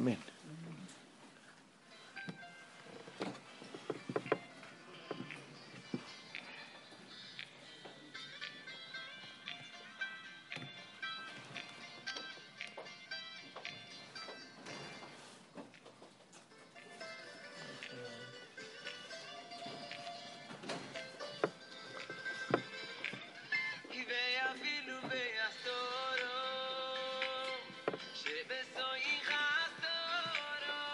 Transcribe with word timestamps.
Amen. 0.00 0.16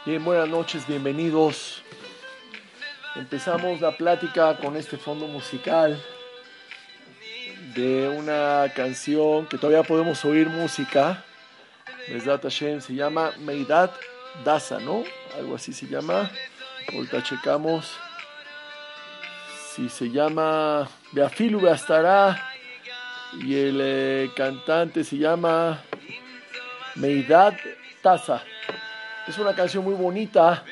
Bien, 0.06 0.24
buenas 0.24 0.48
noches, 0.48 0.87
bienvenidos. 0.87 1.83
Empezamos 3.16 3.80
la 3.80 3.91
plática 3.96 4.56
con 4.56 4.77
este 4.77 4.98
fondo 4.98 5.27
musical 5.27 6.01
de 7.74 8.06
una 8.06 8.73
canción 8.73 9.48
que 9.48 9.59
todavía 9.59 9.82
podemos 9.82 10.24
oír 10.24 10.48
música. 10.48 11.24
Mesdat 12.09 12.41
Hashem 12.45 12.80
se 12.80 12.95
llama 12.95 13.32
Meidat 13.38 13.91
Dasa, 14.45 14.79
¿no? 14.79 15.02
Algo 15.37 15.56
así 15.56 15.73
se 15.73 15.88
llama. 15.88 16.30
Ahorita 16.95 17.24
checamos 17.24 17.91
si 19.74 19.88
se 19.88 20.09
llama 20.09 20.88
Beafilu 21.10 21.60
Beastará 21.60 22.41
y 23.41 23.57
el 23.57 23.80
eh, 23.82 24.30
cantante 24.37 25.02
se 25.02 25.18
llama 25.18 25.82
Meidat 26.95 27.57
Tasa. 28.02 28.45
Es 29.29 29.39
una 29.39 29.55
canción 29.57 29.83
muy 29.83 29.95
bonita 29.95 30.63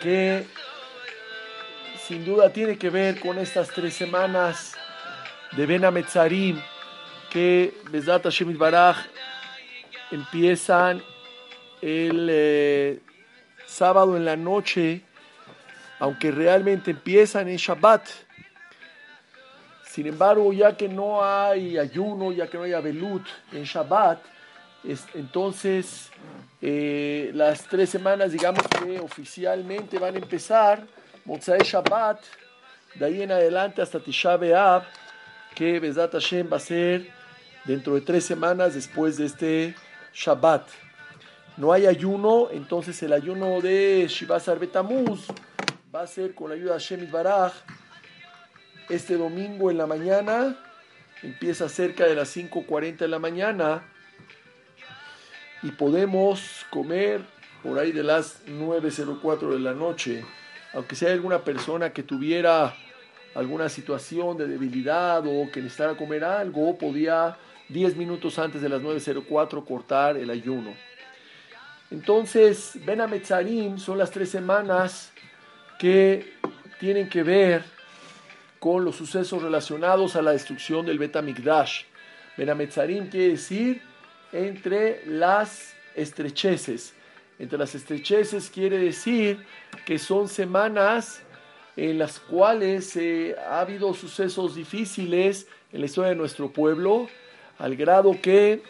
que 0.00 0.44
sin 2.04 2.24
duda 2.24 2.50
tiene 2.50 2.76
que 2.76 2.90
ver 2.90 3.20
con 3.20 3.38
estas 3.38 3.68
tres 3.68 3.94
semanas 3.94 4.74
de 5.52 5.64
Ben 5.64 5.84
Ametzarim 5.84 6.60
que 7.30 7.72
Besdat 7.90 8.24
Hashem 8.24 8.58
Baraj 8.58 8.96
empiezan 10.10 11.00
el 11.80 12.28
eh, 12.28 13.00
sábado 13.66 14.16
en 14.16 14.24
la 14.24 14.36
noche, 14.36 15.02
aunque 16.00 16.32
realmente 16.32 16.90
empiezan 16.90 17.48
en 17.48 17.56
Shabbat. 17.56 18.08
Sin 19.84 20.08
embargo, 20.08 20.52
ya 20.52 20.76
que 20.76 20.88
no 20.88 21.24
hay 21.24 21.78
ayuno, 21.78 22.32
ya 22.32 22.48
que 22.48 22.56
no 22.56 22.64
hay 22.64 22.72
abelut 22.72 23.24
en 23.52 23.62
Shabbat, 23.62 24.33
entonces 25.14 26.10
eh, 26.60 27.30
las 27.34 27.64
tres 27.64 27.90
semanas, 27.90 28.32
digamos 28.32 28.62
que 28.68 29.00
oficialmente 29.00 29.98
van 29.98 30.14
a 30.14 30.18
empezar, 30.18 30.86
Motzai 31.24 31.60
Shabbat, 31.60 32.20
de 32.94 33.04
ahí 33.04 33.22
en 33.22 33.32
adelante 33.32 33.82
hasta 33.82 34.00
Tisha 34.00 34.36
B'Av, 34.36 34.84
que 35.54 35.80
Bezat 35.80 36.12
Hashem 36.12 36.48
va 36.52 36.58
a 36.58 36.60
ser 36.60 37.08
dentro 37.64 37.94
de 37.94 38.02
tres 38.02 38.24
semanas 38.24 38.74
después 38.74 39.16
de 39.16 39.26
este 39.26 39.74
Shabbat. 40.12 40.68
No 41.56 41.72
hay 41.72 41.86
ayuno, 41.86 42.48
entonces 42.50 43.02
el 43.02 43.12
ayuno 43.12 43.60
de 43.60 44.06
Shivasar 44.08 44.58
Betamuz 44.58 45.26
va 45.94 46.02
a 46.02 46.06
ser 46.06 46.34
con 46.34 46.50
la 46.50 46.56
ayuda 46.56 46.74
de 46.74 46.80
Hashem 46.80 47.10
Baraj 47.10 47.52
este 48.90 49.16
domingo 49.16 49.70
en 49.70 49.78
la 49.78 49.86
mañana, 49.86 50.56
empieza 51.22 51.68
cerca 51.68 52.04
de 52.04 52.14
las 52.14 52.36
5.40 52.36 52.98
de 52.98 53.08
la 53.08 53.18
mañana 53.18 53.93
y 55.64 55.70
podemos 55.70 56.66
comer 56.68 57.22
por 57.62 57.78
ahí 57.78 57.90
de 57.90 58.02
las 58.02 58.46
9.04 58.46 59.48
de 59.48 59.58
la 59.58 59.72
noche. 59.72 60.22
Aunque 60.74 60.94
sea 60.94 61.10
alguna 61.12 61.42
persona 61.42 61.90
que 61.90 62.02
tuviera 62.02 62.76
alguna 63.34 63.70
situación 63.70 64.36
de 64.36 64.46
debilidad 64.46 65.24
o 65.26 65.50
que 65.50 65.62
necesitara 65.62 65.96
comer 65.96 66.22
algo, 66.22 66.76
podía 66.76 67.38
10 67.70 67.96
minutos 67.96 68.38
antes 68.38 68.60
de 68.60 68.68
las 68.68 68.82
9.04 68.82 69.64
cortar 69.64 70.18
el 70.18 70.28
ayuno. 70.28 70.74
Entonces, 71.90 72.78
Ben 72.84 73.00
Ametzarim 73.00 73.78
son 73.78 73.96
las 73.96 74.10
tres 74.10 74.28
semanas 74.28 75.12
que 75.78 76.34
tienen 76.78 77.08
que 77.08 77.22
ver 77.22 77.64
con 78.58 78.84
los 78.84 78.96
sucesos 78.96 79.42
relacionados 79.42 80.14
a 80.14 80.20
la 80.20 80.32
destrucción 80.32 80.84
del 80.84 80.98
Bet 80.98 81.16
Ben 82.36 82.54
quiere 83.08 83.28
decir 83.28 83.93
entre 84.34 85.06
las 85.06 85.74
estrecheces. 85.94 86.92
Entre 87.38 87.56
las 87.56 87.74
estrecheces 87.74 88.50
quiere 88.50 88.78
decir 88.78 89.38
que 89.86 89.98
son 89.98 90.28
semanas 90.28 91.22
en 91.76 91.98
las 91.98 92.18
cuales 92.18 92.96
eh, 92.96 93.36
ha 93.48 93.60
habido 93.60 93.94
sucesos 93.94 94.56
difíciles 94.56 95.46
en 95.72 95.80
la 95.80 95.86
historia 95.86 96.10
de 96.10 96.16
nuestro 96.16 96.52
pueblo, 96.52 97.08
al 97.58 97.76
grado 97.76 98.20
que 98.20 98.62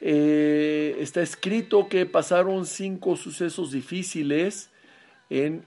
eh, 0.00 0.96
está 1.00 1.20
escrito 1.20 1.88
que 1.88 2.06
pasaron 2.06 2.66
cinco 2.66 3.16
sucesos 3.16 3.72
difíciles 3.72 4.70
en, 5.30 5.64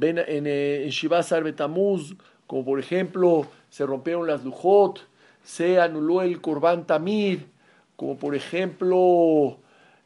en, 0.00 0.46
eh, 0.46 0.90
en 0.90 2.18
como 2.46 2.64
por 2.64 2.80
ejemplo 2.80 3.46
se 3.68 3.86
rompieron 3.86 4.26
las 4.26 4.44
Lujot, 4.44 5.06
se 5.42 5.80
anuló 5.80 6.22
el 6.22 6.40
Korban 6.40 6.86
Tamir, 6.86 7.57
como 7.98 8.16
por 8.16 8.36
ejemplo 8.36 9.58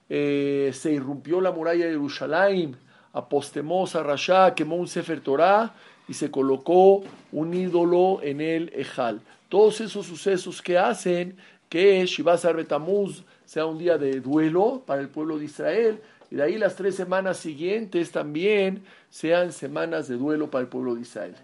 eh, 0.08 0.70
se 0.72 0.92
irrumpió 0.94 1.42
la 1.42 1.52
muralla 1.52 1.84
de 1.84 1.90
Jerusalén, 1.90 2.74
apostemó 3.12 3.84
a 3.84 4.02
Rasha, 4.02 4.54
quemó 4.54 4.76
un 4.76 4.88
Sefer 4.88 5.20
Torah 5.20 5.74
y 6.08 6.14
se 6.14 6.30
colocó 6.30 7.04
un 7.32 7.52
ídolo 7.52 8.20
en 8.22 8.40
el 8.40 8.72
Ejal. 8.74 9.20
Todos 9.50 9.82
esos 9.82 10.06
sucesos 10.06 10.62
que 10.62 10.78
hacen 10.78 11.36
que 11.68 12.06
Shivasar 12.06 12.56
Betamuz 12.56 13.24
sea 13.44 13.66
un 13.66 13.76
día 13.76 13.98
de 13.98 14.20
duelo 14.20 14.82
para 14.86 15.02
el 15.02 15.10
pueblo 15.10 15.38
de 15.38 15.44
Israel 15.44 16.00
y 16.30 16.36
de 16.36 16.44
ahí 16.44 16.56
las 16.56 16.76
tres 16.76 16.94
semanas 16.94 17.36
siguientes 17.36 18.10
también 18.10 18.84
sean 19.10 19.52
semanas 19.52 20.08
de 20.08 20.16
duelo 20.16 20.50
para 20.50 20.62
el 20.62 20.68
pueblo 20.68 20.94
de 20.94 21.02
Israel. 21.02 21.36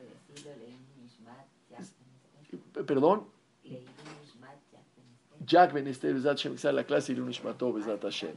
Perdón. 2.86 3.37
Jack 5.48 5.72
Ben 5.72 5.86
Esther, 5.88 6.14
la 6.72 6.84
clase 6.84 7.14
de 7.14 7.20
Unishmato, 7.20 7.72
Besat 7.72 8.02
Hashem. 8.02 8.34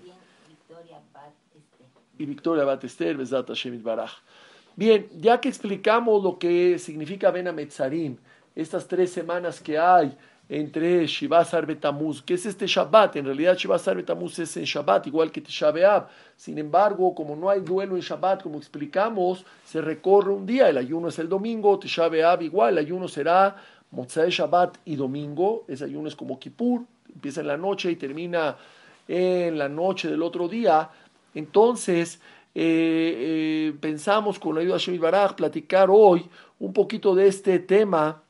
Y 2.17 2.25
Victoria 2.25 2.63
Bat 2.63 2.83
Esther, 2.85 3.17
Besat 3.17 3.47
Hashem 3.47 3.83
Baraj. 3.83 4.11
Bien, 4.75 5.07
ya 5.19 5.39
que 5.39 5.49
explicamos 5.49 6.23
lo 6.23 6.39
que 6.39 6.79
significa 6.79 7.29
Ben 7.29 7.47
Ametzarim, 7.47 8.15
estas 8.55 8.87
tres 8.87 9.11
semanas 9.11 9.59
que 9.59 9.77
hay 9.77 10.17
entre 10.47 11.05
Shivasar 11.07 11.65
Betamuz, 11.65 12.21
que 12.21 12.33
es 12.33 12.45
este 12.45 12.67
Shabbat, 12.67 13.15
en 13.17 13.25
realidad 13.25 13.57
Shivasar 13.57 13.95
Betamuz 13.95 14.39
es 14.39 14.55
en 14.57 14.63
Shabbat, 14.63 15.07
igual 15.07 15.31
que 15.31 15.41
Tisha. 15.41 16.07
Sin 16.35 16.57
embargo, 16.57 17.13
como 17.13 17.35
no 17.35 17.49
hay 17.49 17.61
duelo 17.61 17.95
en 17.95 18.01
Shabbat, 18.01 18.43
como 18.43 18.57
explicamos, 18.57 19.45
se 19.65 19.81
recorre 19.81 20.31
un 20.31 20.45
día, 20.45 20.69
el 20.69 20.77
ayuno 20.77 21.09
es 21.09 21.19
el 21.19 21.29
domingo, 21.29 21.77
Tisha 21.79 22.09
igual, 22.41 22.73
el 22.73 22.85
ayuno 22.85 23.07
será 23.07 23.55
Motzai 23.91 24.29
Shabbat 24.29 24.77
y 24.85 24.95
domingo, 24.95 25.65
ese 25.67 25.85
ayuno 25.85 26.07
es 26.07 26.15
como 26.15 26.39
Kippur, 26.39 26.85
empieza 27.13 27.41
en 27.41 27.47
la 27.47 27.57
noche 27.57 27.91
y 27.91 27.95
termina 27.95 28.57
en 29.07 29.57
la 29.57 29.69
noche 29.69 30.09
del 30.09 30.21
otro 30.21 30.47
día. 30.47 30.89
Entonces, 31.33 32.19
eh, 32.53 33.71
eh, 33.73 33.73
pensamos 33.79 34.39
con 34.39 34.55
la 34.55 34.61
ayuda 34.61 34.73
de 34.75 34.79
Shemit 34.79 35.01
Baraj 35.01 35.35
platicar 35.35 35.89
hoy 35.89 36.29
un 36.59 36.73
poquito 36.73 37.15
de 37.15 37.27
este 37.27 37.59
tema 37.59 38.21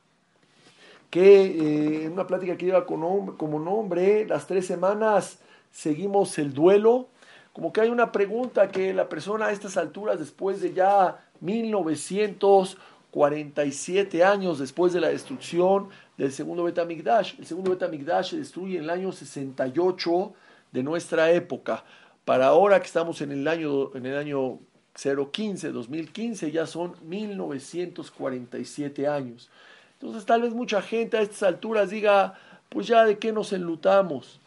que 1.10 1.42
eh, 1.44 2.04
en 2.04 2.12
una 2.12 2.26
plática 2.26 2.56
que 2.56 2.66
lleva 2.66 2.86
como 2.86 3.58
nombre, 3.58 4.26
las 4.26 4.46
tres 4.46 4.66
semanas 4.66 5.40
seguimos 5.70 6.38
el 6.38 6.54
duelo, 6.54 7.08
como 7.52 7.72
que 7.72 7.82
hay 7.82 7.90
una 7.90 8.12
pregunta 8.12 8.68
que 8.68 8.94
la 8.94 9.08
persona 9.08 9.46
a 9.46 9.52
estas 9.52 9.76
alturas, 9.76 10.18
después 10.18 10.62
de 10.62 10.72
ya 10.72 11.22
1947 13.12 14.24
años 14.24 14.58
después 14.58 14.94
de 14.94 15.00
la 15.00 15.08
destrucción 15.08 15.88
del 16.16 16.32
segundo 16.32 16.64
Betamigdash. 16.64 17.34
El 17.38 17.46
segundo 17.46 17.70
Betamigdash 17.70 18.30
se 18.30 18.38
destruye 18.38 18.78
en 18.78 18.84
el 18.84 18.90
año 18.90 19.12
68 19.12 20.32
de 20.72 20.82
nuestra 20.82 21.30
época. 21.30 21.84
Para 22.24 22.46
ahora 22.46 22.80
que 22.80 22.86
estamos 22.86 23.20
en 23.20 23.32
el 23.32 23.46
año, 23.46 23.94
en 23.94 24.06
el 24.06 24.16
año 24.16 24.60
015, 24.94 25.72
2015, 25.72 26.50
ya 26.50 26.66
son 26.66 26.94
1947 27.02 29.06
años. 29.06 29.50
Entonces 30.00 30.24
tal 30.24 30.40
vez 30.42 30.54
mucha 30.54 30.80
gente 30.80 31.18
a 31.18 31.20
estas 31.20 31.42
alturas 31.42 31.90
diga, 31.90 32.38
pues 32.70 32.86
ya 32.86 33.04
de 33.04 33.18
qué 33.18 33.32
nos 33.32 33.52
enlutamos. 33.52 34.40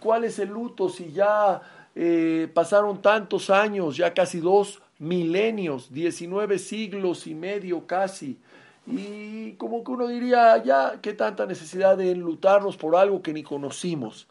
¿Cuál 0.00 0.22
es 0.24 0.38
el 0.38 0.50
luto 0.50 0.88
si 0.88 1.10
ya 1.12 1.62
eh, 1.96 2.48
pasaron 2.54 3.02
tantos 3.02 3.50
años, 3.50 3.96
ya 3.96 4.14
casi 4.14 4.38
dos 4.38 4.83
milenios, 4.98 5.92
19 5.92 6.58
siglos 6.58 7.26
y 7.26 7.34
medio 7.34 7.86
casi? 7.86 8.38
Y 8.86 9.52
como 9.52 9.82
que 9.82 9.92
uno 9.92 10.06
diría, 10.08 10.62
ya, 10.62 10.98
¿qué 11.00 11.14
tanta 11.14 11.46
necesidad 11.46 11.96
de 11.96 12.10
enlutarnos 12.10 12.76
por 12.76 12.96
algo 12.96 13.22
que 13.22 13.32
ni 13.32 13.42
conocimos? 13.42 14.26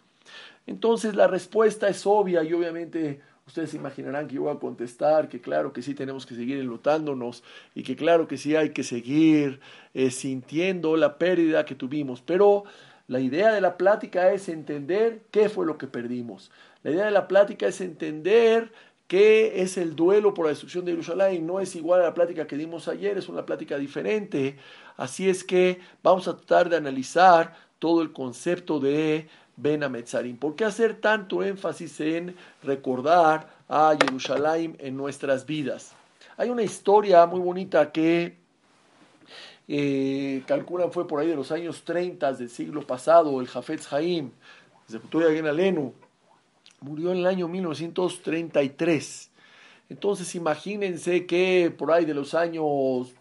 Entonces 0.68 1.16
la 1.16 1.28
respuesta 1.28 1.88
es 1.88 2.06
obvia 2.06 2.44
y 2.44 2.54
obviamente 2.54 3.20
Ustedes 3.46 3.74
imaginarán 3.74 4.28
que 4.28 4.36
yo 4.36 4.44
voy 4.44 4.56
a 4.56 4.60
contestar 4.60 5.28
que 5.28 5.42
claro 5.42 5.74
que 5.74 5.82
sí 5.82 5.94
tenemos 5.94 6.26
que 6.26 6.36
seguir 6.36 6.60
enlutándonos 6.60 7.44
y 7.76 7.84
que 7.84 7.96
claro 7.96 8.28
que 8.28 8.38
sí 8.38 8.56
hay 8.56 8.70
que 8.70 8.84
seguir 8.84 9.60
eh, 9.94 10.12
sintiendo 10.12 10.96
la 10.96 11.18
pérdida 11.18 11.66
que 11.66 11.76
tuvimos. 11.76 12.22
Pero 12.22 12.64
la 13.08 13.20
idea 13.20 13.52
de 13.52 13.60
la 13.60 13.78
plática 13.78 14.32
es 14.32 14.48
entender 14.48 15.24
qué 15.30 15.50
fue 15.50 15.66
lo 15.66 15.78
que 15.78 15.88
perdimos. 15.88 16.52
La 16.84 16.92
idea 16.92 17.06
de 17.06 17.12
la 17.12 17.28
plática 17.28 17.68
es 17.68 17.82
entender 17.82 18.72
qué 19.14 19.62
es 19.62 19.78
el 19.78 19.96
duelo 19.96 20.34
por 20.34 20.46
la 20.46 20.50
destrucción 20.50 20.86
de 20.86 20.94
Jerusalén. 20.94 21.46
No 21.46 21.60
es 21.60 21.76
igual 21.76 22.02
a 22.02 22.06
la 22.06 22.16
plática 22.16 22.48
que 22.48 22.58
dimos 22.58 22.88
ayer, 22.88 23.16
es 23.16 23.30
una 23.30 23.46
plática 23.46 23.78
diferente. 23.78 24.58
Así 24.98 25.30
es 25.30 25.44
que 25.44 25.80
vamos 26.02 26.28
a 26.28 26.36
tratar 26.36 26.68
de 26.68 26.78
analizar 26.78 27.56
todo 27.78 28.02
el 28.02 28.12
concepto 28.12 28.80
de 28.80 29.28
Ben 29.56 29.84
Ametzarim. 29.84 30.36
¿Por 30.38 30.56
qué 30.56 30.66
hacer 30.66 31.00
tanto 31.00 31.44
énfasis 31.44 32.00
en 32.00 32.36
recordar 32.64 33.54
a 33.70 33.96
Jerusalén 34.02 34.78
en 34.80 34.98
nuestras 34.98 35.46
vidas? 35.46 35.94
Hay 36.36 36.50
una 36.50 36.64
historia 36.64 37.24
muy 37.28 37.40
bonita 37.40 37.92
que 37.92 38.36
eh, 39.68 40.42
calculan 40.48 40.92
fue 40.92 41.08
por 41.08 41.20
ahí 41.20 41.28
de 41.28 41.36
los 41.36 41.52
años 41.52 41.84
30 41.84 42.34
del 42.34 42.50
siglo 42.50 42.82
pasado, 42.82 43.40
el 43.40 43.48
Jafetz 43.48 43.94
Haim, 43.94 44.32
de 44.88 45.50
Alenu, 45.50 45.94
murió 46.84 47.12
en 47.12 47.20
el 47.20 47.26
año 47.26 47.48
1933. 47.48 49.32
Entonces 49.90 50.36
imagínense 50.36 51.26
que 51.26 51.74
por 51.76 51.92
ahí 51.92 52.06
de 52.06 52.14
los 52.14 52.34
años 52.34 53.14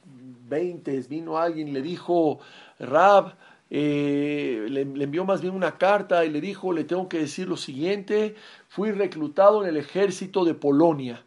20 0.48 1.00
vino 1.08 1.38
alguien 1.38 1.72
le 1.72 1.80
dijo, 1.80 2.40
Rab, 2.78 3.34
eh, 3.70 4.66
le, 4.68 4.82
envió 4.82 5.24
más 5.24 5.40
bien 5.40 5.54
una 5.54 5.78
carta 5.78 6.24
y 6.24 6.30
le 6.30 6.40
dijo, 6.40 6.72
le 6.72 6.84
tengo 6.84 7.08
que 7.08 7.20
decir 7.20 7.48
lo 7.48 7.56
siguiente, 7.56 8.34
fui 8.68 8.90
reclutado 8.90 9.62
en 9.62 9.68
el 9.68 9.76
ejército 9.76 10.44
de 10.44 10.54
Polonia. 10.54 11.22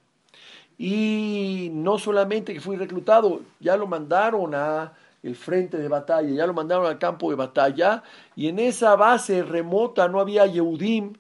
Y 0.78 1.70
no 1.74 1.98
solamente 1.98 2.54
que 2.54 2.60
fui 2.60 2.76
reclutado, 2.76 3.42
ya 3.60 3.78
lo 3.78 3.88
mandaron 3.88 4.54
a 4.54 4.94
el 5.24 5.36
frente 5.36 5.78
de 5.78 5.88
batalla, 5.88 6.30
ya 6.30 6.46
lo 6.46 6.54
mandaron 6.54 6.86
al 6.86 7.00
campo 7.00 7.32
de 7.32 7.36
batalla, 7.36 8.04
y 8.36 8.48
en 8.48 8.60
esa 8.60 8.96
base 8.96 9.42
remota 9.42 10.08
no 10.08 10.20
había 10.20 10.46
Yehudim, 10.46 11.14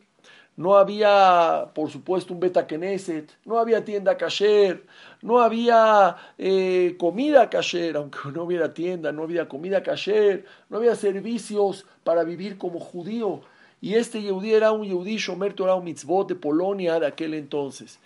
no 0.58 0.78
había, 0.78 1.72
por 1.74 1.90
supuesto, 1.90 2.34
un 2.34 2.40
Beta 2.40 2.66
Knesset, 2.66 3.30
no 3.44 3.60
había 3.60 3.84
tienda 3.84 4.16
kasher, 4.18 4.86
no 5.22 5.40
había 5.40 6.16
eh, 6.38 6.96
comida 6.98 7.50
kasher, 7.50 7.98
aunque 7.98 8.20
no 8.34 8.44
hubiera 8.44 8.74
tienda, 8.74 9.12
no 9.12 9.24
había 9.24 9.50
comida 9.50 9.84
kasher, 9.84 10.46
no 10.70 10.78
había 10.78 10.96
servicios 10.96 11.86
para 12.04 12.24
vivir 12.24 12.58
como 12.58 12.80
judío. 12.80 13.42
Y 13.82 13.96
este 13.96 14.22
Yehudí 14.22 14.54
era 14.54 14.72
un 14.72 14.86
Yehudí 14.86 15.18
Shomer 15.18 15.54
Torah 15.54 15.80
Mitzvot 15.80 16.30
de 16.30 16.36
Polonia 16.36 17.00
de 17.00 17.08
aquel 17.08 17.34
entonces. 17.34 18.00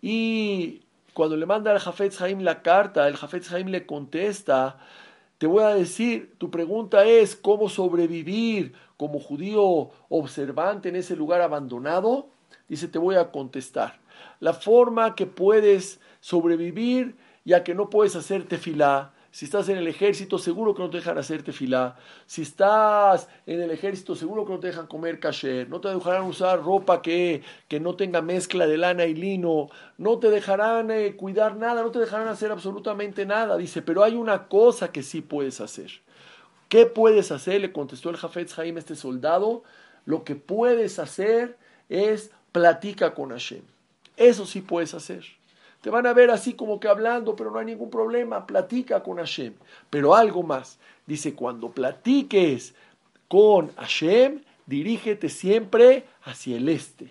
Y 0.00 0.80
cuando 1.12 1.36
le 1.36 1.44
manda 1.46 1.70
al 1.70 1.78
Jafetz 1.78 2.20
Haim 2.22 2.40
la 2.40 2.62
carta, 2.62 3.06
el 3.06 3.16
Jafetz 3.16 3.52
Haim 3.52 3.68
le 3.68 3.86
contesta, 3.86 4.78
te 5.42 5.48
voy 5.48 5.64
a 5.64 5.74
decir, 5.74 6.36
tu 6.38 6.52
pregunta 6.52 7.04
es 7.04 7.34
cómo 7.34 7.68
sobrevivir 7.68 8.74
como 8.96 9.18
judío 9.18 9.90
observante 10.08 10.88
en 10.88 10.94
ese 10.94 11.16
lugar 11.16 11.40
abandonado. 11.40 12.28
Dice, 12.68 12.86
te 12.86 13.00
voy 13.00 13.16
a 13.16 13.32
contestar. 13.32 13.98
La 14.38 14.52
forma 14.52 15.16
que 15.16 15.26
puedes 15.26 15.98
sobrevivir, 16.20 17.16
ya 17.44 17.64
que 17.64 17.74
no 17.74 17.90
puedes 17.90 18.14
hacer 18.14 18.46
tefilá, 18.46 19.14
si 19.32 19.46
estás 19.46 19.70
en 19.70 19.78
el 19.78 19.88
ejército, 19.88 20.38
seguro 20.38 20.74
que 20.74 20.82
no 20.82 20.90
te 20.90 20.98
dejan 20.98 21.16
hacer 21.16 21.42
tefilá. 21.42 21.96
Si 22.26 22.42
estás 22.42 23.28
en 23.46 23.62
el 23.62 23.70
ejército, 23.70 24.14
seguro 24.14 24.44
que 24.44 24.52
no 24.52 24.60
te 24.60 24.66
dejan 24.66 24.86
comer 24.86 25.20
kasher. 25.20 25.70
No 25.70 25.80
te 25.80 25.88
dejarán 25.88 26.24
usar 26.24 26.62
ropa 26.62 27.00
que, 27.00 27.42
que 27.66 27.80
no 27.80 27.96
tenga 27.96 28.20
mezcla 28.20 28.66
de 28.66 28.76
lana 28.76 29.06
y 29.06 29.14
lino. 29.14 29.70
No 29.96 30.18
te 30.18 30.28
dejarán 30.28 30.90
eh, 30.90 31.16
cuidar 31.16 31.56
nada, 31.56 31.82
no 31.82 31.90
te 31.90 31.98
dejarán 31.98 32.28
hacer 32.28 32.52
absolutamente 32.52 33.24
nada. 33.24 33.56
Dice, 33.56 33.80
pero 33.80 34.04
hay 34.04 34.16
una 34.16 34.48
cosa 34.48 34.92
que 34.92 35.02
sí 35.02 35.22
puedes 35.22 35.62
hacer. 35.62 36.02
¿Qué 36.68 36.84
puedes 36.84 37.32
hacer? 37.32 37.62
Le 37.62 37.72
contestó 37.72 38.10
el 38.10 38.18
Jafetz 38.18 38.52
Jaime, 38.52 38.80
este 38.80 38.96
soldado. 38.96 39.62
Lo 40.04 40.24
que 40.24 40.36
puedes 40.36 40.98
hacer 40.98 41.56
es 41.88 42.32
platica 42.52 43.14
con 43.14 43.30
Hashem. 43.30 43.62
Eso 44.18 44.44
sí 44.44 44.60
puedes 44.60 44.92
hacer. 44.92 45.24
Te 45.82 45.90
van 45.90 46.06
a 46.06 46.12
ver 46.12 46.30
así 46.30 46.54
como 46.54 46.78
que 46.78 46.86
hablando, 46.88 47.34
pero 47.34 47.50
no 47.50 47.58
hay 47.58 47.66
ningún 47.66 47.90
problema. 47.90 48.46
Platica 48.46 49.02
con 49.02 49.18
Hashem. 49.18 49.54
Pero 49.90 50.14
algo 50.14 50.44
más. 50.44 50.78
Dice, 51.06 51.34
cuando 51.34 51.72
platiques 51.72 52.74
con 53.26 53.74
Hashem, 53.74 54.42
dirígete 54.64 55.28
siempre 55.28 56.04
hacia 56.22 56.56
el 56.56 56.68
este. 56.68 57.08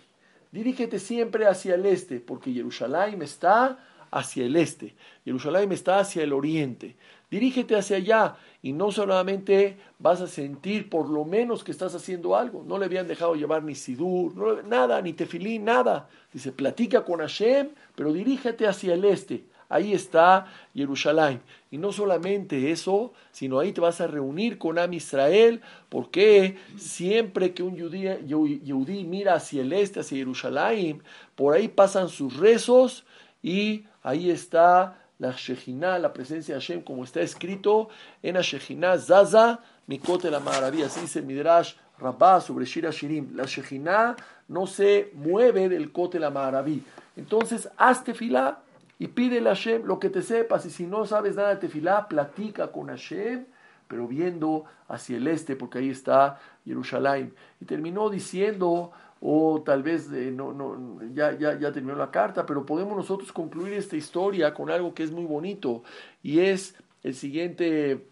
Dirígete 0.54 1.00
siempre 1.00 1.48
hacia 1.48 1.76
el 1.76 1.86
este, 1.86 2.22
porque 2.22 2.54
Jerusalén 2.54 3.22
está 3.22 3.78
hacia 4.10 4.46
el 4.46 4.56
este. 4.56 4.96
Jerusalén 5.26 5.74
está 5.74 6.00
hacia 6.00 6.24
el 6.24 6.32
oriente. 6.32 6.96
Dirígete 7.32 7.78
hacia 7.78 7.96
allá 7.96 8.36
y 8.62 8.74
no 8.74 8.92
solamente 8.92 9.78
vas 10.00 10.20
a 10.20 10.28
sentir 10.28 10.90
por 10.90 11.10
lo 11.10 11.24
menos 11.24 11.64
que 11.64 11.72
estás 11.72 11.96
haciendo 11.96 12.36
algo. 12.36 12.64
No 12.68 12.78
le 12.78 12.86
habían 12.86 13.08
dejado 13.08 13.36
llevar 13.36 13.64
ni 13.64 13.74
sidur, 13.74 14.66
nada, 14.66 15.02
ni 15.02 15.14
tefilín, 15.14 15.64
nada. 15.64 16.10
Dice, 16.34 16.52
platica 16.52 17.06
con 17.06 17.22
Hashem, 17.22 17.70
pero 17.96 18.12
dirígete 18.12 18.68
hacia 18.68 18.94
el 18.96 19.06
este. 19.06 19.46
Ahí 19.70 19.94
está 19.94 20.48
Jerusalén. 20.76 21.42
Y 21.72 21.78
no 21.78 21.94
solamente 21.94 22.72
eso, 22.72 23.14
sino 23.32 23.60
ahí 23.60 23.72
te 23.72 23.80
vas 23.80 24.02
a 24.02 24.08
reunir 24.08 24.58
con 24.58 24.78
Am 24.78 24.92
Israel, 24.92 25.62
porque 25.88 26.58
siempre 26.76 27.54
que 27.54 27.64
un 27.64 27.78
yudí 27.78 29.06
mira 29.06 29.36
hacia 29.36 29.62
el 29.62 29.72
este, 29.72 30.02
hacia 30.02 30.18
Jerusalén, 30.18 31.02
por 31.36 31.54
ahí 31.54 31.70
pasan 31.70 32.10
sus 32.10 32.36
rezos 32.36 33.06
y 33.42 33.86
ahí 34.04 34.30
está 34.30 35.01
la 35.22 35.32
Shejina, 35.32 36.00
la 36.00 36.12
presencia 36.12 36.56
de 36.56 36.62
Hashem, 36.62 36.82
como 36.82 37.04
está 37.04 37.22
escrito 37.22 37.90
en 38.24 38.34
la 38.34 38.42
Shejina 38.42 38.98
Zaza, 38.98 39.60
Mikote 39.86 40.32
la 40.32 40.40
Maravilla, 40.40 40.88
así 40.88 41.02
dice 41.02 41.22
Midrash 41.22 41.76
Rabbah 42.00 42.42
sobre 42.42 42.66
Shira 42.66 42.90
Shirim. 42.90 43.36
La 43.36 43.46
Shejina 43.46 44.16
no 44.48 44.66
se 44.66 45.12
mueve 45.14 45.70
del 45.70 45.92
Kote 45.92 46.20
la 46.20 46.32
Maraví. 46.32 46.84
Entonces, 47.16 47.70
haz 47.78 48.04
tefilá 48.04 48.62
y 48.98 49.08
pídele 49.08 49.50
a 49.50 49.54
Hashem 49.54 49.86
lo 49.86 50.00
que 50.00 50.10
te 50.10 50.24
sepas. 50.24 50.66
Y 50.66 50.72
si 50.72 50.88
no 50.88 51.06
sabes 51.06 51.36
nada 51.36 51.50
de 51.50 51.58
tefilá, 51.58 52.08
platica 52.08 52.72
con 52.72 52.88
Hashem, 52.88 53.46
pero 53.88 54.08
viendo 54.08 54.66
hacia 54.88 55.18
el 55.18 55.28
este, 55.28 55.56
porque 55.56 55.78
ahí 55.78 55.92
está 55.92 56.40
Jerusalén. 56.66 57.36
Y 57.60 57.66
terminó 57.66 58.10
diciendo 58.10 58.92
o 59.22 59.62
tal 59.64 59.84
vez 59.84 60.12
eh, 60.12 60.32
no, 60.32 60.52
no, 60.52 61.00
ya, 61.14 61.38
ya, 61.38 61.58
ya 61.58 61.72
terminó 61.72 61.96
la 61.96 62.10
carta, 62.10 62.46
pero 62.46 62.66
podemos 62.66 62.98
nosotros 62.98 63.32
concluir 63.32 63.74
esta 63.74 63.96
historia 63.96 64.54
con 64.54 64.72
algo 64.72 64.94
que 64.94 65.04
es 65.04 65.12
muy 65.12 65.26
bonito 65.26 65.84
y 66.24 66.40
es 66.40 66.76
el 67.04 67.14
siguiente 67.14 68.08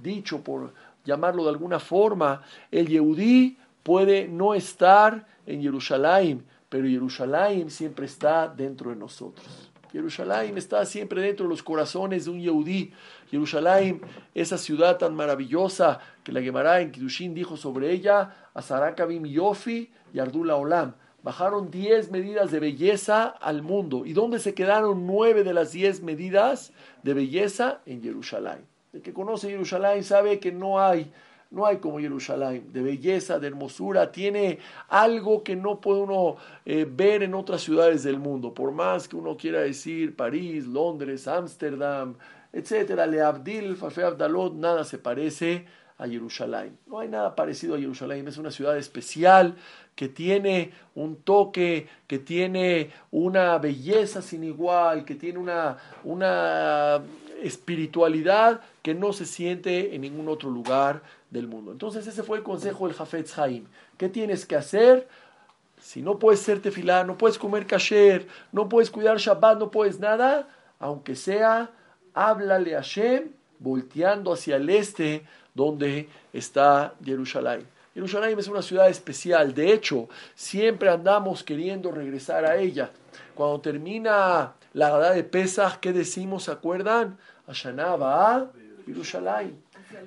dicho, 0.00 0.42
por 0.42 0.72
llamarlo 1.04 1.44
de 1.44 1.50
alguna 1.50 1.78
forma, 1.78 2.42
el 2.70 2.88
Yehudí 2.88 3.58
puede 3.82 4.26
no 4.26 4.54
estar 4.54 5.26
en 5.46 5.62
Jerusalén, 5.62 6.44
pero 6.68 6.88
Jerusalén 6.88 7.70
siempre 7.70 8.06
está 8.06 8.48
dentro 8.48 8.90
de 8.90 8.96
nosotros. 8.96 9.70
Jerusalén 9.92 10.58
está 10.58 10.84
siempre 10.86 11.22
dentro 11.22 11.44
de 11.44 11.50
los 11.50 11.62
corazones 11.62 12.24
de 12.24 12.30
un 12.32 12.40
Yehudí. 12.40 12.92
Jerusalén, 13.30 14.00
esa 14.34 14.58
ciudad 14.58 14.98
tan 14.98 15.14
maravillosa 15.14 16.00
que 16.24 16.32
la 16.32 16.40
Gemara 16.40 16.80
en 16.80 16.90
Kidushin 16.90 17.34
dijo 17.34 17.56
sobre 17.56 17.92
ella, 17.92 18.34
Azarakabim 18.54 19.26
Yofi 19.26 19.92
y 20.12 20.18
Ardula 20.18 20.56
Olam. 20.56 20.94
Bajaron 21.22 21.70
10 21.70 22.10
medidas 22.10 22.50
de 22.50 22.60
belleza 22.60 23.24
al 23.26 23.62
mundo. 23.62 24.04
¿Y 24.04 24.14
dónde 24.14 24.38
se 24.38 24.54
quedaron 24.54 25.06
nueve 25.06 25.44
de 25.44 25.54
las 25.54 25.72
10 25.72 26.02
medidas 26.02 26.72
de 27.02 27.14
belleza? 27.14 27.80
En 27.86 28.02
Jerusalén. 28.02 28.66
El 28.92 29.02
que 29.02 29.12
conoce 29.12 29.48
Jerusalén 29.50 30.04
sabe 30.04 30.38
que 30.38 30.52
no 30.52 30.80
hay, 30.80 31.10
no 31.50 31.66
hay 31.66 31.78
como 31.78 31.98
Jerusalén, 31.98 32.72
de 32.72 32.82
belleza, 32.82 33.38
de 33.38 33.48
hermosura. 33.48 34.12
Tiene 34.12 34.58
algo 34.88 35.42
que 35.42 35.56
no 35.56 35.80
puede 35.80 36.02
uno 36.02 36.36
eh, 36.64 36.86
ver 36.90 37.22
en 37.22 37.34
otras 37.34 37.62
ciudades 37.62 38.02
del 38.02 38.18
mundo. 38.18 38.52
Por 38.54 38.72
más 38.72 39.08
que 39.08 39.16
uno 39.16 39.36
quiera 39.36 39.60
decir 39.60 40.16
París, 40.16 40.66
Londres, 40.66 41.26
Ámsterdam, 41.26 42.16
etcétera, 42.52 43.06
Le 43.06 43.20
Abdil, 43.20 43.76
Fafe 43.76 44.04
Abdalot, 44.04 44.54
nada 44.54 44.84
se 44.84 44.98
parece 44.98 45.66
a 45.98 46.08
Jerusalén. 46.08 46.78
No 46.86 46.98
hay 46.98 47.08
nada 47.08 47.34
parecido 47.34 47.74
a 47.74 47.78
Jerusalén, 47.78 48.26
es 48.26 48.36
una 48.36 48.50
ciudad 48.50 48.76
especial 48.76 49.56
que 49.94 50.08
tiene 50.08 50.72
un 50.94 51.16
toque, 51.16 51.88
que 52.06 52.18
tiene 52.18 52.90
una 53.10 53.56
belleza 53.58 54.22
sin 54.22 54.42
igual, 54.42 55.04
que 55.04 55.14
tiene 55.14 55.38
una, 55.38 55.78
una 56.02 57.00
espiritualidad 57.42 58.60
que 58.82 58.94
no 58.94 59.12
se 59.12 59.24
siente 59.24 59.94
en 59.94 60.00
ningún 60.00 60.28
otro 60.28 60.50
lugar 60.50 61.02
del 61.30 61.46
mundo. 61.46 61.72
Entonces 61.72 62.06
ese 62.06 62.22
fue 62.22 62.38
el 62.38 62.42
consejo 62.42 62.86
del 62.86 62.96
Jafetz 62.96 63.38
Haim. 63.38 63.66
¿Qué 63.96 64.08
tienes 64.08 64.46
que 64.46 64.56
hacer? 64.56 65.06
Si 65.80 66.02
no 66.02 66.18
puedes 66.18 66.40
ser 66.40 66.60
tefilá, 66.60 67.04
no 67.04 67.16
puedes 67.18 67.38
comer 67.38 67.66
kasher, 67.66 68.26
no 68.52 68.68
puedes 68.68 68.90
cuidar 68.90 69.18
Shabbat, 69.18 69.58
no 69.58 69.70
puedes 69.70 70.00
nada, 70.00 70.48
aunque 70.80 71.14
sea, 71.14 71.70
háblale 72.14 72.74
a 72.74 72.78
Hashem 72.78 73.28
volteando 73.58 74.32
hacia 74.32 74.56
el 74.56 74.68
este 74.70 75.24
donde 75.54 76.08
está 76.32 76.94
Jerusalén. 77.02 77.66
Jerusalén 77.94 78.36
es 78.38 78.48
una 78.48 78.60
ciudad 78.60 78.88
especial, 78.88 79.54
de 79.54 79.72
hecho, 79.72 80.08
siempre 80.34 80.88
andamos 80.88 81.44
queriendo 81.44 81.92
regresar 81.92 82.44
a 82.44 82.56
ella. 82.56 82.90
Cuando 83.36 83.60
termina 83.60 84.54
la 84.72 84.90
Gada 84.90 85.12
de 85.12 85.22
Pesach, 85.22 85.78
¿qué 85.78 85.92
decimos? 85.92 86.44
¿Se 86.44 86.50
acuerdan? 86.50 87.16
Ashanaba 87.46 88.50
Yerushalayim. 88.86 89.54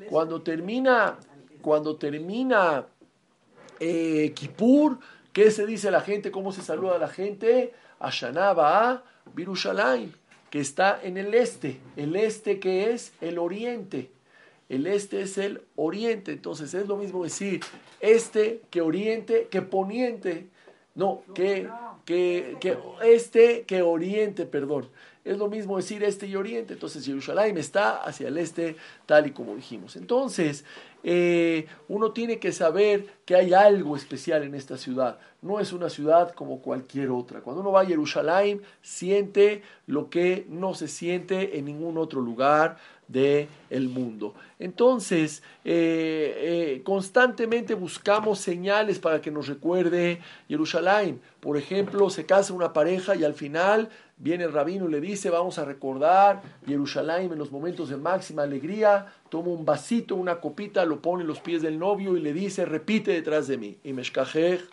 Cuando 0.09 0.41
termina, 0.41 1.17
cuando 1.61 1.95
termina 1.95 2.85
eh, 3.79 4.33
Kippur, 4.35 4.99
¿qué 5.31 5.49
se 5.49 5.65
dice 5.65 5.89
la 5.89 6.01
gente? 6.01 6.29
¿Cómo 6.29 6.51
se 6.51 6.61
saluda 6.61 6.97
la 6.97 7.07
gente? 7.07 7.73
Ashanaba 7.99 9.03
Yerushalayim, 9.35 10.11
que 10.49 10.59
está 10.59 10.99
en 11.01 11.17
el 11.17 11.33
este. 11.33 11.79
El 11.95 12.17
este 12.17 12.59
que 12.59 12.91
es 12.91 13.13
el 13.21 13.39
oriente. 13.39 14.11
El 14.69 14.87
este 14.87 15.21
es 15.21 15.37
el 15.37 15.61
oriente. 15.75 16.31
Entonces 16.31 16.73
es 16.73 16.87
lo 16.87 16.97
mismo 16.97 17.23
decir 17.23 17.61
este 17.99 18.61
que 18.69 18.81
oriente 18.81 19.47
que 19.49 19.61
poniente. 19.61 20.47
No, 20.95 21.21
que, 21.35 21.69
que, 22.05 22.57
que 22.59 22.77
este 23.03 23.63
que 23.63 23.83
oriente, 23.83 24.45
perdón. 24.45 24.89
Es 25.23 25.37
lo 25.37 25.49
mismo 25.49 25.75
decir 25.75 26.03
este 26.03 26.25
y 26.25 26.35
oriente. 26.35 26.73
Entonces 26.73 27.05
Jerusalén 27.05 27.57
está 27.57 27.97
hacia 28.01 28.29
el 28.29 28.37
este, 28.37 28.77
tal 29.05 29.27
y 29.27 29.31
como 29.31 29.55
dijimos. 29.55 29.95
Entonces, 29.97 30.63
eh, 31.03 31.67
uno 31.89 32.11
tiene 32.13 32.39
que 32.39 32.51
saber 32.51 33.05
que 33.25 33.35
hay 33.35 33.53
algo 33.53 33.95
especial 33.95 34.43
en 34.43 34.55
esta 34.55 34.77
ciudad. 34.77 35.19
No 35.41 35.59
es 35.59 35.73
una 35.73 35.89
ciudad 35.89 36.33
como 36.33 36.61
cualquier 36.61 37.11
otra. 37.11 37.41
Cuando 37.41 37.61
uno 37.61 37.73
va 37.73 37.81
a 37.81 37.85
Jerusalén, 37.85 38.61
siente 38.81 39.61
lo 39.85 40.09
que 40.09 40.45
no 40.49 40.73
se 40.73 40.87
siente 40.87 41.59
en 41.59 41.65
ningún 41.65 41.97
otro 41.97 42.21
lugar 42.21 42.77
del 43.07 43.47
el 43.69 43.89
mundo. 43.89 44.33
Entonces, 44.59 45.43
eh, 45.63 46.33
eh, 46.75 46.81
constantemente 46.83 47.73
buscamos 47.73 48.39
señales 48.39 48.99
para 48.99 49.21
que 49.21 49.31
nos 49.31 49.47
recuerde 49.47 50.19
Jerusalén. 50.47 51.21
Por 51.39 51.57
ejemplo, 51.57 52.09
se 52.09 52.25
casa 52.25 52.53
una 52.53 52.73
pareja 52.73 53.15
y 53.15 53.23
al 53.23 53.33
final 53.33 53.89
viene 54.17 54.45
el 54.45 54.53
rabino 54.53 54.87
y 54.87 54.91
le 54.91 55.01
dice, 55.01 55.29
vamos 55.29 55.59
a 55.59 55.65
recordar 55.65 56.41
Jerusalén 56.65 57.31
en 57.31 57.37
los 57.37 57.51
momentos 57.51 57.89
de 57.89 57.97
máxima 57.97 58.43
alegría, 58.43 59.13
toma 59.29 59.49
un 59.49 59.63
vasito, 59.63 60.15
una 60.15 60.39
copita, 60.39 60.85
lo 60.85 61.01
pone 61.01 61.21
en 61.21 61.27
los 61.27 61.39
pies 61.39 61.61
del 61.61 61.77
novio 61.77 62.17
y 62.17 62.21
le 62.21 62.33
dice, 62.33 62.65
repite 62.65 63.11
detrás 63.11 63.47
de 63.47 63.57
mí, 63.57 63.77
y 63.83 63.93
meshkajej, 63.93 64.67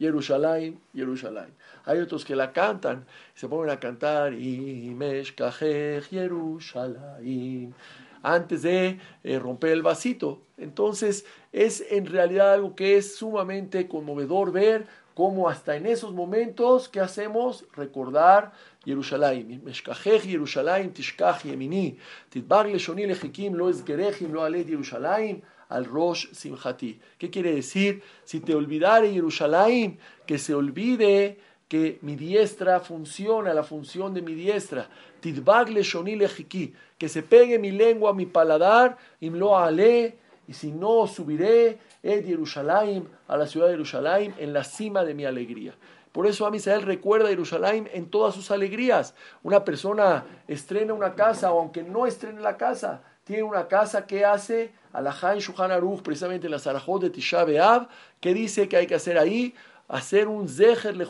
y 0.00 0.06
meshkajej. 0.06 0.10
Jerusalén, 0.10 0.80
Jerusalén. 0.94 1.54
Hay 1.84 1.98
otros 1.98 2.24
que 2.24 2.34
la 2.34 2.52
cantan, 2.52 3.04
se 3.34 3.48
ponen 3.48 3.70
a 3.70 3.78
cantar, 3.78 4.32
y 4.32 4.94
meshkajej, 4.96 6.04
Jerusalén, 6.08 7.74
antes 8.22 8.62
de 8.62 8.98
eh, 9.22 9.38
romper 9.38 9.72
el 9.72 9.82
vasito. 9.82 10.40
Entonces, 10.56 11.24
es 11.52 11.84
en 11.90 12.06
realidad 12.06 12.54
algo 12.54 12.74
que 12.74 12.96
es 12.96 13.16
sumamente 13.16 13.88
conmovedor 13.88 14.52
ver 14.52 14.86
cómo 15.14 15.48
hasta 15.48 15.76
en 15.76 15.86
esos 15.86 16.12
momentos, 16.12 16.88
¿qué 16.88 17.00
hacemos? 17.00 17.64
Recordar 17.74 18.52
Jerusalén. 18.84 19.60
Meshkajej 19.64 20.22
Jerusalén, 20.22 20.92
Tishkaj 20.92 21.44
Yemini, 21.44 21.98
Lejikim, 22.32 23.54
Lo 23.54 23.68
Esgerejim, 23.68 24.32
Lo 24.32 24.50
Jerusalén, 24.50 25.42
al 25.70 25.86
Rosh 25.86 26.32
Simchati. 26.32 27.00
¿Qué 27.16 27.30
quiere 27.30 27.54
decir? 27.54 28.02
Si 28.24 28.40
te 28.40 28.54
olvidare 28.54 29.12
Jerusalén, 29.12 29.98
que 30.26 30.38
se 30.38 30.54
olvide 30.54 31.38
que 31.68 31.98
mi 32.02 32.16
diestra 32.16 32.80
funciona, 32.80 33.54
la 33.54 33.62
función 33.62 34.12
de 34.12 34.22
mi 34.22 34.34
diestra. 34.34 34.88
Titbag 35.20 35.70
Leshoni 35.70 36.16
Lejiki, 36.16 36.74
que 36.98 37.08
se 37.08 37.22
pegue 37.22 37.58
mi 37.58 37.70
lengua 37.70 38.10
a 38.10 38.14
mi 38.14 38.26
paladar, 38.26 38.98
Imlo 39.20 39.56
Ale, 39.56 40.18
y 40.48 40.52
si 40.52 40.72
no 40.72 41.06
subiré 41.06 41.78
es 42.02 42.26
Jerusalén, 42.26 43.08
a 43.28 43.36
la 43.36 43.46
ciudad 43.46 43.66
de 43.66 43.74
Jerusalén, 43.74 44.34
en 44.38 44.52
la 44.52 44.64
cima 44.64 45.04
de 45.04 45.14
mi 45.14 45.24
alegría. 45.24 45.74
Por 46.10 46.26
eso 46.26 46.44
Amisael 46.44 46.82
recuerda 46.82 47.26
a 47.26 47.30
Jerusalén 47.30 47.88
en 47.92 48.10
todas 48.10 48.34
sus 48.34 48.50
alegrías. 48.50 49.14
Una 49.44 49.64
persona 49.64 50.24
estrena 50.48 50.92
una 50.92 51.14
casa, 51.14 51.52
o 51.52 51.60
aunque 51.60 51.84
no 51.84 52.04
estrene 52.04 52.40
la 52.40 52.56
casa, 52.56 53.02
tiene 53.30 53.44
una 53.44 53.68
casa 53.68 54.08
que 54.08 54.24
hace 54.24 54.72
Alajá 54.92 55.34
en 55.34 55.38
Shuhan 55.38 55.70
Aruch, 55.70 56.02
precisamente 56.02 56.48
en 56.48 56.50
la 56.50 56.58
Sarajot 56.58 57.00
de 57.00 57.10
Tisha 57.10 57.44
B'Av, 57.44 57.86
que 58.18 58.34
dice 58.34 58.68
que 58.68 58.76
hay 58.76 58.88
que 58.88 58.96
hacer 58.96 59.18
ahí, 59.18 59.54
hacer 59.86 60.26
un 60.26 60.48
Zeher 60.48 60.96
le 60.96 61.04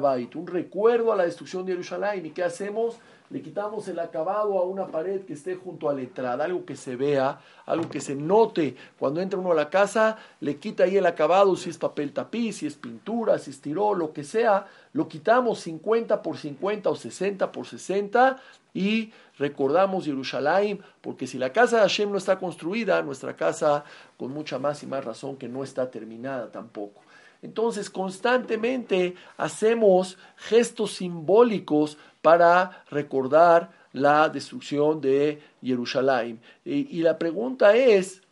Bait, 0.00 0.34
un 0.36 0.46
recuerdo 0.46 1.12
a 1.12 1.16
la 1.16 1.24
destrucción 1.24 1.66
de 1.66 1.72
Jerusalén. 1.72 2.24
¿Y 2.24 2.30
qué 2.30 2.44
hacemos? 2.44 2.98
le 3.30 3.42
quitamos 3.42 3.88
el 3.88 3.98
acabado 3.98 4.58
a 4.58 4.64
una 4.64 4.86
pared 4.86 5.22
que 5.22 5.32
esté 5.32 5.56
junto 5.56 5.88
a 5.88 5.94
la 5.94 6.00
entrada, 6.00 6.44
algo 6.44 6.64
que 6.64 6.76
se 6.76 6.94
vea, 6.96 7.40
algo 7.66 7.88
que 7.88 8.00
se 8.00 8.14
note. 8.14 8.76
Cuando 8.98 9.20
entra 9.20 9.38
uno 9.38 9.52
a 9.52 9.54
la 9.54 9.68
casa, 9.68 10.16
le 10.40 10.58
quita 10.58 10.84
ahí 10.84 10.96
el 10.96 11.06
acabado, 11.06 11.56
si 11.56 11.70
es 11.70 11.78
papel 11.78 12.12
tapiz, 12.12 12.58
si 12.58 12.66
es 12.66 12.76
pintura, 12.76 13.38
si 13.38 13.50
es 13.50 13.60
tiró, 13.60 13.94
lo 13.94 14.12
que 14.12 14.22
sea, 14.22 14.66
lo 14.96 15.08
quitamos 15.08 15.60
50 15.60 16.22
por 16.22 16.38
50 16.38 16.88
o 16.88 16.96
60 16.96 17.52
por 17.52 17.66
60 17.66 18.38
y 18.72 19.12
recordamos 19.38 20.06
Jerusalén, 20.06 20.80
porque 21.02 21.26
si 21.26 21.36
la 21.36 21.52
casa 21.52 21.76
de 21.76 21.82
Hashem 21.82 22.10
no 22.10 22.16
está 22.16 22.38
construida, 22.38 23.02
nuestra 23.02 23.36
casa 23.36 23.84
con 24.16 24.32
mucha 24.32 24.58
más 24.58 24.82
y 24.82 24.86
más 24.86 25.04
razón 25.04 25.36
que 25.36 25.50
no 25.50 25.62
está 25.62 25.90
terminada 25.90 26.50
tampoco. 26.50 27.02
Entonces 27.42 27.90
constantemente 27.90 29.14
hacemos 29.36 30.16
gestos 30.36 30.94
simbólicos 30.94 31.98
para 32.22 32.82
recordar 32.90 33.72
la 33.92 34.30
destrucción 34.30 35.02
de 35.02 35.42
Jerusalén. 35.62 36.40
Y, 36.64 37.02
la 37.02 37.18
pregunta 37.18 37.76
es, 37.76 38.22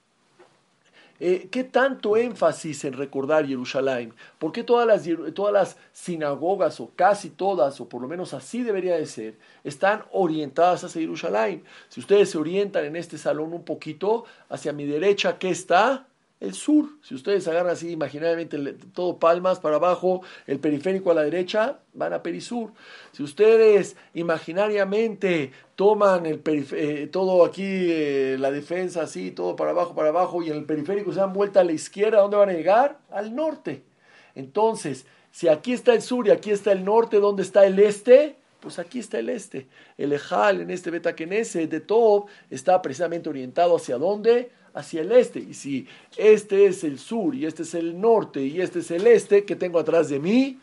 eh, 1.21 1.49
¿qué 1.51 1.65
tanto 1.65 2.17
énfasis 2.17 2.85
en 2.85 2.95
recordar 2.95 3.47
Jerusalén? 3.47 4.15
¿Por 4.39 4.53
qué 4.53 4.65
todas 4.65 4.87
las, 4.87 5.35
todas 5.35 5.53
las 5.53 5.77
sinagogas, 5.93 6.81
o 6.81 6.91
casi 6.97 7.31
todas, 7.31 7.81
o 7.81 7.89
por 7.89 8.03
lo 8.03 8.09
menos 8.09 8.35
así 8.35 8.63
debería 8.63 8.97
de 8.97 9.07
ser, 9.07 9.39
están 9.63 10.05
orientadas 10.13 10.85
hacia 10.85 11.03
Jerusalén? 11.03 11.65
Si 11.89 12.01
ustedes 12.01 12.31
se 12.31 12.39
orientan 12.39 12.85
en 12.85 12.97
este 12.97 13.19
salón 13.19 13.53
un 13.53 13.65
poquito, 13.65 14.25
hacia 14.49 14.73
mi 14.73 14.85
derecha, 14.87 15.39
¿qué 15.39 15.51
está? 15.51 16.07
El 16.45 16.55
sur. 16.55 16.87
Si 17.03 17.15
ustedes 17.15 17.49
agarran 17.49 17.73
así 17.73 17.91
imaginariamente 17.91 18.59
todo 18.93 19.19
palmas 19.19 19.59
para 19.59 19.77
abajo, 19.77 20.23
el 20.47 20.61
periférico 20.61 21.11
a 21.11 21.15
la 21.15 21.23
derecha, 21.23 21.79
van 21.93 22.13
a 22.13 22.23
perisur. 22.23 22.73
Si 23.13 23.23
ustedes 23.23 23.97
imaginariamente 24.15 25.53
toman 25.75 26.27
el 26.27 26.43
eh, 26.47 27.09
todo 27.11 27.45
aquí, 27.45 27.65
eh, 27.65 28.37
la 28.39 28.51
defensa 28.51 29.03
así, 29.03 29.31
todo 29.31 29.57
para 29.57 29.71
abajo, 29.71 29.95
para 29.95 30.11
abajo, 30.11 30.43
y 30.43 30.51
en 30.51 30.59
el 30.59 30.65
periférico 30.65 31.13
se 31.13 31.21
dan 31.21 31.33
vuelta 31.33 31.61
a 31.61 31.65
la 31.65 31.73
izquierda, 31.73 32.21
¿dónde 32.21 32.37
van 32.37 32.51
a 32.51 32.53
llegar? 32.53 32.99
Al 33.11 33.35
norte. 33.35 33.83
Entonces, 34.35 35.07
si 35.31 35.49
aquí 35.49 35.73
está 35.73 35.95
el 35.95 36.03
sur 36.03 36.27
y 36.27 36.31
aquí 36.31 36.51
está 36.51 36.73
el 36.73 36.85
norte, 36.85 37.19
¿dónde 37.19 37.43
está 37.43 37.67
el 37.67 37.79
este? 37.79 38.37
Pues 38.61 38.79
aquí 38.79 38.99
está 38.99 39.19
el 39.19 39.29
este. 39.29 39.67
El 39.99 40.13
Ejal 40.13 40.61
en 40.61 40.71
este 40.71 40.91
Betakenese 40.91 41.67
de 41.67 41.81
todo 41.81 42.27
está 42.51 42.81
precisamente 42.81 43.29
orientado 43.29 43.77
hacia 43.77 43.99
dónde? 43.99 44.51
Hacia 44.75 45.01
el 45.03 45.13
este. 45.13 45.39
Y 45.39 45.55
si 45.55 45.87
este 46.17 46.67
es 46.67 46.85
el 46.85 46.99
sur 46.99 47.35
y 47.35 47.47
este 47.47 47.63
es 47.63 47.75
el 47.75 48.01
norte 48.01 48.45
y 48.45 48.61
este 48.61 48.81
es 48.81 48.91
el 48.91 49.07
este, 49.07 49.45
que 49.45 49.57
tengo 49.57 49.79
atrás 49.79 50.09
de 50.09 50.19
mí? 50.19 50.59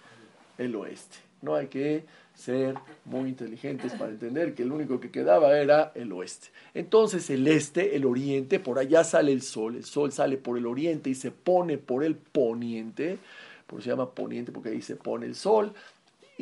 El 0.58 0.75
oeste. 0.75 1.18
No 1.41 1.56
hay 1.56 1.68
que 1.68 2.03
ser 2.36 2.75
muy 3.06 3.30
inteligentes 3.30 3.94
para 3.94 4.12
entender 4.12 4.53
que 4.53 4.63
el 4.63 4.72
único 4.72 5.00
que 5.00 5.12
quedaba 5.12 5.58
era 5.58 5.91
el 5.96 6.12
oeste. 6.12 6.48
Entonces 6.74 7.30
el 7.30 7.48
este, 7.48 7.96
el 7.96 8.06
oriente, 8.06 8.60
por 8.60 8.80
allá 8.80 9.03
sale 9.03 9.32
el 9.32 9.41
sol, 9.41 9.75
el 9.75 9.86
sol 9.86 10.12
sale 10.12 10.38
por 10.38 10.58
el 10.58 10.65
oriente 10.65 11.10
y 11.10 11.15
se 11.15 11.32
pone 11.32 11.77
por 11.77 12.03
el 12.03 12.15
poniente, 12.15 13.18
por 13.68 13.80
eso 13.80 13.86
se 13.86 13.89
llama 13.91 14.12
poniente 14.12 14.51
porque 14.51 14.70
ahí 14.70 14.82
se 14.82 14.96
pone 14.96 15.25
el 15.25 15.36
sol, 15.36 15.74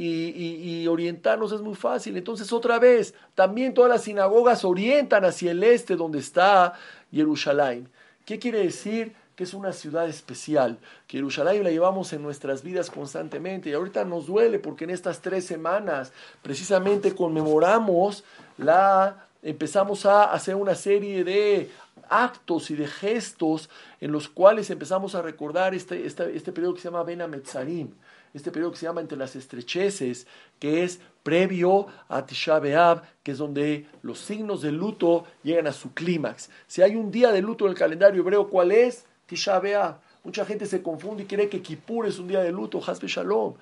y, 0.01 0.87
orientarnos 0.87 1.51
es 1.51 1.61
muy 1.61 1.75
fácil. 1.75 2.15
Entonces, 2.15 2.51
otra 2.53 2.79
vez, 2.79 3.13
también 3.35 3.73
todas 3.73 3.89
las 3.89 4.03
sinagogas 4.03 4.63
orientan 4.63 5.25
hacia 5.25 5.51
el 5.51 5.63
este 5.63 5.95
donde 5.95 6.19
está 6.19 6.73
Jerusalén. 7.11 7.89
¿Qué 8.25 8.39
quiere 8.39 8.59
decir? 8.59 9.13
Que 9.35 9.43
es 9.43 9.53
una 9.53 9.71
ciudad 9.71 10.07
especial, 10.07 10.77
que 11.07 11.17
Jerusalén 11.17 11.63
la 11.63 11.71
llevamos 11.71 12.11
en 12.13 12.21
nuestras 12.21 12.61
vidas 12.61 12.89
constantemente 12.89 13.69
y 13.69 13.73
ahorita 13.73 14.03
nos 14.03 14.27
duele 14.27 14.59
porque 14.59 14.83
en 14.83 14.89
estas 14.89 15.21
tres 15.21 15.45
semanas 15.45 16.11
precisamente 16.41 17.15
conmemoramos 17.15 18.25
la, 18.57 19.27
empezamos 19.41 20.05
a 20.05 20.25
hacer 20.25 20.55
una 20.55 20.75
serie 20.75 21.23
de 21.23 21.69
actos 22.09 22.69
y 22.71 22.75
de 22.75 22.87
gestos 22.87 23.69
en 24.01 24.11
los 24.11 24.27
cuales 24.27 24.69
empezamos 24.69 25.15
a 25.15 25.21
recordar 25.21 25.73
este, 25.73 26.05
este, 26.05 26.35
este 26.35 26.51
periodo 26.51 26.73
que 26.73 26.81
se 26.81 26.89
llama 26.89 27.03
Ben 27.03 27.21
Ametzarim 27.21 27.91
este 28.33 28.51
periodo 28.51 28.71
que 28.71 28.77
se 28.77 28.85
llama 28.85 29.01
entre 29.01 29.17
las 29.17 29.35
estrecheces, 29.35 30.27
que 30.59 30.83
es 30.83 30.99
previo 31.23 31.87
a 32.07 32.25
Tisha 32.25 32.59
B'Av, 32.59 33.01
que 33.23 33.31
es 33.31 33.37
donde 33.37 33.87
los 34.01 34.19
signos 34.19 34.61
de 34.61 34.71
luto 34.71 35.25
llegan 35.43 35.67
a 35.67 35.71
su 35.73 35.93
clímax. 35.93 36.49
Si 36.67 36.81
hay 36.81 36.95
un 36.95 37.11
día 37.11 37.31
de 37.31 37.41
luto 37.41 37.65
en 37.65 37.71
el 37.71 37.77
calendario 37.77 38.21
hebreo, 38.21 38.49
¿cuál 38.49 38.71
es? 38.71 39.05
Tisha 39.25 39.59
B'Av. 39.59 39.97
Mucha 40.23 40.45
gente 40.45 40.65
se 40.65 40.81
confunde 40.81 41.23
y 41.23 41.25
cree 41.25 41.47
que 41.47 41.61
Kippur 41.61 42.05
es 42.05 42.19
un 42.19 42.27
día 42.27 42.41
de 42.41 42.51
luto, 42.51 42.81
Hasbe 42.85 43.07
Shalom. 43.07 43.53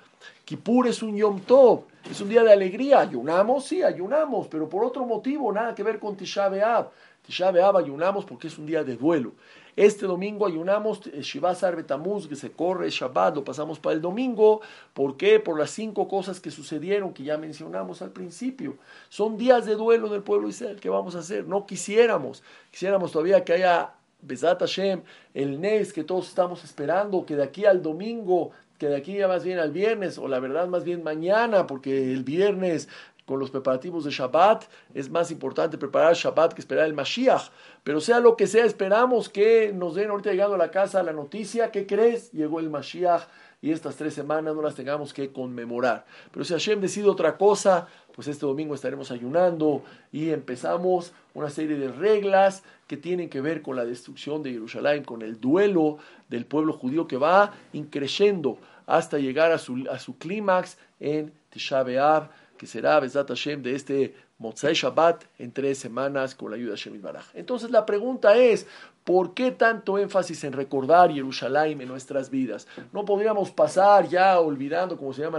Kippur 0.44 0.88
es 0.88 1.02
un 1.02 1.16
Yom 1.16 1.40
Tov, 1.40 1.84
es 2.10 2.20
un 2.20 2.28
día 2.28 2.42
de 2.42 2.52
alegría. 2.52 2.98
Ayunamos, 3.00 3.66
sí, 3.66 3.82
ayunamos, 3.82 4.48
pero 4.48 4.68
por 4.68 4.84
otro 4.84 5.06
motivo, 5.06 5.52
nada 5.52 5.74
que 5.74 5.84
ver 5.84 6.00
con 6.00 6.16
Tisha 6.16 6.48
B'Av. 6.48 6.88
Tisha 7.24 7.52
B'Av 7.52 7.76
ayunamos 7.76 8.24
porque 8.24 8.48
es 8.48 8.58
un 8.58 8.66
día 8.66 8.82
de 8.82 8.96
duelo. 8.96 9.32
Este 9.78 10.06
domingo 10.06 10.44
ayunamos 10.44 11.06
eh, 11.06 11.22
Shivasar 11.22 11.76
Betamuz, 11.76 12.26
que 12.26 12.34
se 12.34 12.50
corre 12.50 12.90
Shabbat, 12.90 13.36
lo 13.36 13.44
pasamos 13.44 13.78
para 13.78 13.94
el 13.94 14.02
domingo. 14.02 14.60
¿Por 14.92 15.16
qué? 15.16 15.38
Por 15.38 15.56
las 15.56 15.70
cinco 15.70 16.08
cosas 16.08 16.40
que 16.40 16.50
sucedieron, 16.50 17.14
que 17.14 17.22
ya 17.22 17.38
mencionamos 17.38 18.02
al 18.02 18.10
principio. 18.10 18.76
Son 19.08 19.36
días 19.36 19.66
de 19.66 19.76
duelo 19.76 20.08
del 20.08 20.24
pueblo 20.24 20.48
Israel. 20.48 20.80
¿Qué 20.80 20.88
vamos 20.88 21.14
a 21.14 21.20
hacer? 21.20 21.46
No 21.46 21.64
quisiéramos. 21.64 22.42
Quisiéramos 22.72 23.12
todavía 23.12 23.44
que 23.44 23.52
haya 23.52 23.92
Besat 24.20 24.58
Hashem, 24.58 25.02
el 25.32 25.60
Nes 25.60 25.92
que 25.92 26.02
todos 26.02 26.26
estamos 26.26 26.64
esperando, 26.64 27.24
que 27.24 27.36
de 27.36 27.44
aquí 27.44 27.64
al 27.64 27.80
domingo, 27.80 28.50
que 28.78 28.88
de 28.88 28.96
aquí 28.96 29.16
ya 29.16 29.28
más 29.28 29.44
bien 29.44 29.60
al 29.60 29.70
viernes, 29.70 30.18
o 30.18 30.26
la 30.26 30.40
verdad 30.40 30.66
más 30.66 30.82
bien 30.82 31.04
mañana, 31.04 31.68
porque 31.68 32.12
el 32.12 32.24
viernes 32.24 32.88
con 33.28 33.38
los 33.38 33.50
preparativos 33.50 34.04
de 34.04 34.10
Shabbat, 34.10 34.64
es 34.94 35.10
más 35.10 35.30
importante 35.30 35.76
preparar 35.76 36.14
Shabbat 36.14 36.54
que 36.54 36.62
esperar 36.62 36.86
el 36.86 36.94
Mashiach. 36.94 37.50
Pero 37.84 38.00
sea 38.00 38.20
lo 38.20 38.38
que 38.38 38.46
sea, 38.46 38.64
esperamos 38.64 39.28
que 39.28 39.70
nos 39.74 39.94
den 39.94 40.08
ahorita 40.08 40.30
llegando 40.30 40.54
a 40.54 40.58
la 40.58 40.70
casa 40.70 41.02
la 41.02 41.12
noticia, 41.12 41.70
¿qué 41.70 41.86
crees? 41.86 42.32
Llegó 42.32 42.58
el 42.58 42.70
Mashiach 42.70 43.24
y 43.60 43.70
estas 43.70 43.96
tres 43.96 44.14
semanas 44.14 44.54
no 44.54 44.62
las 44.62 44.76
tengamos 44.76 45.12
que 45.12 45.30
conmemorar. 45.30 46.06
Pero 46.32 46.42
si 46.46 46.54
Hashem 46.54 46.80
decide 46.80 47.10
otra 47.10 47.36
cosa, 47.36 47.86
pues 48.14 48.28
este 48.28 48.46
domingo 48.46 48.74
estaremos 48.74 49.10
ayunando 49.10 49.82
y 50.10 50.30
empezamos 50.30 51.12
una 51.34 51.50
serie 51.50 51.76
de 51.76 51.88
reglas 51.88 52.62
que 52.86 52.96
tienen 52.96 53.28
que 53.28 53.42
ver 53.42 53.60
con 53.60 53.76
la 53.76 53.84
destrucción 53.84 54.42
de 54.42 54.52
Jerusalén, 54.52 55.04
con 55.04 55.20
el 55.20 55.38
duelo 55.38 55.98
del 56.30 56.46
pueblo 56.46 56.72
judío 56.72 57.06
que 57.06 57.18
va 57.18 57.52
increciendo 57.74 58.58
hasta 58.86 59.18
llegar 59.18 59.52
a 59.52 59.58
su, 59.58 59.86
a 59.90 59.98
su 59.98 60.16
clímax 60.16 60.78
en 60.98 61.30
Tisha 61.50 61.82
B'Av 61.82 62.30
que 62.58 62.66
será 62.66 63.00
Besat 63.00 63.28
Hashem 63.28 63.62
de 63.62 63.74
este 63.74 64.14
Motzai 64.38 64.74
Shabbat 64.74 65.24
en 65.38 65.52
tres 65.52 65.78
semanas 65.78 66.34
con 66.34 66.50
la 66.50 66.56
ayuda 66.56 66.72
de 66.72 66.76
Hashem 66.76 67.00
Baraj. 67.00 67.24
Entonces 67.34 67.70
la 67.70 67.86
pregunta 67.86 68.36
es, 68.36 68.66
¿por 69.04 69.32
qué 69.32 69.52
tanto 69.52 69.98
énfasis 69.98 70.44
en 70.44 70.52
recordar 70.52 71.10
Jerusalén 71.10 71.80
en 71.80 71.88
nuestras 71.88 72.28
vidas? 72.28 72.68
No 72.92 73.04
podríamos 73.04 73.50
pasar 73.50 74.08
ya 74.08 74.38
olvidando, 74.38 74.98
como 74.98 75.14
se 75.14 75.22
llama 75.22 75.38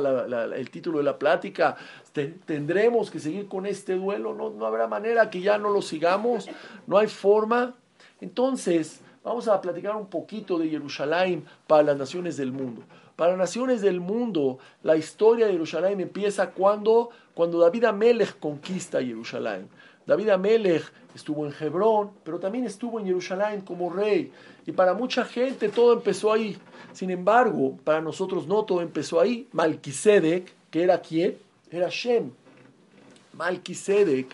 el 0.56 0.72
título 0.72 0.98
de 0.98 1.04
la 1.04 1.20
plática, 1.20 1.76
tendremos 2.46 3.12
que 3.12 3.20
seguir 3.20 3.48
con 3.48 3.66
este 3.68 3.94
duelo, 3.94 4.34
no, 4.34 4.50
no 4.50 4.66
habrá 4.66 4.88
manera 4.88 5.30
que 5.30 5.42
ya 5.42 5.58
no 5.58 5.70
lo 5.70 5.82
sigamos, 5.82 6.50
no 6.88 6.98
hay 6.98 7.08
forma. 7.08 7.76
Entonces, 8.22 9.02
vamos 9.24 9.48
a 9.48 9.62
platicar 9.62 9.96
un 9.96 10.08
poquito 10.08 10.58
de 10.58 10.70
Jerusalén 10.70 11.46
para 11.68 11.84
las 11.84 11.98
naciones 11.98 12.38
del 12.38 12.52
mundo. 12.52 12.84
Para 13.20 13.36
naciones 13.36 13.82
del 13.82 14.00
mundo, 14.00 14.60
la 14.82 14.96
historia 14.96 15.46
de 15.46 15.52
Jerusalén 15.52 16.00
empieza 16.00 16.52
cuando, 16.52 17.10
cuando 17.34 17.60
David 17.60 17.84
Amelech 17.84 18.40
conquista 18.40 19.04
Jerusalén. 19.04 19.68
David 20.08 20.30
Amelech 20.30 20.90
estuvo 21.14 21.46
en 21.46 21.54
Hebrón, 21.60 22.12
pero 22.24 22.40
también 22.40 22.64
estuvo 22.64 22.98
en 22.98 23.08
Jerusalén 23.08 23.60
como 23.60 23.90
rey. 23.90 24.32
Y 24.66 24.72
para 24.72 24.94
mucha 24.94 25.26
gente 25.26 25.68
todo 25.68 25.92
empezó 25.92 26.32
ahí. 26.32 26.58
Sin 26.94 27.10
embargo, 27.10 27.78
para 27.84 28.00
nosotros 28.00 28.48
no 28.48 28.64
todo 28.64 28.80
empezó 28.80 29.20
ahí. 29.20 29.50
Malquisedec, 29.52 30.54
que 30.72 30.84
era 30.84 31.02
quién? 31.02 31.38
Era 31.70 31.90
Shem. 31.90 32.32
Malquisedec 33.34 34.28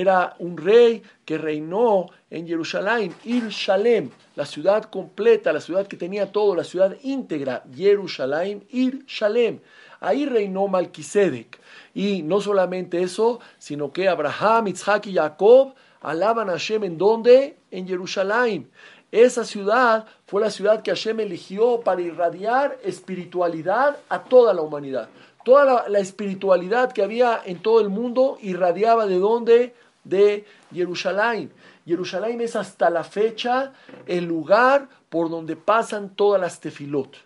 era 0.00 0.36
un 0.38 0.56
rey 0.56 1.02
que 1.24 1.38
reinó 1.38 2.06
en 2.30 2.46
Jerusalén, 2.46 3.14
Ir 3.24 3.48
Shalem, 3.48 4.10
la 4.34 4.46
ciudad 4.46 4.84
completa, 4.84 5.52
la 5.52 5.60
ciudad 5.60 5.86
que 5.86 5.96
tenía 5.96 6.30
todo, 6.30 6.54
la 6.54 6.64
ciudad 6.64 6.96
íntegra, 7.02 7.64
Jerusalén, 7.74 8.64
Ir 8.70 9.04
Shalem. 9.06 9.60
Ahí 10.00 10.26
reinó 10.26 10.68
Malquisedec. 10.68 11.58
Y 11.94 12.22
no 12.22 12.40
solamente 12.40 13.02
eso, 13.02 13.40
sino 13.58 13.92
que 13.92 14.08
Abraham, 14.08 14.68
Isaac 14.68 15.06
y 15.06 15.14
Jacob 15.14 15.74
alaban 16.02 16.50
a 16.50 16.52
Hashem 16.52 16.84
en 16.84 16.98
dónde? 16.98 17.56
En 17.70 17.88
Jerusalén. 17.88 18.70
Esa 19.10 19.44
ciudad 19.44 20.06
fue 20.26 20.42
la 20.42 20.50
ciudad 20.50 20.82
que 20.82 20.90
Hashem 20.90 21.20
eligió 21.20 21.80
para 21.80 22.02
irradiar 22.02 22.76
espiritualidad 22.84 23.96
a 24.08 24.24
toda 24.24 24.52
la 24.52 24.62
humanidad. 24.62 25.08
Toda 25.44 25.64
la, 25.64 25.88
la 25.88 26.00
espiritualidad 26.00 26.92
que 26.92 27.02
había 27.02 27.40
en 27.44 27.62
todo 27.62 27.80
el 27.80 27.88
mundo 27.88 28.36
irradiaba 28.42 29.06
de 29.06 29.18
dónde? 29.18 29.74
De 30.08 30.44
Jerusalén. 30.72 31.52
Jerusalén 31.84 32.40
es 32.40 32.56
hasta 32.56 32.90
la 32.90 33.04
fecha 33.04 33.72
el 34.06 34.24
lugar 34.24 34.88
por 35.08 35.30
donde 35.30 35.56
pasan 35.56 36.10
todas 36.14 36.40
las 36.40 36.60
tefilot. 36.60 37.16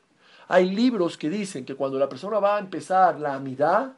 Hay 0.49 0.71
libros 0.71 1.17
que 1.17 1.31
dicen 1.31 1.65
que 1.65 1.75
cuando 1.75 1.99
la 1.99 2.09
persona 2.09 2.41
va 2.41 2.57
a 2.57 2.61
empezar 2.61 3.21
la 3.21 3.35
amidad, 3.35 3.93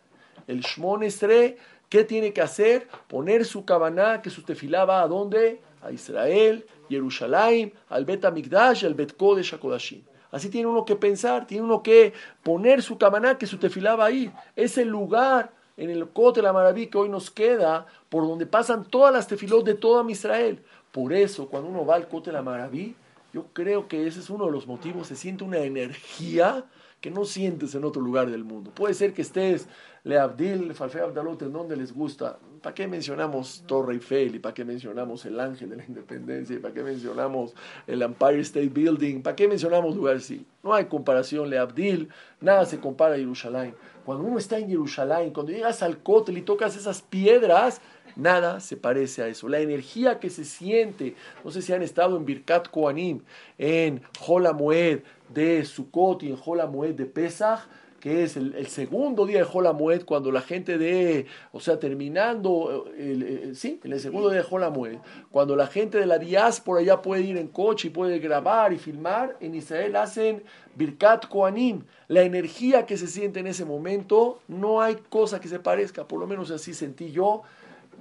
el 0.47 0.61
Shmon 0.61 1.03
Estre, 1.03 1.57
¿qué 1.89 2.05
tiene 2.05 2.33
que 2.33 2.43
hacer? 2.43 2.89
Poner 3.09 3.45
su 3.45 3.65
cabana, 3.65 4.21
que 4.21 4.31
su 4.31 4.43
tefilá 4.43 4.85
va 4.85 5.03
a 5.03 5.09
dónde? 5.09 5.61
A 5.83 5.91
Israel, 5.91 6.67
Jerusalén, 6.89 7.73
al 7.89 8.05
Bet 8.05 8.25
Amigdash, 8.25 8.85
al 8.85 8.95
Bet 8.95 9.17
Kodesh 9.17 9.55
HaKodashim. 9.55 10.03
Así 10.31 10.49
tiene 10.49 10.67
uno 10.67 10.85
que 10.85 10.97
pensar, 10.97 11.47
tiene 11.47 11.65
uno 11.65 11.83
que 11.83 12.13
poner 12.43 12.83
su 12.83 12.97
cabana, 12.97 13.37
que 13.37 13.47
su 13.47 13.59
tefilá 13.59 13.97
va 13.97 14.07
a 14.07 14.11
ir. 14.11 14.33
Es 14.57 14.79
el 14.79 14.89
lugar 14.89 15.53
en 15.77 15.91
el 15.91 16.09
Cote 16.09 16.43
la 16.43 16.53
Maraví 16.53 16.87
que 16.87 16.99
hoy 16.99 17.09
nos 17.09 17.31
queda, 17.31 17.87
por 18.13 18.29
donde 18.29 18.45
pasan 18.45 18.85
todas 18.85 19.11
las 19.11 19.27
tefilot 19.27 19.65
de 19.65 19.73
toda 19.73 20.09
Israel. 20.11 20.63
Por 20.93 21.15
eso, 21.15 21.49
cuando 21.49 21.71
uno 21.71 21.87
va 21.87 21.95
al 21.95 22.09
Cote 22.09 22.31
la 22.31 22.43
Maraví, 22.43 22.95
yo 23.33 23.47
creo 23.55 23.89
que 23.89 24.07
ese 24.07 24.21
es 24.21 24.29
uno 24.29 24.45
de 24.45 24.53
los 24.53 24.67
motivos, 24.67 25.07
se 25.07 25.17
siente 25.17 25.45
una 25.45 25.61
energía 25.61 26.67
que 27.01 27.11
no 27.11 27.25
sientes 27.25 27.75
en 27.75 27.85
otro 27.85 28.03
lugar 28.03 28.31
del 28.31 28.45
mundo. 28.45 28.71
Puede 28.71 28.93
ser 28.93 29.15
que 29.15 29.23
estés 29.23 29.67
Le 30.05 30.19
Abdil, 30.19 30.75
Falfe 30.75 31.01
Abdalot, 31.01 31.41
en 31.41 31.55
donde 31.55 31.75
les 31.75 31.95
gusta. 31.95 32.39
¿Para 32.63 32.75
qué 32.75 32.87
mencionamos 32.87 33.65
Torre 33.67 33.95
Eiffel? 33.95 34.35
¿Y 34.35 34.39
para 34.39 34.55
qué 34.55 34.65
mencionamos 34.67 35.25
el 35.25 35.41
Ángel 35.41 35.71
de 35.71 35.77
la 35.77 35.85
Independencia? 35.85 36.55
¿Y 36.55 36.59
para 36.59 36.75
qué 36.75 36.83
mencionamos 36.83 37.55
el 37.87 38.03
Empire 38.03 38.41
State 38.41 38.69
Building? 38.69 39.23
¿Para 39.23 39.35
qué 39.35 39.49
mencionamos 39.49 39.97
lugares 39.97 40.25
así? 40.25 40.47
No 40.63 40.75
hay 40.75 40.85
comparación, 40.85 41.49
Le 41.49 41.59
Abdil, 41.59 42.11
nada 42.41 42.67
se 42.67 42.79
compara 42.79 43.15
a 43.15 43.19
Jerusalén. 43.19 43.75
Cuando 44.05 44.25
uno 44.25 44.39
está 44.39 44.59
en 44.59 44.69
Jerusalén, 44.69 45.33
cuando 45.33 45.51
llegas 45.51 45.83
al 45.83 46.03
cótel 46.03 46.39
y 46.39 46.43
tocas 46.43 46.77
esas 46.77 47.03
piedras, 47.03 47.81
nada 48.17 48.61
se 48.61 48.77
parece 48.77 49.23
a 49.23 49.29
eso. 49.29 49.49
La 49.49 49.61
energía 49.61 50.21
que 50.21 50.31
se 50.31 50.45
siente, 50.45 51.15
no 51.45 51.51
sé 51.51 51.63
si 51.63 51.73
han 51.73 51.83
estado 51.83 52.17
en 52.17 52.25
Birkat 52.25 52.69
Koanim, 52.69 53.21
en 53.59 54.03
Holamued 54.27 55.01
de 55.29 55.65
Sukkot 55.65 56.23
y 56.23 56.31
en 56.31 56.39
Holamued 56.45 56.95
de 56.95 57.07
Pesach, 57.07 57.61
que 58.03 58.25
es 58.25 58.37
el, 58.37 58.67
segundo 58.67 59.27
día 59.27 59.39
de 59.39 59.49
Holamued, 59.51 60.05
cuando 60.05 60.33
la 60.33 60.41
gente 60.41 60.77
de, 60.77 61.27
o 61.53 61.61
sea, 61.61 61.79
terminando, 61.79 62.87
el, 62.99 63.55
sí, 63.55 63.79
en 63.85 63.93
el 63.93 64.01
segundo 64.01 64.29
día 64.29 64.43
de 64.43 64.49
Holamued, 64.51 64.99
cuando 65.31 65.55
la 65.55 65.69
gente 65.69 65.99
de 65.99 66.07
la 66.07 66.19
diáspora 66.19 66.83
ya 66.83 67.01
puede 67.01 67.23
ir 67.23 67.37
en 67.37 67.47
coche 67.47 67.87
y 67.87 67.91
puede 67.93 68.19
grabar 68.19 68.73
y 68.73 68.79
filmar, 68.79 69.37
en 69.39 69.55
Israel 69.55 69.95
hacen 69.95 70.43
Birkat 70.75 71.29
Koanim. 71.29 71.85
La 72.09 72.23
energía 72.23 72.87
que 72.87 72.97
se 72.97 73.07
siente 73.07 73.39
en 73.39 73.47
ese 73.47 73.65
momento, 73.65 74.41
no 74.49 74.83
hay 74.83 74.97
cosa 75.09 75.39
que 75.39 75.47
se 75.47 75.61
parezca, 75.61 76.09
por 76.09 76.19
lo 76.19 76.27
menos 76.27 76.51
así 76.51 76.75
sentí 76.75 77.13
yo. 77.13 77.45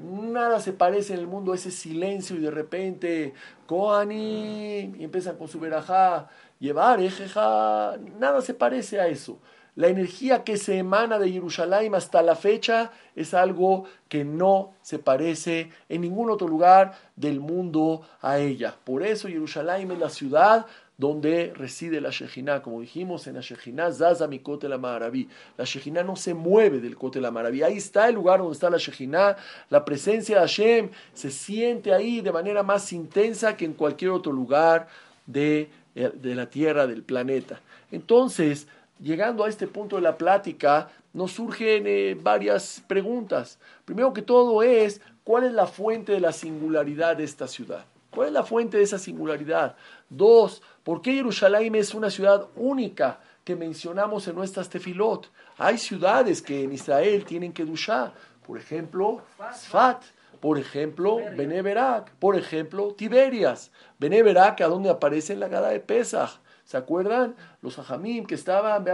Nada 0.04 0.60
se 0.60 0.74
parece 0.74 1.14
en 1.14 1.20
el 1.20 1.28
mundo 1.28 1.52
a 1.52 1.56
ese 1.56 1.72
silencio 1.72 2.36
y 2.36 2.40
de 2.40 2.52
repente, 2.52 3.34
Koanim, 3.68 4.96
y 4.96 5.04
empiezan 5.04 5.38
con 5.38 5.48
su 5.48 5.60
verajá, 5.60 6.30
llevar, 6.60 7.02
ejeja, 7.02 7.98
nada 8.20 8.42
se 8.42 8.54
parece 8.54 9.00
a 9.00 9.08
eso. 9.08 9.40
La 9.82 9.88
energía 9.88 10.44
que 10.44 10.58
se 10.58 10.78
emana 10.78 11.17
de 11.17 11.32
Jerusalén 11.32 11.96
hasta 11.96 12.22
la 12.22 12.36
fecha 12.36 12.91
es 13.15 13.34
algo 13.34 13.86
que 14.10 14.24
no 14.24 14.76
se 14.84 15.00
parece 15.00 15.72
en 15.89 16.02
ningún 16.02 16.30
otro 16.30 16.48
lugar 16.48 16.94
del 17.15 17.39
mundo 17.39 18.04
a 18.22 18.38
ella. 18.38 18.76
Por 18.84 19.02
eso 19.02 19.28
Jerusalén 19.28 19.89
es 19.89 19.98
la 19.98 20.10
ciudad 20.10 20.67
donde 20.98 21.52
reside 21.56 22.00
la 22.00 22.12
Shejina. 22.12 22.62
Como 22.62 22.82
dijimos 22.82 23.26
en 23.26 23.34
la 23.34 23.41
Shejina, 23.41 23.91
Zaza 23.91 24.28
Mikote 24.28 24.70
la 24.70 24.78
Maraví. 24.78 25.28
La 25.58 25.65
Shejina 25.65 26.04
no 26.04 26.15
se 26.15 26.36
mueve 26.36 26.80
del 26.80 26.96
Kote 26.96 27.20
la. 27.20 27.34
Ahí 27.65 27.78
está 27.78 28.08
el 28.08 28.13
lugar 28.13 28.38
donde 28.38 28.54
está 28.54 28.70
la 28.70 28.78
Shejina. 28.78 29.36
La 29.72 29.84
presencia 29.84 30.36
de 30.36 30.41
Hashem 30.41 30.89
se 31.15 31.32
siente 31.32 31.91
ahí 31.91 32.22
de 32.22 32.32
manera 32.32 32.62
más 32.62 32.94
intensa 32.94 33.58
que 33.58 33.65
en 33.65 33.74
cualquier 33.74 34.12
otro 34.12 34.32
lugar 34.32 34.89
de, 35.26 35.72
eh, 35.96 36.12
de 36.13 36.36
la 36.36 36.52
tierra, 36.52 36.86
del 36.86 37.02
planeta. 37.02 37.62
Entonces, 37.91 38.67
llegando 39.02 39.44
a 39.44 39.50
este 39.50 39.68
punto 39.68 39.96
de 39.96 40.04
la 40.04 40.18
plática, 40.18 40.90
nos 41.14 41.34
surgen 41.34 41.84
eh, 41.88 42.18
varias 42.20 42.82
preguntas. 42.88 43.60
Primero 43.84 44.14
que 44.14 44.22
todo 44.22 44.64
es, 44.64 45.02
¿cuál 45.24 45.44
es 45.44 45.52
la 45.52 45.68
fuente 45.68 46.14
de 46.14 46.20
la 46.20 46.32
singularidad 46.32 47.18
de 47.18 47.24
esta 47.24 47.48
ciudad? 47.48 47.86
¿Cuál 48.12 48.28
es 48.28 48.34
la 48.34 48.44
fuente 48.44 48.78
de 48.78 48.84
esa 48.84 49.00
singularidad? 49.00 49.76
Dos, 50.10 50.62
¿por 50.84 51.02
qué 51.02 51.14
Jerusalén 51.14 51.76
es 51.76 51.94
una 51.94 52.10
ciudad 52.10 52.48
única 52.56 53.20
que 53.44 53.56
mencionamos 53.56 54.28
en 54.28 54.36
nuestras 54.36 54.70
tefilot? 54.70 55.30
Hay 55.58 55.78
ciudades 55.78 56.42
que 56.42 56.64
en 56.64 56.74
Israel 56.74 57.26
tienen 57.26 57.54
que 57.54 57.66
dushar. 57.66 58.14
Por 58.46 58.58
ejemplo, 58.58 59.22
Sfat. 59.54 60.04
Por 60.42 60.58
ejemplo, 60.58 61.18
Beneberak. 61.38 62.12
Por 62.16 62.36
ejemplo, 62.36 62.94
Tiberias. 62.96 63.72
Beneberak, 64.00 64.62
a 64.62 64.68
donde 64.68 64.90
aparece 64.90 65.34
en 65.34 65.40
la 65.40 65.48
gada 65.48 65.70
de 65.70 65.80
Pesach. 65.80 66.40
¿Se 66.63 66.78
acuerdan? 66.78 67.36
Los 67.62 67.78
hajamim 67.80 68.26
que 68.26 68.36
estaban, 68.36 68.86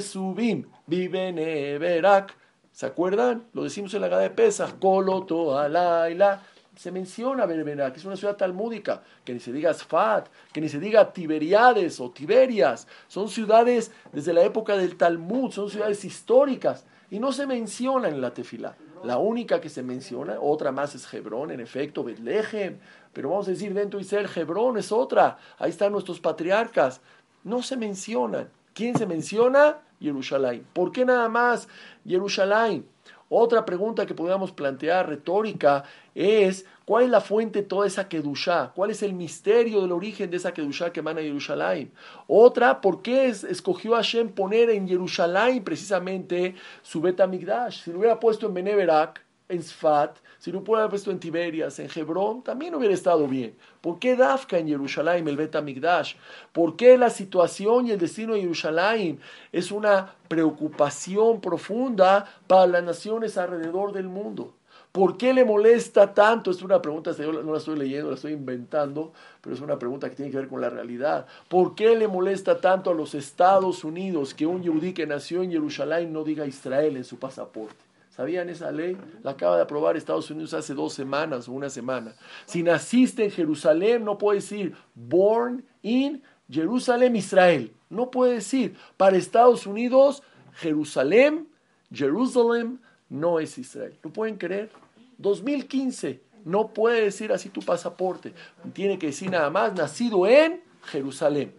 subim, 0.00 0.66
viven 0.86 1.38
Everak. 1.38 2.36
¿Se 2.72 2.86
acuerdan? 2.86 3.44
Lo 3.52 3.64
decimos 3.64 3.92
en 3.94 4.00
la 4.00 4.08
gada 4.08 4.22
de 4.22 4.30
Pesach, 4.30 4.78
Coloto 4.78 5.58
Alaila. 5.58 6.42
Se 6.76 6.90
menciona 6.90 7.44
Berbera, 7.44 7.92
que 7.92 7.98
es 7.98 8.04
una 8.06 8.16
ciudad 8.16 8.36
talmúdica, 8.36 9.02
que 9.24 9.34
ni 9.34 9.40
se 9.40 9.52
diga 9.52 9.74
Sfat, 9.74 10.28
que 10.52 10.62
ni 10.62 10.68
se 10.68 10.78
diga 10.78 11.12
Tiberiades 11.12 12.00
o 12.00 12.10
Tiberias. 12.10 12.86
Son 13.06 13.28
ciudades 13.28 13.92
desde 14.12 14.32
la 14.32 14.42
época 14.44 14.78
del 14.78 14.96
Talmud, 14.96 15.50
son 15.50 15.68
ciudades 15.68 16.04
históricas 16.06 16.86
y 17.10 17.18
no 17.18 17.32
se 17.32 17.46
mencionan 17.46 18.14
en 18.14 18.20
la 18.22 18.32
tefila. 18.32 18.76
La 19.04 19.18
única 19.18 19.60
que 19.60 19.68
se 19.68 19.82
menciona, 19.82 20.40
otra 20.40 20.72
más 20.72 20.94
es 20.94 21.12
Hebrón, 21.12 21.50
en 21.50 21.60
efecto, 21.60 22.04
Betlehem, 22.04 22.78
pero 23.12 23.30
vamos 23.30 23.48
a 23.48 23.52
decir 23.52 23.74
dentro 23.74 23.98
de 23.98 24.04
Israel, 24.04 24.28
Hebrón 24.34 24.78
es 24.78 24.92
otra, 24.92 25.38
ahí 25.58 25.70
están 25.70 25.92
nuestros 25.92 26.20
patriarcas. 26.20 27.00
No 27.42 27.62
se 27.62 27.76
mencionan. 27.76 28.48
¿Quién 28.74 28.96
se 28.96 29.06
menciona? 29.06 29.78
Jerusalén. 30.00 30.66
¿Por 30.72 30.92
qué 30.92 31.04
nada 31.04 31.28
más 31.28 31.68
Jerusalén? 32.06 32.86
Otra 33.28 33.64
pregunta 33.64 34.06
que 34.06 34.14
podríamos 34.14 34.50
plantear 34.50 35.08
retórica 35.08 35.84
es 36.16 36.66
¿cuál 36.84 37.04
es 37.04 37.10
la 37.10 37.20
fuente 37.20 37.60
de 37.60 37.68
toda 37.68 37.86
esa 37.86 38.08
Kedushá? 38.08 38.72
¿Cuál 38.74 38.90
es 38.90 39.04
el 39.04 39.12
misterio 39.12 39.82
del 39.82 39.92
origen 39.92 40.30
de 40.30 40.38
esa 40.38 40.52
Kedushá 40.52 40.92
que 40.92 40.98
emana 40.98 41.20
Jerusalén? 41.20 41.92
Otra, 42.26 42.80
¿por 42.80 43.02
qué 43.02 43.28
escogió 43.28 43.94
Hashem 43.94 44.30
poner 44.30 44.70
en 44.70 44.88
Jerusalén 44.88 45.62
precisamente 45.62 46.56
su 46.82 47.00
Betamigdash? 47.00 47.84
Si 47.84 47.92
lo 47.92 48.00
hubiera 48.00 48.18
puesto 48.18 48.48
en 48.48 48.54
Beneverak, 48.54 49.22
en 49.48 49.62
Sfat, 49.62 50.18
si 50.40 50.50
lo 50.50 50.60
hubiera 50.60 50.88
puesto 50.88 51.10
en 51.10 51.20
Tiberias, 51.20 51.78
en 51.80 51.90
Hebrón, 51.94 52.42
también 52.42 52.74
hubiera 52.74 52.94
estado 52.94 53.28
bien. 53.28 53.54
¿Por 53.82 53.98
qué 53.98 54.16
Dafka 54.16 54.56
en 54.56 54.68
Jerusalén, 54.68 55.28
el 55.28 55.36
Bet 55.36 55.54
Amigdash? 55.54 56.14
¿Por 56.50 56.76
qué 56.76 56.96
la 56.96 57.10
situación 57.10 57.86
y 57.86 57.90
el 57.90 57.98
destino 57.98 58.32
de 58.32 58.40
Jerusalén 58.40 59.20
es 59.52 59.70
una 59.70 60.14
preocupación 60.28 61.42
profunda 61.42 62.24
para 62.46 62.66
las 62.66 62.82
naciones 62.82 63.36
alrededor 63.36 63.92
del 63.92 64.08
mundo? 64.08 64.54
¿Por 64.92 65.18
qué 65.18 65.34
le 65.34 65.44
molesta 65.44 66.14
tanto? 66.14 66.50
Es 66.50 66.62
una 66.62 66.80
pregunta, 66.80 67.12
yo 67.12 67.32
no 67.32 67.52
la 67.52 67.58
estoy 67.58 67.78
leyendo, 67.78 68.08
la 68.08 68.16
estoy 68.16 68.32
inventando, 68.32 69.12
pero 69.42 69.54
es 69.54 69.60
una 69.60 69.78
pregunta 69.78 70.08
que 70.08 70.16
tiene 70.16 70.30
que 70.30 70.38
ver 70.38 70.48
con 70.48 70.62
la 70.62 70.70
realidad. 70.70 71.26
¿Por 71.48 71.74
qué 71.74 71.94
le 71.94 72.08
molesta 72.08 72.58
tanto 72.58 72.90
a 72.90 72.94
los 72.94 73.14
Estados 73.14 73.84
Unidos 73.84 74.32
que 74.32 74.46
un 74.46 74.62
yudí 74.62 74.94
que 74.94 75.06
nació 75.06 75.42
en 75.42 75.52
Jerusalén 75.52 76.14
no 76.14 76.24
diga 76.24 76.46
Israel 76.46 76.96
en 76.96 77.04
su 77.04 77.18
pasaporte? 77.18 77.89
¿Sabían 78.20 78.50
esa 78.50 78.70
ley? 78.70 78.98
La 79.22 79.30
acaba 79.30 79.56
de 79.56 79.62
aprobar 79.62 79.96
Estados 79.96 80.30
Unidos 80.30 80.52
hace 80.52 80.74
dos 80.74 80.92
semanas 80.92 81.48
o 81.48 81.52
una 81.52 81.70
semana. 81.70 82.14
Si 82.44 82.62
naciste 82.62 83.24
en 83.24 83.30
Jerusalén, 83.30 84.04
no 84.04 84.18
puedes 84.18 84.44
decir 84.44 84.74
born 84.94 85.64
in 85.80 86.22
Jerusalén, 86.50 87.16
Israel. 87.16 87.72
No 87.88 88.10
puede 88.10 88.34
decir. 88.34 88.76
Para 88.98 89.16
Estados 89.16 89.66
Unidos, 89.66 90.22
Jerusalén, 90.52 91.48
Jerusalén 91.90 92.82
no 93.08 93.40
es 93.40 93.56
Israel. 93.56 93.96
¿Lo 94.02 94.12
pueden 94.12 94.36
creer? 94.36 94.70
2015. 95.16 96.20
No 96.44 96.74
puede 96.74 97.04
decir 97.04 97.32
así 97.32 97.48
tu 97.48 97.62
pasaporte. 97.62 98.34
Tiene 98.74 98.98
que 98.98 99.06
decir 99.06 99.30
nada 99.30 99.48
más 99.48 99.72
nacido 99.72 100.26
en 100.26 100.62
Jerusalén. 100.82 101.54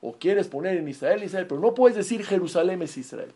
O 0.00 0.14
quieres 0.14 0.48
poner 0.48 0.78
en 0.78 0.88
Israel, 0.88 1.22
Israel, 1.22 1.46
pero 1.46 1.60
no 1.60 1.74
puedes 1.74 1.94
decir 1.94 2.24
Jerusalén 2.24 2.80
es 2.80 2.96
Israel. 2.96 3.34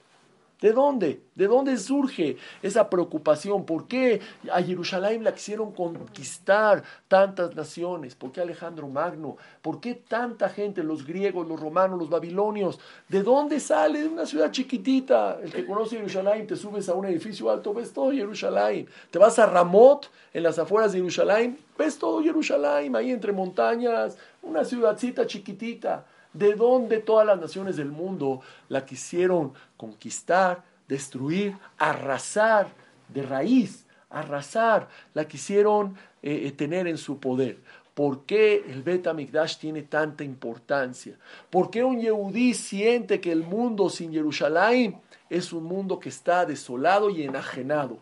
¿De 0.61 0.73
dónde? 0.73 1.23
¿De 1.35 1.47
dónde 1.47 1.77
surge 1.79 2.37
esa 2.63 2.91
preocupación? 2.91 3.65
¿Por 3.65 3.89
qué 3.89 4.21
a 4.53 4.63
Jerusalén 4.63 5.25
la 5.25 5.33
quisieron 5.33 5.73
conquistar 5.73 6.83
tantas 7.09 7.57
naciones? 7.57 8.15
¿Por 8.15 8.31
qué 8.31 8.43
Alejandro 8.43 8.87
Magno? 8.87 9.39
¿Por 9.63 9.81
qué 9.81 9.95
tanta 9.95 10.51
gente, 10.51 10.83
los 10.83 11.07
griegos, 11.07 11.49
los 11.49 11.59
romanos, 11.59 11.99
los 11.99 12.11
babilonios? 12.11 12.79
¿De 13.09 13.23
dónde 13.23 13.59
sale? 13.59 14.03
De 14.03 14.09
una 14.09 14.27
ciudad 14.27 14.51
chiquitita. 14.51 15.39
El 15.43 15.51
que 15.51 15.65
conoce 15.65 15.97
Jerusalén, 15.97 16.47
te 16.47 16.57
subes 16.57 16.91
a 16.91 16.95
un 16.95 17.07
edificio 17.07 17.51
alto, 17.51 17.73
ves 17.73 17.93
todo 17.95 18.13
Jerusalén. 18.13 18.87
Te 19.11 19.19
vas 19.19 19.39
a 19.39 19.47
Ramot, 19.47 20.11
en 20.35 20.43
las 20.43 20.59
afueras 20.59 20.93
de 20.93 20.99
Jerusalén, 20.99 21.59
ves 21.79 21.99
todo 21.99 22.23
Jerusalén, 22.23 22.95
ahí 22.95 23.11
entre 23.11 23.33
montañas, 23.33 24.19
una 24.43 24.65
ciudadcita 24.65 25.27
chiquitita 25.27 26.05
de 26.33 26.55
dónde 26.55 26.99
todas 26.99 27.27
las 27.27 27.41
naciones 27.41 27.77
del 27.77 27.91
mundo 27.91 28.41
la 28.69 28.85
quisieron 28.85 29.53
conquistar, 29.77 30.63
destruir, 30.89 31.57
arrasar 31.79 32.69
de 33.09 33.23
raíz, 33.23 33.87
arrasar, 34.09 34.89
la 35.15 35.27
quisieron 35.27 35.97
eh, 36.23 36.43
eh, 36.47 36.53
tener 36.53 36.87
en 36.87 36.99
su 36.99 37.19
poder. 37.19 37.59
¿Por 37.95 38.25
qué 38.25 38.65
el 38.69 38.83
Bet 38.83 39.07
Amikdash 39.07 39.59
tiene 39.59 39.83
tanta 39.83 40.25
importancia? 40.25 41.17
¿Por 41.51 41.71
qué 41.71 41.83
un 41.85 42.01
Yehudí 42.01 42.55
siente 42.55 43.21
que 43.21 43.33
el 43.33 43.43
mundo 43.43 43.91
sin 43.91 44.13
Jerusalén 44.13 45.01
es 45.29 45.53
un 45.53 45.65
mundo 45.65 45.99
que 45.99 46.09
está 46.09 46.47
desolado 46.47 47.11
y 47.11 47.25
enajenado? 47.25 47.99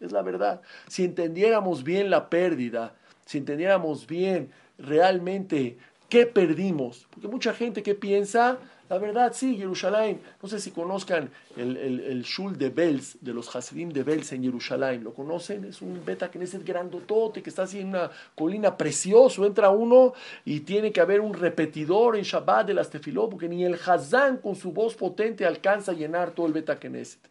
Es 0.00 0.12
la 0.12 0.22
verdad. 0.22 0.62
Si 0.88 1.04
entendiéramos 1.04 1.84
bien 1.84 2.10
la 2.10 2.28
pérdida, 2.28 2.94
si 3.24 3.38
entendiéramos 3.38 4.06
bien 4.06 4.50
realmente 4.78 5.78
¿Qué 6.08 6.24
perdimos? 6.26 7.08
Porque 7.10 7.26
mucha 7.26 7.52
gente 7.52 7.82
que 7.82 7.96
piensa, 7.96 8.58
la 8.88 8.98
verdad, 8.98 9.32
sí, 9.34 9.56
Jerusalén, 9.56 10.20
no 10.40 10.48
sé 10.48 10.60
si 10.60 10.70
conozcan 10.70 11.30
el, 11.56 11.76
el, 11.76 12.22
Shul 12.22 12.56
de 12.56 12.70
Bels, 12.70 13.18
de 13.20 13.34
los 13.34 13.54
Hasidim 13.54 13.88
de 13.88 14.04
Bels 14.04 14.30
en 14.30 14.44
Jerusalén, 14.44 15.02
¿lo 15.02 15.12
conocen? 15.12 15.64
Es 15.64 15.82
un 15.82 16.04
beta 16.04 16.30
que 16.30 16.40
es 16.40 16.64
grandotote, 16.64 17.42
que 17.42 17.50
está 17.50 17.64
así 17.64 17.80
en 17.80 17.88
una 17.88 18.12
colina 18.36 18.76
precioso, 18.76 19.44
entra 19.44 19.70
uno 19.70 20.12
y 20.44 20.60
tiene 20.60 20.92
que 20.92 21.00
haber 21.00 21.20
un 21.20 21.34
repetidor 21.34 22.16
en 22.16 22.22
Shabbat 22.22 22.68
de 22.68 22.74
las 22.74 22.88
tefilot, 22.88 23.28
porque 23.28 23.48
ni 23.48 23.64
el 23.64 23.74
Hazán 23.74 24.36
con 24.36 24.54
su 24.54 24.70
voz 24.70 24.94
potente 24.94 25.44
alcanza 25.44 25.90
a 25.90 25.94
llenar 25.96 26.30
todo 26.30 26.46
el 26.46 26.52
beta 26.52 26.78
Knesset. 26.78 27.28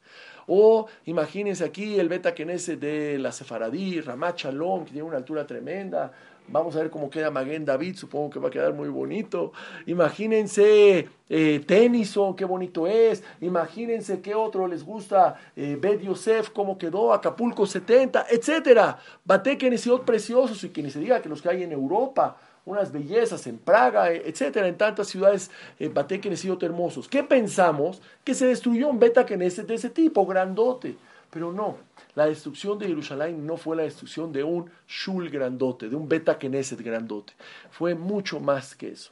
O 0.47 0.88
imagínense 1.05 1.63
aquí 1.63 1.97
el 1.97 2.09
beta 2.09 2.35
Knesset 2.35 2.77
de 2.77 3.17
la 3.19 3.31
Sefaradí, 3.31 4.01
Ramat 4.01 4.38
Shalom, 4.38 4.83
que 4.83 4.91
tiene 4.91 5.07
una 5.07 5.17
altura 5.17 5.47
tremenda, 5.47 6.11
Vamos 6.47 6.75
a 6.75 6.79
ver 6.79 6.91
cómo 6.91 7.10
queda 7.10 7.31
Maguen 7.31 7.65
David, 7.65 7.95
supongo 7.95 8.29
que 8.29 8.39
va 8.39 8.49
a 8.49 8.51
quedar 8.51 8.73
muy 8.73 8.88
bonito. 8.88 9.51
Imagínense 9.88 11.10
eh, 11.27 11.63
Tennyson, 11.65 12.36
qué 12.36 12.45
bonito 12.45 12.86
es. 12.86 13.23
Imagínense 13.41 14.21
qué 14.21 14.36
otro 14.36 14.67
les 14.67 14.84
gusta, 14.84 15.39
eh, 15.55 15.75
Bet 15.79 16.01
Yosef, 16.01 16.51
cómo 16.51 16.77
quedó, 16.77 17.13
Acapulco 17.13 17.65
70, 17.65 18.27
etcétera. 18.29 18.99
Bate 19.23 19.58
Kenesiot 19.58 20.05
preciosos 20.05 20.63
y 20.63 20.69
que 20.69 20.84
ni 20.84 20.91
se 20.91 20.99
diga 20.99 21.19
que 21.19 21.29
los 21.29 21.41
que 21.41 21.49
hay 21.49 21.63
en 21.63 21.71
Europa, 21.71 22.38
unas 22.63 22.91
bellezas 22.91 23.47
en 23.47 23.58
Praga, 23.58 24.12
eh, 24.12 24.21
etcétera, 24.25 24.67
en 24.67 24.77
tantas 24.77 25.08
ciudades, 25.08 25.49
eh, 25.79 25.89
Bate 25.89 26.21
Kenesiot 26.21 26.62
hermosos. 26.62 27.08
¿Qué 27.08 27.23
pensamos? 27.23 28.03
Que 28.23 28.36
se 28.36 28.45
destruyó 28.45 28.88
un 28.88 28.99
Beta 28.99 29.25
Knesset 29.25 29.65
de 29.65 29.75
ese 29.75 29.89
tipo, 29.89 30.27
grandote. 30.27 30.95
Pero 31.36 31.52
no, 31.52 31.76
la 32.15 32.28
destrucción 32.28 32.80
de 32.80 32.88
Jerusalén 32.88 33.45
no 33.45 33.58
fue 33.58 33.76
la 33.76 33.84
destrucción 33.84 34.32
de 34.32 34.41
un 34.41 34.71
Shul 34.88 35.30
grandote, 35.30 35.89
de 35.89 35.95
un 35.98 36.08
Beta 36.08 36.39
Knesset 36.39 36.80
grandote. 36.80 37.34
Fue 37.71 37.93
mucho 37.93 38.39
más 38.39 38.74
que 38.74 38.88
eso. 38.88 39.12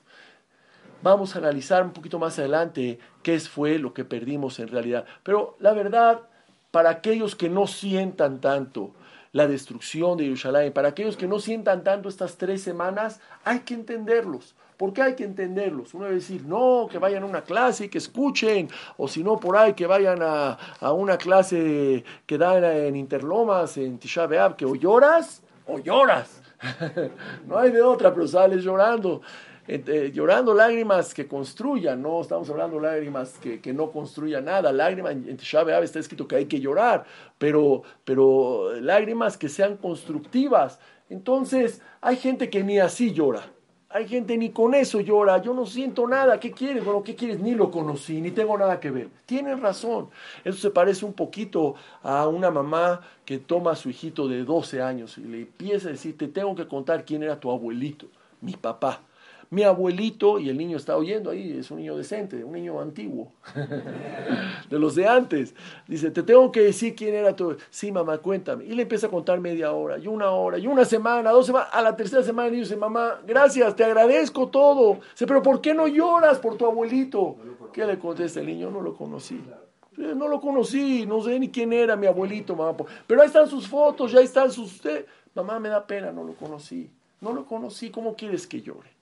Vamos 1.02 1.36
a 1.36 1.40
analizar 1.40 1.84
un 1.84 1.92
poquito 1.92 2.20
más 2.20 2.40
adelante 2.40 2.98
qué 3.24 3.38
fue 3.42 3.78
lo 3.78 3.94
que 3.94 4.06
perdimos 4.06 4.60
en 4.60 4.70
realidad. 4.70 5.06
Pero 5.22 5.58
la 5.60 5.74
verdad, 5.74 6.22
para 6.72 6.92
aquellos 6.92 7.36
que 7.36 7.50
no 7.50 7.68
sientan 7.68 8.40
tanto 8.40 8.94
la 9.34 9.46
destrucción 9.46 10.18
de 10.18 10.24
Jerusalén, 10.24 10.72
para 10.72 10.88
aquellos 10.88 11.18
que 11.18 11.28
no 11.28 11.40
sientan 11.40 11.84
tanto 11.84 12.08
estas 12.08 12.38
tres 12.38 12.62
semanas, 12.62 13.20
hay 13.44 13.60
que 13.60 13.74
entenderlos. 13.74 14.56
¿Por 14.84 14.92
qué 14.92 15.02
hay 15.02 15.16
que 15.16 15.24
entenderlos? 15.24 15.94
Uno 15.94 16.04
debe 16.04 16.18
decir, 16.18 16.44
no, 16.46 16.90
que 16.92 16.98
vayan 16.98 17.24
a 17.24 17.26
una 17.26 17.42
clase 17.42 17.86
y 17.86 17.88
que 17.88 18.00
escuchen, 18.00 18.68
o 18.98 19.08
si 19.08 19.24
no, 19.24 19.40
por 19.40 19.56
ahí 19.56 19.76
que 19.76 19.88
vayan 19.88 20.20
a, 20.22 20.58
una 20.92 21.18
clase 21.18 22.04
que 22.26 22.38
dan 22.38 22.66
en 22.66 22.98
Interlomas, 22.98 23.78
en 23.78 23.98
Tisha 23.98 24.28
que 24.58 24.66
o 24.66 24.76
lloras 24.76 25.42
o 25.68 25.80
lloras. 25.80 26.42
no 27.48 27.58
hay 27.58 27.72
de 27.72 27.82
otra, 27.82 28.14
pero 28.14 28.28
sales 28.28 28.62
llorando. 28.62 29.22
Eh, 29.70 30.12
llorando 30.14 30.54
lágrimas 30.54 31.14
que 31.14 31.30
construyan, 31.30 32.02
no 32.02 32.20
estamos 32.20 32.50
hablando 32.50 32.78
lágrimas 32.78 33.40
que, 33.42 33.62
que 33.62 33.72
no 33.72 33.90
construyan 33.90 34.44
nada, 34.44 34.74
lágrimas, 34.74 35.14
en 35.14 35.38
Tisha 35.38 35.62
está 35.82 36.00
escrito 36.00 36.28
que 36.28 36.36
hay 36.36 36.46
que 36.48 36.60
llorar, 36.60 37.06
pero, 37.38 37.84
pero 38.04 38.74
lágrimas 38.82 39.38
que 39.38 39.48
sean 39.48 39.78
constructivas. 39.78 40.82
Entonces, 41.10 41.82
hay 42.02 42.18
gente 42.18 42.50
que 42.50 42.66
ni 42.66 42.80
así 42.80 43.14
llora. 43.14 43.44
Hay 43.96 44.08
gente 44.08 44.36
ni 44.38 44.50
con 44.50 44.74
eso 44.74 45.02
llora, 45.02 45.40
yo 45.40 45.54
no 45.54 45.68
siento 45.68 46.08
nada, 46.08 46.40
¿qué 46.40 46.52
quieres? 46.52 46.84
Bueno, 46.84 47.04
¿qué 47.04 47.14
quieres? 47.14 47.40
Ni 47.40 47.54
lo 47.54 47.70
conocí, 47.70 48.22
ni 48.22 48.32
tengo 48.32 48.58
nada 48.58 48.80
que 48.80 48.90
ver. 48.90 49.10
Tienen 49.28 49.62
razón. 49.62 50.10
Eso 50.44 50.58
se 50.58 50.72
parece 50.72 51.06
un 51.06 51.14
poquito 51.14 51.76
a 52.02 52.28
una 52.28 52.50
mamá 52.50 53.02
que 53.24 53.38
toma 53.38 53.74
a 53.74 53.76
su 53.76 53.92
hijito 53.92 54.28
de 54.28 54.46
12 54.46 54.82
años 54.82 55.20
y 55.20 55.22
le 55.22 55.42
empieza 55.42 55.90
a 55.90 55.92
decir, 55.92 56.18
te 56.18 56.28
tengo 56.28 56.56
que 56.56 56.68
contar 56.68 57.06
quién 57.06 57.22
era 57.22 57.40
tu 57.40 57.52
abuelito, 57.52 58.08
mi 58.42 58.54
papá. 58.54 59.02
Mi 59.54 59.62
abuelito, 59.62 60.40
y 60.40 60.50
el 60.50 60.58
niño 60.58 60.78
está 60.78 60.98
oyendo 60.98 61.30
ahí, 61.30 61.58
es 61.60 61.70
un 61.70 61.78
niño 61.78 61.96
decente, 61.96 62.44
un 62.44 62.54
niño 62.54 62.82
antiguo, 62.82 63.32
de 64.70 64.80
los 64.80 64.96
de 64.96 65.08
antes. 65.08 65.54
Dice, 65.88 66.10
te 66.10 66.24
tengo 66.24 66.52
que 66.52 66.62
decir 66.62 66.96
quién 66.96 67.14
era 67.14 67.36
tu... 67.36 67.56
Sí, 67.70 67.92
mamá, 67.92 68.18
cuéntame. 68.18 68.66
Y 68.66 68.74
le 68.74 68.82
empieza 68.82 69.08
a 69.08 69.10
contar 69.12 69.40
media 69.40 69.72
hora, 69.72 70.00
y 70.00 70.08
una 70.08 70.32
hora, 70.32 70.58
y 70.58 70.66
una 70.66 70.86
semana, 70.86 71.30
dos 71.30 71.46
semanas. 71.46 71.70
A 71.72 71.84
la 71.84 71.96
tercera 71.96 72.24
semana 72.24 72.50
le 72.50 72.58
dice, 72.58 72.76
mamá, 72.76 73.22
gracias, 73.28 73.76
te 73.76 73.84
agradezco 73.84 74.48
todo. 74.48 75.00
Dice, 75.12 75.28
pero 75.28 75.44
¿por 75.44 75.62
qué 75.62 75.76
no 75.76 75.88
lloras 75.88 76.40
por 76.40 76.58
tu 76.58 76.66
abuelito? 76.66 77.36
¿Qué 77.72 77.86
le 77.86 78.00
contesta 78.00 78.40
el 78.40 78.48
niño? 78.48 78.72
No 78.72 78.82
lo 78.82 78.96
conocí. 78.96 79.40
No 79.96 80.28
lo 80.28 80.42
conocí, 80.42 81.06
no 81.06 81.22
sé 81.22 81.40
ni 81.40 81.50
quién 81.50 81.72
era 81.74 81.96
mi 81.96 82.08
abuelito, 82.08 82.56
mamá. 82.56 82.76
Pero 83.06 83.22
ahí 83.22 83.28
están 83.28 83.48
sus 83.48 83.68
fotos, 83.68 84.12
ya 84.12 84.20
están 84.20 84.52
sus... 84.52 84.82
Mamá, 85.36 85.60
me 85.60 85.70
da 85.70 85.86
pena, 85.86 86.12
no 86.12 86.24
lo 86.24 86.34
conocí. 86.34 86.90
No 87.22 87.34
lo 87.34 87.46
conocí, 87.46 87.92
¿cómo 87.92 88.16
quieres 88.16 88.48
que 88.48 88.62
llore? 88.62 88.93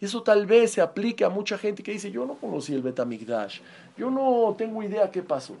Eso 0.00 0.22
tal 0.22 0.46
vez 0.46 0.72
se 0.72 0.80
aplique 0.80 1.24
a 1.24 1.28
mucha 1.28 1.56
gente 1.56 1.82
que 1.82 1.92
dice, 1.92 2.10
yo 2.10 2.26
no 2.26 2.34
conocí 2.34 2.74
el 2.74 2.82
Betamigdash, 2.82 3.60
yo 3.96 4.10
no 4.10 4.54
tengo 4.56 4.82
idea 4.82 5.10
qué 5.10 5.22
pasó. 5.22 5.56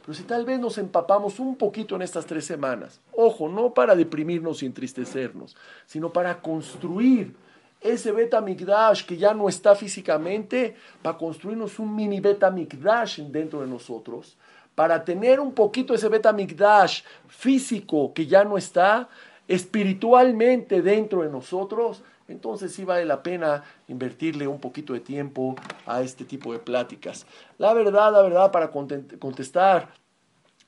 Pero 0.00 0.14
si 0.14 0.22
tal 0.22 0.44
vez 0.44 0.58
nos 0.58 0.78
empapamos 0.78 1.38
un 1.40 1.56
poquito 1.56 1.96
en 1.96 2.02
estas 2.02 2.24
tres 2.26 2.44
semanas, 2.44 3.00
ojo, 3.12 3.48
no 3.48 3.74
para 3.74 3.94
deprimirnos 3.94 4.62
y 4.62 4.66
entristecernos, 4.66 5.56
sino 5.86 6.12
para 6.12 6.40
construir 6.40 7.34
ese 7.80 8.12
Betamigdash 8.12 9.04
que 9.04 9.16
ya 9.16 9.34
no 9.34 9.48
está 9.48 9.74
físicamente, 9.74 10.76
para 11.02 11.18
construirnos 11.18 11.78
un 11.78 11.94
mini 11.94 12.20
Betamigdash 12.20 13.20
dentro 13.22 13.60
de 13.60 13.66
nosotros, 13.66 14.36
para 14.74 15.04
tener 15.04 15.40
un 15.40 15.52
poquito 15.52 15.94
ese 15.94 16.08
Betamigdash 16.08 17.02
físico 17.28 18.12
que 18.14 18.26
ya 18.26 18.44
no 18.44 18.56
está, 18.56 19.08
espiritualmente 19.48 20.80
dentro 20.80 21.22
de 21.22 21.28
nosotros, 21.28 22.02
entonces 22.30 22.72
sí 22.72 22.84
vale 22.84 23.04
la 23.04 23.22
pena 23.22 23.64
invertirle 23.88 24.46
un 24.46 24.60
poquito 24.60 24.92
de 24.92 25.00
tiempo 25.00 25.56
a 25.86 26.02
este 26.02 26.24
tipo 26.24 26.52
de 26.52 26.58
pláticas. 26.58 27.26
La 27.58 27.74
verdad, 27.74 28.12
la 28.12 28.22
verdad, 28.22 28.50
para 28.50 28.70
contestar 28.70 29.88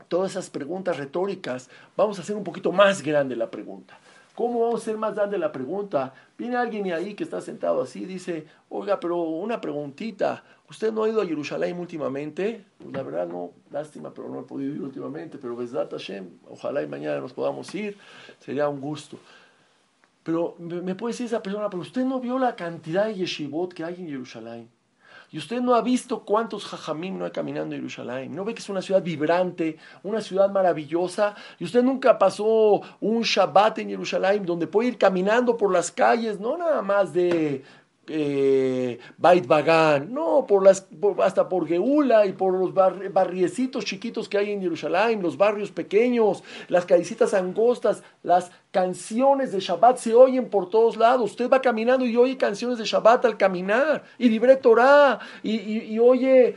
todas 0.08 0.32
esas 0.32 0.50
preguntas 0.50 0.96
retóricas, 0.96 1.70
vamos 1.96 2.18
a 2.18 2.22
hacer 2.22 2.36
un 2.36 2.44
poquito 2.44 2.72
más 2.72 3.02
grande 3.02 3.36
la 3.36 3.50
pregunta. 3.50 3.98
¿Cómo 4.34 4.60
vamos 4.60 4.80
a 4.80 4.82
hacer 4.82 4.96
más 4.96 5.14
grande 5.14 5.36
la 5.36 5.52
pregunta? 5.52 6.14
Viene 6.38 6.56
alguien 6.56 6.90
ahí 6.92 7.14
que 7.14 7.24
está 7.24 7.40
sentado 7.42 7.82
así 7.82 8.06
dice, 8.06 8.46
oiga, 8.70 8.98
pero 8.98 9.18
una 9.20 9.60
preguntita, 9.60 10.42
¿usted 10.70 10.90
no 10.90 11.04
ha 11.04 11.08
ido 11.08 11.20
a 11.20 11.26
Jerusalén 11.26 11.78
últimamente? 11.78 12.64
Pues 12.78 12.92
la 12.92 13.02
verdad 13.02 13.26
no, 13.26 13.50
lástima, 13.70 14.12
pero 14.14 14.30
no 14.30 14.40
he 14.40 14.44
podido 14.44 14.74
ir 14.74 14.80
últimamente, 14.80 15.36
pero 15.36 15.54
Besdat 15.54 15.92
Hashem, 15.92 16.30
ojalá 16.48 16.82
y 16.82 16.86
mañana 16.86 17.20
nos 17.20 17.34
podamos 17.34 17.74
ir, 17.74 17.98
sería 18.40 18.68
un 18.68 18.80
gusto. 18.80 19.18
Pero 20.22 20.56
me 20.58 20.94
puede 20.94 21.12
decir 21.12 21.26
esa 21.26 21.42
persona, 21.42 21.68
pero 21.68 21.82
usted 21.82 22.04
no 22.04 22.20
vio 22.20 22.38
la 22.38 22.54
cantidad 22.54 23.06
de 23.06 23.14
yeshivot 23.14 23.72
que 23.72 23.84
hay 23.84 23.94
en 23.94 24.08
Jerusalén. 24.08 24.68
Y 25.32 25.38
usted 25.38 25.62
no 25.62 25.74
ha 25.74 25.80
visto 25.80 26.24
cuántos 26.24 26.66
jajamim 26.66 27.18
no 27.18 27.24
hay 27.24 27.30
caminando 27.30 27.74
en 27.74 27.80
Jerusalén. 27.80 28.36
No 28.36 28.44
ve 28.44 28.52
que 28.52 28.60
es 28.60 28.68
una 28.68 28.82
ciudad 28.82 29.02
vibrante, 29.02 29.78
una 30.02 30.20
ciudad 30.20 30.50
maravillosa. 30.50 31.34
Y 31.58 31.64
usted 31.64 31.82
nunca 31.82 32.18
pasó 32.18 32.82
un 33.00 33.22
Shabbat 33.22 33.78
en 33.78 33.88
Jerusalén 33.88 34.44
donde 34.44 34.66
puede 34.66 34.90
ir 34.90 34.98
caminando 34.98 35.56
por 35.56 35.72
las 35.72 35.90
calles, 35.90 36.38
no 36.38 36.58
nada 36.58 36.82
más 36.82 37.14
de 37.14 37.64
eh, 38.08 38.98
Bait 39.16 39.46
Bagan, 39.46 40.12
no, 40.12 40.44
por 40.48 40.64
las, 40.64 40.88
hasta 41.22 41.48
por 41.48 41.68
Geula 41.68 42.26
y 42.26 42.32
por 42.32 42.52
los 42.52 42.74
barriecitos 42.74 43.84
chiquitos 43.84 44.28
que 44.28 44.38
hay 44.38 44.50
en 44.50 44.60
Jerusalén, 44.60 45.22
los 45.22 45.36
barrios 45.36 45.70
pequeños, 45.70 46.42
las 46.68 46.84
callecitas 46.84 47.32
angostas, 47.32 48.02
las 48.24 48.50
canciones 48.72 49.52
de 49.52 49.60
Shabbat 49.60 49.98
se 49.98 50.14
oyen 50.14 50.48
por 50.48 50.68
todos 50.68 50.96
lados. 50.96 51.30
Usted 51.30 51.48
va 51.48 51.60
caminando 51.60 52.04
y 52.04 52.16
oye 52.16 52.36
canciones 52.36 52.78
de 52.78 52.84
Shabbat 52.84 53.24
al 53.24 53.36
caminar, 53.36 54.02
y 54.18 54.28
libre 54.28 54.56
Torah, 54.56 55.20
y, 55.44 55.94
y, 55.94 55.98
oye 56.00 56.56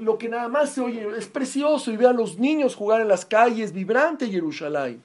lo 0.00 0.18
que 0.18 0.28
nada 0.28 0.48
más 0.48 0.70
se 0.70 0.80
oye, 0.82 1.06
es 1.18 1.26
precioso, 1.26 1.90
y 1.90 1.96
ve 1.96 2.06
a 2.06 2.12
los 2.12 2.38
niños 2.38 2.76
jugar 2.76 3.00
en 3.00 3.08
las 3.08 3.24
calles, 3.24 3.72
vibrante 3.72 4.28
Jerusalén. 4.28 5.02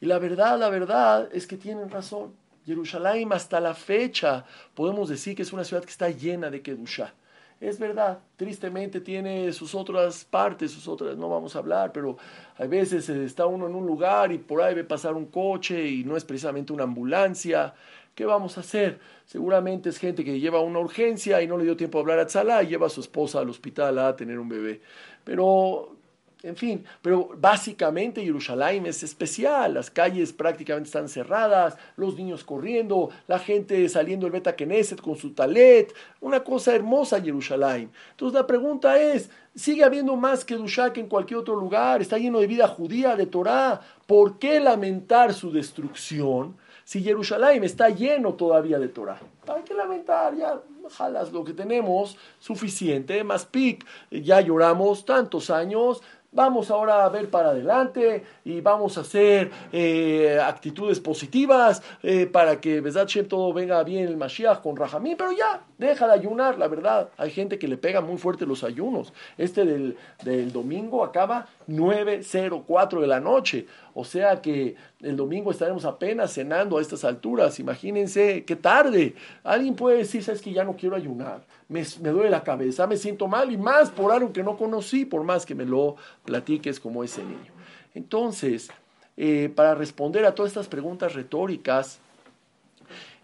Y 0.00 0.06
la 0.06 0.18
verdad, 0.18 0.58
la 0.58 0.70
verdad 0.70 1.28
es 1.32 1.46
que 1.46 1.56
tienen 1.56 1.90
razón. 1.90 2.32
Jerusalén 2.64 3.32
hasta 3.32 3.60
la 3.60 3.74
fecha 3.74 4.44
podemos 4.74 5.08
decir 5.08 5.36
que 5.36 5.42
es 5.42 5.52
una 5.52 5.64
ciudad 5.64 5.84
que 5.84 5.90
está 5.90 6.08
llena 6.10 6.50
de 6.50 6.62
Kedushah. 6.62 7.12
Es 7.60 7.78
verdad, 7.78 8.18
tristemente 8.36 9.00
tiene 9.00 9.52
sus 9.52 9.74
otras 9.74 10.24
partes, 10.24 10.72
sus 10.72 10.88
otras, 10.88 11.16
no 11.16 11.28
vamos 11.28 11.54
a 11.54 11.60
hablar, 11.60 11.92
pero 11.92 12.16
a 12.58 12.66
veces 12.66 13.08
está 13.08 13.46
uno 13.46 13.66
en 13.66 13.74
un 13.74 13.86
lugar 13.86 14.32
y 14.32 14.38
por 14.38 14.60
ahí 14.60 14.74
ve 14.74 14.84
pasar 14.84 15.14
un 15.14 15.26
coche 15.26 15.86
y 15.86 16.04
no 16.04 16.16
es 16.16 16.24
precisamente 16.24 16.72
una 16.72 16.84
ambulancia. 16.84 17.74
¿Qué 18.14 18.24
vamos 18.24 18.58
a 18.58 18.60
hacer? 18.60 19.00
Seguramente 19.24 19.88
es 19.88 19.98
gente 19.98 20.24
que 20.24 20.38
lleva 20.38 20.60
una 20.60 20.78
urgencia 20.78 21.40
y 21.42 21.46
no 21.46 21.56
le 21.56 21.64
dio 21.64 21.76
tiempo 21.76 21.98
a 21.98 22.00
hablar 22.02 22.18
a 22.18 22.26
Tzalá 22.26 22.62
y 22.62 22.68
lleva 22.68 22.86
a 22.86 22.90
su 22.90 23.00
esposa 23.00 23.40
al 23.40 23.48
hospital 23.48 23.98
a 23.98 24.14
tener 24.14 24.38
un 24.38 24.48
bebé. 24.48 24.80
Pero 25.24 25.96
en 26.44 26.56
fin, 26.56 26.84
pero 27.00 27.30
básicamente 27.38 28.22
Jerusalén 28.22 28.84
es 28.84 29.02
especial, 29.02 29.74
las 29.74 29.90
calles 29.90 30.32
prácticamente 30.32 30.88
están 30.88 31.08
cerradas, 31.08 31.76
los 31.96 32.16
niños 32.16 32.44
corriendo, 32.44 33.08
la 33.26 33.38
gente 33.38 33.88
saliendo 33.88 34.26
del 34.26 34.32
Beta 34.32 34.54
Knesset 34.54 35.00
con 35.00 35.16
su 35.16 35.30
talet, 35.32 35.94
una 36.20 36.44
cosa 36.44 36.74
hermosa 36.74 37.20
Jerusalén. 37.20 37.90
Entonces 38.10 38.34
la 38.34 38.46
pregunta 38.46 39.00
es, 39.00 39.30
¿sigue 39.54 39.84
habiendo 39.84 40.16
más 40.16 40.44
que 40.44 40.56
Dushak 40.56 40.98
en 40.98 41.08
cualquier 41.08 41.40
otro 41.40 41.56
lugar? 41.56 42.02
¿Está 42.02 42.18
lleno 42.18 42.40
de 42.40 42.46
vida 42.46 42.68
judía, 42.68 43.16
de 43.16 43.24
Torah? 43.26 43.80
¿Por 44.06 44.38
qué 44.38 44.60
lamentar 44.60 45.32
su 45.32 45.50
destrucción 45.50 46.56
si 46.84 47.02
Jerusalén 47.02 47.64
está 47.64 47.88
lleno 47.88 48.34
todavía 48.34 48.78
de 48.78 48.88
Torah? 48.88 49.18
Hay 49.48 49.62
que 49.62 49.72
lamentar, 49.72 50.36
ya 50.36 50.60
jalas 50.90 51.32
lo 51.32 51.44
que 51.44 51.52
tenemos, 51.52 52.16
suficiente, 52.38 53.24
más 53.24 53.46
pic, 53.46 53.84
ya 54.10 54.40
lloramos 54.40 55.04
tantos 55.04 55.48
años, 55.50 56.02
Vamos 56.34 56.68
ahora 56.72 57.04
a 57.04 57.08
ver 57.08 57.30
para 57.30 57.50
adelante 57.50 58.24
y 58.44 58.60
vamos 58.60 58.98
a 58.98 59.02
hacer 59.02 59.52
eh, 59.72 60.36
actitudes 60.42 60.98
positivas 60.98 61.80
eh, 62.02 62.26
para 62.26 62.60
que 62.60 62.80
Besat 62.80 63.08
todo 63.28 63.52
venga 63.52 63.84
bien 63.84 64.08
el 64.08 64.16
Mashiach 64.16 64.60
con 64.60 64.76
Rahamim, 64.76 65.16
pero 65.16 65.30
ya, 65.30 65.62
deja 65.78 66.06
de 66.06 66.14
ayunar, 66.14 66.58
la 66.58 66.68
verdad. 66.68 67.10
Hay 67.16 67.30
gente 67.30 67.58
que 67.58 67.68
le 67.68 67.76
pega 67.76 68.00
muy 68.00 68.16
fuerte 68.16 68.46
los 68.46 68.64
ayunos. 68.64 69.12
Este 69.38 69.64
del, 69.64 69.96
del 70.24 70.52
domingo 70.52 71.04
acaba 71.04 71.46
9.04 71.68 73.00
de 73.00 73.06
la 73.06 73.20
noche. 73.20 73.66
O 73.94 74.04
sea 74.04 74.42
que 74.42 74.74
el 75.00 75.16
domingo 75.16 75.50
estaremos 75.50 75.84
apenas 75.84 76.32
cenando 76.32 76.78
a 76.78 76.82
estas 76.82 77.04
alturas. 77.04 77.60
Imagínense 77.60 78.44
qué 78.44 78.56
tarde. 78.56 79.14
Alguien 79.44 79.76
puede 79.76 79.98
decir, 79.98 80.22
sabes 80.22 80.42
que 80.42 80.52
ya 80.52 80.64
no 80.64 80.76
quiero 80.76 80.96
ayunar. 80.96 81.44
Me, 81.68 81.84
duele 81.84 82.30
la 82.30 82.42
cabeza, 82.42 82.86
me 82.86 82.96
siento 82.96 83.28
mal 83.28 83.50
y 83.52 83.56
más 83.56 83.90
por 83.90 84.12
algo 84.12 84.32
que 84.32 84.42
no 84.42 84.56
conocí, 84.56 85.04
por 85.04 85.22
más 85.22 85.46
que 85.46 85.54
me 85.54 85.64
lo 85.64 85.96
platiques 86.24 86.80
como 86.80 87.04
ese 87.04 87.22
niño. 87.22 87.52
Entonces, 87.94 88.70
eh, 89.16 89.50
para 89.54 89.74
responder 89.74 90.24
a 90.24 90.34
todas 90.34 90.50
estas 90.50 90.68
preguntas 90.68 91.14
retóricas, 91.14 92.00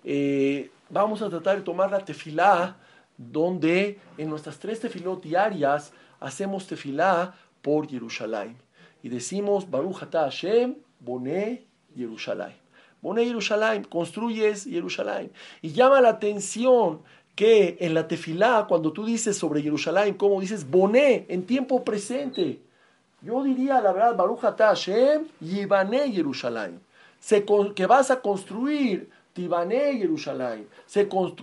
eh, 0.05 0.71
vamos 0.91 1.23
a 1.23 1.31
tratar 1.31 1.57
de 1.57 1.63
tomar 1.63 1.91
la 1.91 2.05
tefilá, 2.05 2.77
donde 3.17 3.99
en 4.19 4.29
nuestras 4.29 4.59
tres 4.59 4.81
tefilot 4.81 5.23
diarias 5.23 5.93
hacemos 6.19 6.67
tefilá 6.67 7.35
por 7.63 7.89
Jerusalén. 7.89 8.57
Y 9.03 9.09
decimos, 9.09 9.71
Baruch 9.71 9.99
Hashem, 10.13 10.77
Boné 10.99 11.67
Jerusalén. 11.97 12.55
Boné 13.01 13.25
Jerusalén, 13.25 13.85
construyes 13.85 14.65
Jerusalén. 14.65 15.33
Y 15.63 15.73
llama 15.73 16.01
la 16.01 16.11
atención 16.11 17.03
que 17.35 17.79
en 17.81 17.95
la 17.95 18.07
tefilá, 18.07 18.67
cuando 18.69 18.93
tú 18.93 19.07
dices 19.07 19.37
sobre 19.37 19.63
Jerusalén, 19.63 20.15
como 20.15 20.41
dices 20.41 20.69
Boné 20.69 21.25
en 21.29 21.47
tiempo 21.47 21.83
presente. 21.85 22.61
Yo 23.23 23.43
diría 23.43 23.81
la 23.81 23.93
verdad, 23.93 24.17
Baruch 24.17 24.45
Ata 24.45 24.69
Hashem, 24.69 25.27
Yibané 25.41 26.11
Jerusalén. 26.13 26.81
que 27.75 27.87
vas 27.87 28.11
a 28.11 28.21
construir 28.21 29.11
Tibané 29.33 29.97
Jerusalén. 29.97 30.67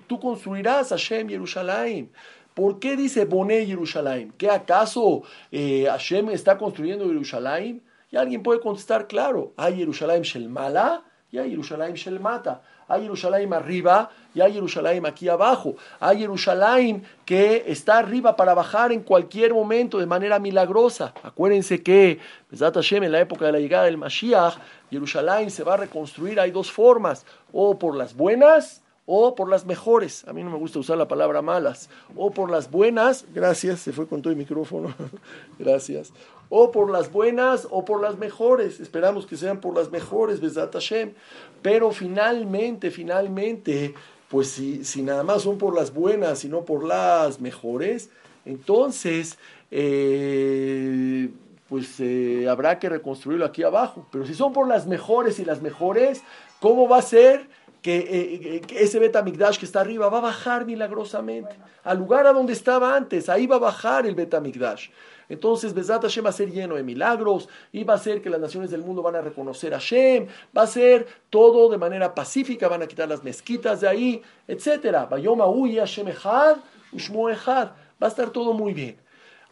tú 0.07 0.19
construirás 0.19 0.89
Hashem 0.89 1.29
Jerusalén. 1.29 2.11
¿Por 2.53 2.79
qué 2.79 2.95
dice 2.95 3.25
Boné 3.25 3.65
Jerusalén? 3.65 4.33
¿Qué 4.35 4.49
acaso 4.49 5.21
eh, 5.51 5.85
Hashem 5.87 6.29
está 6.29 6.57
construyendo 6.57 7.05
Jerusalén? 7.05 7.83
Y 8.09 8.17
alguien 8.17 8.41
puede 8.41 8.59
contestar, 8.59 9.05
claro, 9.05 9.53
hay 9.57 9.75
Jerusalén 9.75 10.23
Shel 10.23 10.49
Mala 10.49 11.03
y 11.31 11.37
hay 11.37 11.51
Jerusalén 11.51 11.93
Shel 11.93 12.19
Mata. 12.19 12.63
Hay 12.87 13.03
Jerusalén 13.03 13.53
arriba 13.53 14.09
y 14.33 14.41
hay 14.41 14.53
Jerusalén 14.53 15.05
aquí 15.05 15.27
abajo. 15.27 15.75
Hay 15.99 16.19
Jerusalén 16.19 17.03
que 17.25 17.65
está 17.67 17.99
arriba 17.99 18.35
para 18.35 18.53
bajar 18.53 18.91
en 18.91 19.01
cualquier 19.01 19.53
momento 19.53 19.97
de 19.97 20.05
manera 20.05 20.39
milagrosa. 20.39 21.13
Acuérdense 21.23 21.83
que, 21.83 22.19
en 22.51 23.11
la 23.11 23.19
época 23.19 23.45
de 23.45 23.51
la 23.51 23.59
llegada 23.59 23.85
del 23.85 23.97
Mashiach, 23.97 24.55
Jerusalén 24.89 25.51
se 25.51 25.63
va 25.63 25.73
a 25.73 25.77
reconstruir. 25.77 26.39
Hay 26.39 26.51
dos 26.51 26.71
formas, 26.71 27.25
o 27.51 27.77
por 27.77 27.95
las 27.95 28.15
buenas 28.15 28.83
o 29.09 29.35
por 29.35 29.49
las 29.49 29.65
mejores, 29.65 30.27
a 30.27 30.33
mí 30.33 30.43
no 30.43 30.51
me 30.51 30.57
gusta 30.57 30.79
usar 30.79 30.97
la 30.97 31.07
palabra 31.07 31.41
malas, 31.41 31.89
o 32.13 32.29
por 32.29 32.51
las 32.51 32.69
buenas, 32.69 33.25
gracias, 33.33 33.79
se 33.79 33.93
fue 33.93 34.05
con 34.05 34.21
todo 34.21 34.31
el 34.31 34.37
micrófono, 34.37 34.93
gracias, 35.57 36.11
o 36.49 36.71
por 36.71 36.89
las 36.89 37.11
buenas 37.11 37.67
o 37.69 37.83
por 37.85 38.01
las 38.01 38.17
mejores, 38.17 38.79
esperamos 38.79 39.25
que 39.25 39.37
sean 39.37 39.59
por 39.59 39.75
las 39.75 39.91
mejores, 39.91 40.39
Besat 40.39 40.73
Hashem, 40.73 41.13
pero 41.61 41.91
finalmente, 41.91 42.91
finalmente, 42.91 43.93
pues 44.29 44.49
si, 44.49 44.83
si 44.83 45.01
nada 45.01 45.23
más 45.23 45.43
son 45.43 45.57
por 45.57 45.75
las 45.75 45.93
buenas 45.93 46.43
y 46.45 46.49
no 46.49 46.63
por 46.65 46.83
las 46.83 47.39
mejores, 47.39 48.09
entonces 48.45 49.37
eh, 49.71 51.29
pues 51.69 51.99
eh, 51.99 52.47
habrá 52.49 52.79
que 52.79 52.89
reconstruirlo 52.89 53.45
aquí 53.45 53.63
abajo. 53.63 54.07
Pero 54.11 54.25
si 54.25 54.33
son 54.33 54.53
por 54.53 54.67
las 54.67 54.87
mejores 54.87 55.39
y 55.39 55.45
las 55.45 55.61
mejores, 55.61 56.23
¿cómo 56.59 56.87
va 56.87 56.97
a 56.97 57.01
ser 57.01 57.47
que, 57.81 57.97
eh, 57.97 58.61
ese 58.75 58.99
Betamigdash 58.99 59.59
que 59.59 59.65
está 59.65 59.81
arriba 59.81 60.09
va 60.09 60.19
a 60.19 60.21
bajar 60.21 60.65
milagrosamente 60.65 61.55
al 61.83 61.97
lugar 61.97 62.25
a 62.25 62.33
donde 62.33 62.53
estaba 62.53 62.95
antes? 62.95 63.29
Ahí 63.29 63.47
va 63.47 63.57
a 63.57 63.59
bajar 63.59 64.05
el 64.05 64.15
Betamigdash. 64.15 64.89
Entonces, 65.29 65.73
Besat 65.73 66.01
Hashem 66.01 66.25
va 66.25 66.29
a 66.29 66.33
ser 66.33 66.51
lleno 66.51 66.75
de 66.75 66.83
milagros 66.83 67.49
y 67.71 67.83
va 67.83 67.95
a 67.95 67.97
ser 67.97 68.21
que 68.21 68.29
las 68.29 68.39
naciones 68.39 68.71
del 68.71 68.81
mundo 68.81 69.01
van 69.01 69.15
a 69.15 69.21
reconocer 69.21 69.73
a 69.73 69.79
Hashem, 69.79 70.27
va 70.57 70.61
a 70.63 70.67
ser 70.67 71.07
todo 71.29 71.69
de 71.69 71.77
manera 71.77 72.15
pacífica, 72.15 72.67
van 72.67 72.81
a 72.81 72.87
quitar 72.87 73.09
las 73.09 73.23
mezquitas 73.23 73.81
de 73.81 73.87
ahí, 73.87 74.21
etc. 74.47 75.07
Hashem 75.09 76.07
Echad, 76.07 76.57
Echad. 76.93 77.69
Va 78.01 78.05
a 78.05 78.07
estar 78.07 78.29
todo 78.29 78.53
muy 78.53 78.73
bien. 78.73 78.95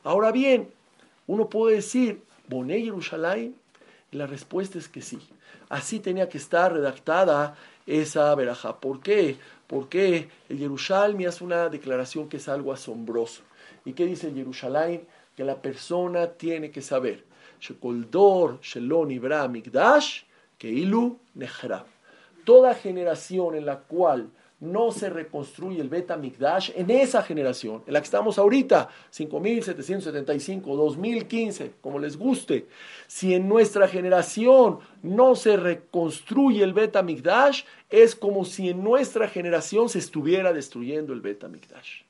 Ahora 0.04 0.32
bien, 0.32 0.70
uno 1.28 1.50
puede 1.50 1.78
decir, 1.78 2.22
¿Boné 2.48 2.82
Yerushalayim? 2.82 3.54
Y 4.12 4.18
la 4.18 4.28
respuesta 4.28 4.78
es 4.78 4.88
que 4.88 5.02
sí. 5.02 5.20
Así 5.68 6.00
tenía 6.00 6.30
que 6.30 6.38
estar 6.38 6.72
redactada 6.72 7.56
esa 7.88 8.34
veraja. 8.36 8.80
¿Por 8.80 9.02
qué? 9.02 9.38
Porque 9.68 10.30
el 10.48 10.60
Yerushalmi 10.60 11.26
hace 11.26 11.44
una 11.44 11.70
declaración 11.70 12.30
que 12.30 12.38
es 12.38 12.48
algo 12.48 12.72
asombroso. 12.72 13.42
¿Y 13.84 13.94
qué 13.94 14.06
dice 14.06 14.28
el 14.28 14.36
Yerushalayim? 14.36 15.02
Que 15.36 15.43
la 15.43 15.62
persona 15.62 16.28
tiene 16.28 16.71
que 16.71 16.82
saber. 16.82 17.26
Toda 22.43 22.76
generación 22.76 23.56
en 23.56 23.65
la 23.65 23.80
cual 23.80 24.30
no 24.60 24.91
se 24.91 25.10
reconstruye 25.10 25.82
el 25.82 25.89
Beta 25.89 26.15
Mikdash 26.15 26.71
en 26.76 26.89
esa 26.89 27.21
generación, 27.21 27.84
en 27.86 27.93
la 27.93 28.00
que 28.00 28.06
estamos 28.06 28.38
ahorita, 28.38 28.89
5775, 29.10 30.76
2015, 30.76 31.74
como 31.82 32.00
les 32.00 32.17
guste. 32.17 32.67
Si 33.08 33.34
en 33.34 33.50
nuestra 33.50 33.88
generación 33.88 34.80
no 35.04 35.36
se 35.36 35.58
reconstruye 35.58 36.63
el 36.63 36.74
Beta 36.74 37.04
Mikdash, 37.04 37.63
es 37.89 38.15
como 38.15 38.45
si 38.45 38.69
en 38.69 38.84
nuestra 38.84 39.28
generación 39.28 39.89
se 39.89 40.00
estuviera 40.00 40.54
destruyendo 40.54 41.13
el 41.13 41.21
Beta 41.21 41.48
Mikdash. 41.48 42.04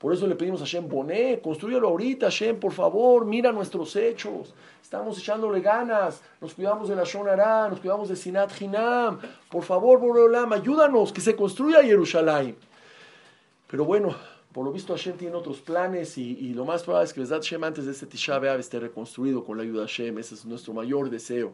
Por 0.00 0.14
eso 0.14 0.26
le 0.26 0.34
pedimos 0.34 0.62
a 0.62 0.64
Shem 0.64 0.88
Boné, 0.88 1.42
construyelo 1.42 1.88
ahorita, 1.88 2.30
Shem, 2.30 2.58
por 2.58 2.72
favor, 2.72 3.26
mira 3.26 3.52
nuestros 3.52 3.94
hechos. 3.96 4.54
Estamos 4.80 5.18
echándole 5.18 5.60
ganas, 5.60 6.22
nos 6.40 6.54
cuidamos 6.54 6.88
de 6.88 6.96
la 6.96 7.04
Shonara, 7.04 7.68
nos 7.68 7.80
cuidamos 7.80 8.08
de 8.08 8.16
Sinat 8.16 8.50
Hinam. 8.58 9.18
Por 9.50 9.62
favor, 9.62 10.00
Boreolam, 10.00 10.54
ayúdanos, 10.54 11.12
que 11.12 11.20
se 11.20 11.36
construya 11.36 11.82
Jerusalén. 11.82 12.56
Pero 13.66 13.84
bueno, 13.84 14.16
por 14.52 14.64
lo 14.64 14.72
visto 14.72 14.94
Hashem 14.94 15.18
tiene 15.18 15.36
otros 15.36 15.60
planes 15.60 16.16
y, 16.16 16.54
lo 16.54 16.64
más 16.64 16.82
probable 16.82 17.04
es 17.04 17.12
que 17.12 17.20
Besat 17.20 17.42
Hashem 17.42 17.62
antes 17.62 17.84
de 17.84 17.92
este 17.92 18.06
Tisha 18.06 18.38
B'Av 18.38 18.58
esté 18.58 18.80
reconstruido 18.80 19.44
con 19.44 19.58
la 19.58 19.64
ayuda 19.64 19.82
de 19.82 19.88
Hashem. 19.88 20.16
Ese 20.16 20.34
es 20.34 20.46
nuestro 20.46 20.72
mayor 20.72 21.10
deseo. 21.10 21.52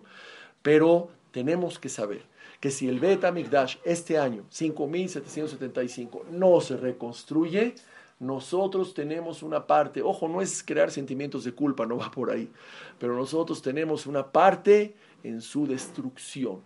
Pero 0.62 1.08
tenemos 1.32 1.80
que 1.80 1.88
saber 1.88 2.22
que 2.60 2.70
si 2.70 2.88
el 2.88 3.00
Bet 3.00 3.28
Mikdash 3.28 3.78
este 3.82 4.18
año, 4.18 4.44
5775, 4.50 6.26
no 6.30 6.60
se 6.60 6.76
reconstruye, 6.76 7.74
nosotros 8.18 8.94
tenemos 8.94 9.42
una 9.42 9.66
parte, 9.66 10.02
ojo, 10.02 10.28
no 10.28 10.40
es 10.40 10.62
crear 10.62 10.90
sentimientos 10.90 11.44
de 11.44 11.52
culpa, 11.52 11.84
no 11.84 11.98
va 11.98 12.10
por 12.10 12.30
ahí, 12.30 12.50
pero 12.98 13.14
nosotros 13.14 13.60
tenemos 13.60 14.06
una 14.06 14.26
parte 14.26 14.94
en 15.22 15.42
su 15.42 15.66
destrucción, 15.66 16.60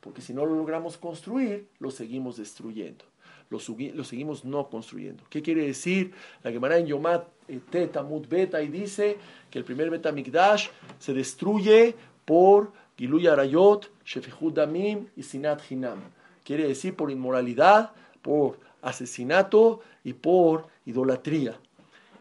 porque 0.00 0.20
si 0.20 0.34
no 0.34 0.44
lo 0.44 0.54
logramos 0.54 0.98
construir, 0.98 1.66
lo 1.78 1.90
seguimos 1.90 2.36
destruyendo, 2.36 3.04
lo, 3.48 3.58
seguimos 4.04 4.44
no 4.44 4.68
construyendo. 4.68 5.24
¿Qué 5.30 5.42
quiere 5.42 5.66
decir? 5.66 6.12
La 6.42 6.50
Gemara 6.50 6.78
en 6.78 6.86
Yomat 6.86 7.26
eh, 7.48 7.60
Tetamut 7.70 8.28
Beta 8.28 8.62
y 8.62 8.68
dice 8.68 9.18
que 9.50 9.58
el 9.58 9.64
primer 9.64 9.90
Betamikdash 9.90 10.68
se 10.98 11.12
destruye 11.12 11.94
por 12.24 12.72
Giluy 12.96 13.26
Arayot, 13.26 13.90
Shefihud 14.04 14.52
Damim 14.52 15.06
y 15.16 15.22
Sinat 15.22 15.60
Hinam. 15.70 16.00
Quiere 16.44 16.66
decir 16.66 16.94
por 16.94 17.10
inmoralidad, 17.10 17.92
por 18.22 18.58
asesinato 18.82 19.80
y 20.04 20.12
por 20.12 20.66
idolatría. 20.84 21.58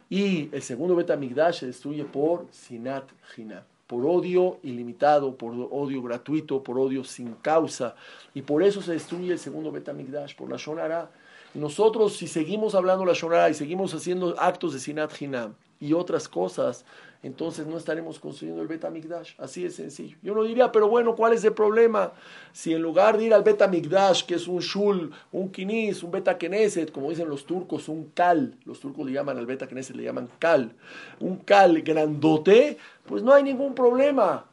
Y 0.10 0.50
el 0.54 0.62
segundo 0.62 0.96
Betamigdash 0.96 1.60
se 1.60 1.68
destruye 1.68 2.06
por 2.06 2.46
Sinat 2.52 3.10
Hinam, 3.36 3.64
por 3.88 4.06
odio 4.06 4.60
ilimitado, 4.64 5.36
por 5.36 5.54
odio 5.72 6.02
gratuito, 6.02 6.64
por 6.64 6.78
odio 6.80 7.04
sin 7.04 7.34
causa. 7.36 7.96
Y 8.34 8.42
por 8.42 8.64
eso 8.64 8.82
se 8.82 8.94
destruye 8.94 9.32
el 9.32 9.40
segundo 9.40 9.72
Betamigdash, 9.72 10.36
por 10.36 10.50
la 10.50 10.58
Shonara. 10.58 11.12
Nosotros, 11.54 12.16
si 12.16 12.28
seguimos 12.28 12.76
hablando 12.76 13.06
la 13.06 13.14
Shonara 13.14 13.50
y 13.50 13.54
seguimos 13.54 13.94
haciendo 13.94 14.40
actos 14.40 14.74
de 14.74 14.80
Sinat 14.80 15.22
Hinam 15.22 15.56
y 15.82 15.94
otras 15.94 16.30
cosas, 16.30 16.86
entonces 17.24 17.68
no 17.68 17.78
estaremos 17.78 18.20
construyendo 18.20 18.62
el 18.62 18.68
Betamigdash. 18.68 19.34
Así 19.38 19.64
de 19.64 19.72
sencillo. 19.72 20.18
Yo 20.22 20.34
no 20.34 20.44
diría, 20.44 20.72
pero 20.72 20.88
bueno, 20.88 21.16
¿cuál 21.16 21.34
es 21.34 21.44
el 21.44 21.54
problema? 21.54 22.14
Si 22.54 22.74
en 22.74 22.82
lugar 22.82 23.18
de 23.18 23.26
ir 23.26 23.34
al 23.34 23.44
Betamigdash, 23.44 24.26
que 24.26 24.36
es 24.36 24.48
un 24.48 24.60
shul, 24.60 25.12
un 25.32 25.52
kinis, 25.52 26.04
un 26.04 26.12
Beta 26.12 26.38
Knesset, 26.38 26.92
como 26.92 27.10
dicen 27.10 27.28
los 27.28 27.46
turcos, 27.46 27.90
un 27.90 28.12
kal, 28.14 28.56
los 28.66 28.80
turcos 28.80 29.06
le 29.06 29.12
llaman 29.12 29.38
al 29.38 29.46
Beta 29.46 29.68
Knesset, 29.68 29.96
le 29.96 30.04
llaman 30.04 30.30
kal, 30.40 30.72
un 31.20 31.38
kal 31.38 31.82
grandote, 31.82 32.78
pues 33.06 33.24
no 33.24 33.34
hay 33.34 33.44
ningún 33.44 33.74
problema. 33.74 34.46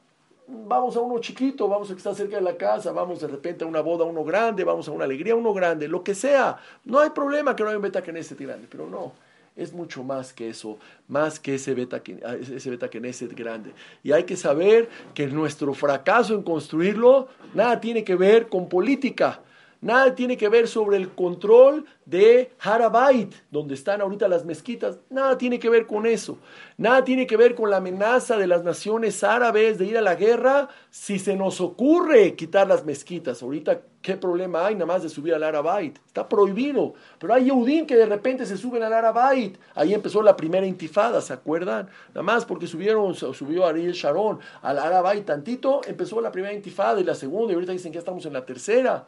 Vamos 0.46 0.96
a 0.96 1.00
uno 1.00 1.18
chiquito, 1.20 1.68
vamos 1.68 1.90
a 1.90 1.92
que 1.92 1.98
está 1.98 2.14
cerca 2.14 2.36
de 2.36 2.42
la 2.42 2.56
casa, 2.56 2.90
vamos 2.92 3.20
de 3.20 3.28
repente 3.28 3.64
a 3.64 3.66
una 3.66 3.82
boda, 3.82 4.04
uno 4.04 4.24
grande, 4.24 4.64
vamos 4.64 4.88
a 4.88 4.92
una 4.92 5.04
alegría, 5.04 5.34
uno 5.34 5.52
grande, 5.52 5.88
lo 5.88 6.02
que 6.02 6.14
sea. 6.14 6.58
No 6.84 7.00
hay 7.00 7.10
problema 7.10 7.54
que 7.54 7.62
no 7.62 7.68
haya 7.68 7.76
un 7.76 7.82
Beta 7.82 8.02
Knesset 8.02 8.38
grande, 8.38 8.66
pero 8.70 8.88
no 8.88 9.27
es 9.59 9.73
mucho 9.73 10.05
más 10.05 10.33
que 10.33 10.49
eso, 10.49 10.79
más 11.09 11.40
que 11.40 11.57
ese 11.57 11.75
beta, 11.75 12.01
ese 12.40 12.71
beta 12.71 12.88
grande. 13.35 13.73
Y 14.05 14.12
hay 14.12 14.23
que 14.23 14.37
saber 14.37 14.88
que 15.14 15.27
nuestro 15.27 15.75
fracaso 15.75 16.35
en 16.35 16.42
construirlo 16.42 17.29
nada 17.55 17.81
tiene 17.81 18.05
que 18.05 18.14
ver 18.14 18.49
con 18.49 18.68
política. 18.68 19.40
Nada 19.80 20.12
tiene 20.16 20.36
que 20.36 20.48
ver 20.48 20.66
sobre 20.66 20.96
el 20.96 21.10
control 21.10 21.84
de 22.04 22.50
Harabait, 22.58 23.32
donde 23.48 23.74
están 23.74 24.00
ahorita 24.00 24.26
las 24.26 24.44
mezquitas. 24.44 24.98
Nada 25.08 25.38
tiene 25.38 25.60
que 25.60 25.70
ver 25.70 25.86
con 25.86 26.04
eso. 26.04 26.38
Nada 26.76 27.04
tiene 27.04 27.28
que 27.28 27.36
ver 27.36 27.54
con 27.54 27.70
la 27.70 27.76
amenaza 27.76 28.36
de 28.36 28.48
las 28.48 28.64
naciones 28.64 29.22
árabes 29.22 29.78
de 29.78 29.86
ir 29.86 29.96
a 29.96 30.00
la 30.00 30.16
guerra 30.16 30.68
si 30.90 31.20
se 31.20 31.36
nos 31.36 31.60
ocurre 31.60 32.34
quitar 32.34 32.66
las 32.66 32.84
mezquitas. 32.84 33.40
Ahorita, 33.40 33.82
¿qué 34.02 34.16
problema 34.16 34.66
hay 34.66 34.74
nada 34.74 34.86
más 34.86 35.04
de 35.04 35.08
subir 35.08 35.32
al 35.32 35.44
Harabait? 35.44 35.96
Está 36.06 36.28
prohibido. 36.28 36.94
Pero 37.20 37.34
hay 37.34 37.44
Yehudim 37.44 37.86
que 37.86 37.94
de 37.94 38.06
repente 38.06 38.46
se 38.46 38.56
suben 38.56 38.82
al 38.82 38.92
Harabait. 38.92 39.58
Ahí 39.76 39.94
empezó 39.94 40.22
la 40.22 40.36
primera 40.36 40.66
intifada, 40.66 41.20
¿se 41.20 41.32
acuerdan? 41.32 41.88
Nada 42.08 42.22
más 42.22 42.44
porque 42.44 42.66
subieron, 42.66 43.14
subió 43.14 43.64
Ariel 43.64 43.92
Sharon 43.92 44.40
al 44.62 44.78
Harabait 44.78 45.24
tantito, 45.24 45.82
empezó 45.86 46.20
la 46.20 46.32
primera 46.32 46.52
intifada 46.52 47.00
y 47.00 47.04
la 47.04 47.14
segunda, 47.14 47.52
y 47.52 47.54
ahorita 47.54 47.70
dicen 47.70 47.92
que 47.92 47.96
ya 47.96 48.00
estamos 48.00 48.26
en 48.26 48.32
la 48.32 48.44
tercera. 48.44 49.06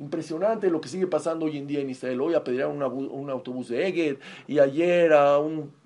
Impresionante 0.00 0.70
lo 0.70 0.80
que 0.80 0.88
sigue 0.88 1.06
pasando 1.06 1.46
hoy 1.46 1.56
en 1.56 1.66
día 1.68 1.80
en 1.80 1.88
Israel. 1.88 2.20
Hoy 2.20 2.34
apedrearon 2.34 2.82
un 2.82 3.30
autobús 3.30 3.68
de 3.68 3.86
Eged 3.86 4.16
y 4.48 4.58
ayer 4.58 5.12
a, 5.12 5.38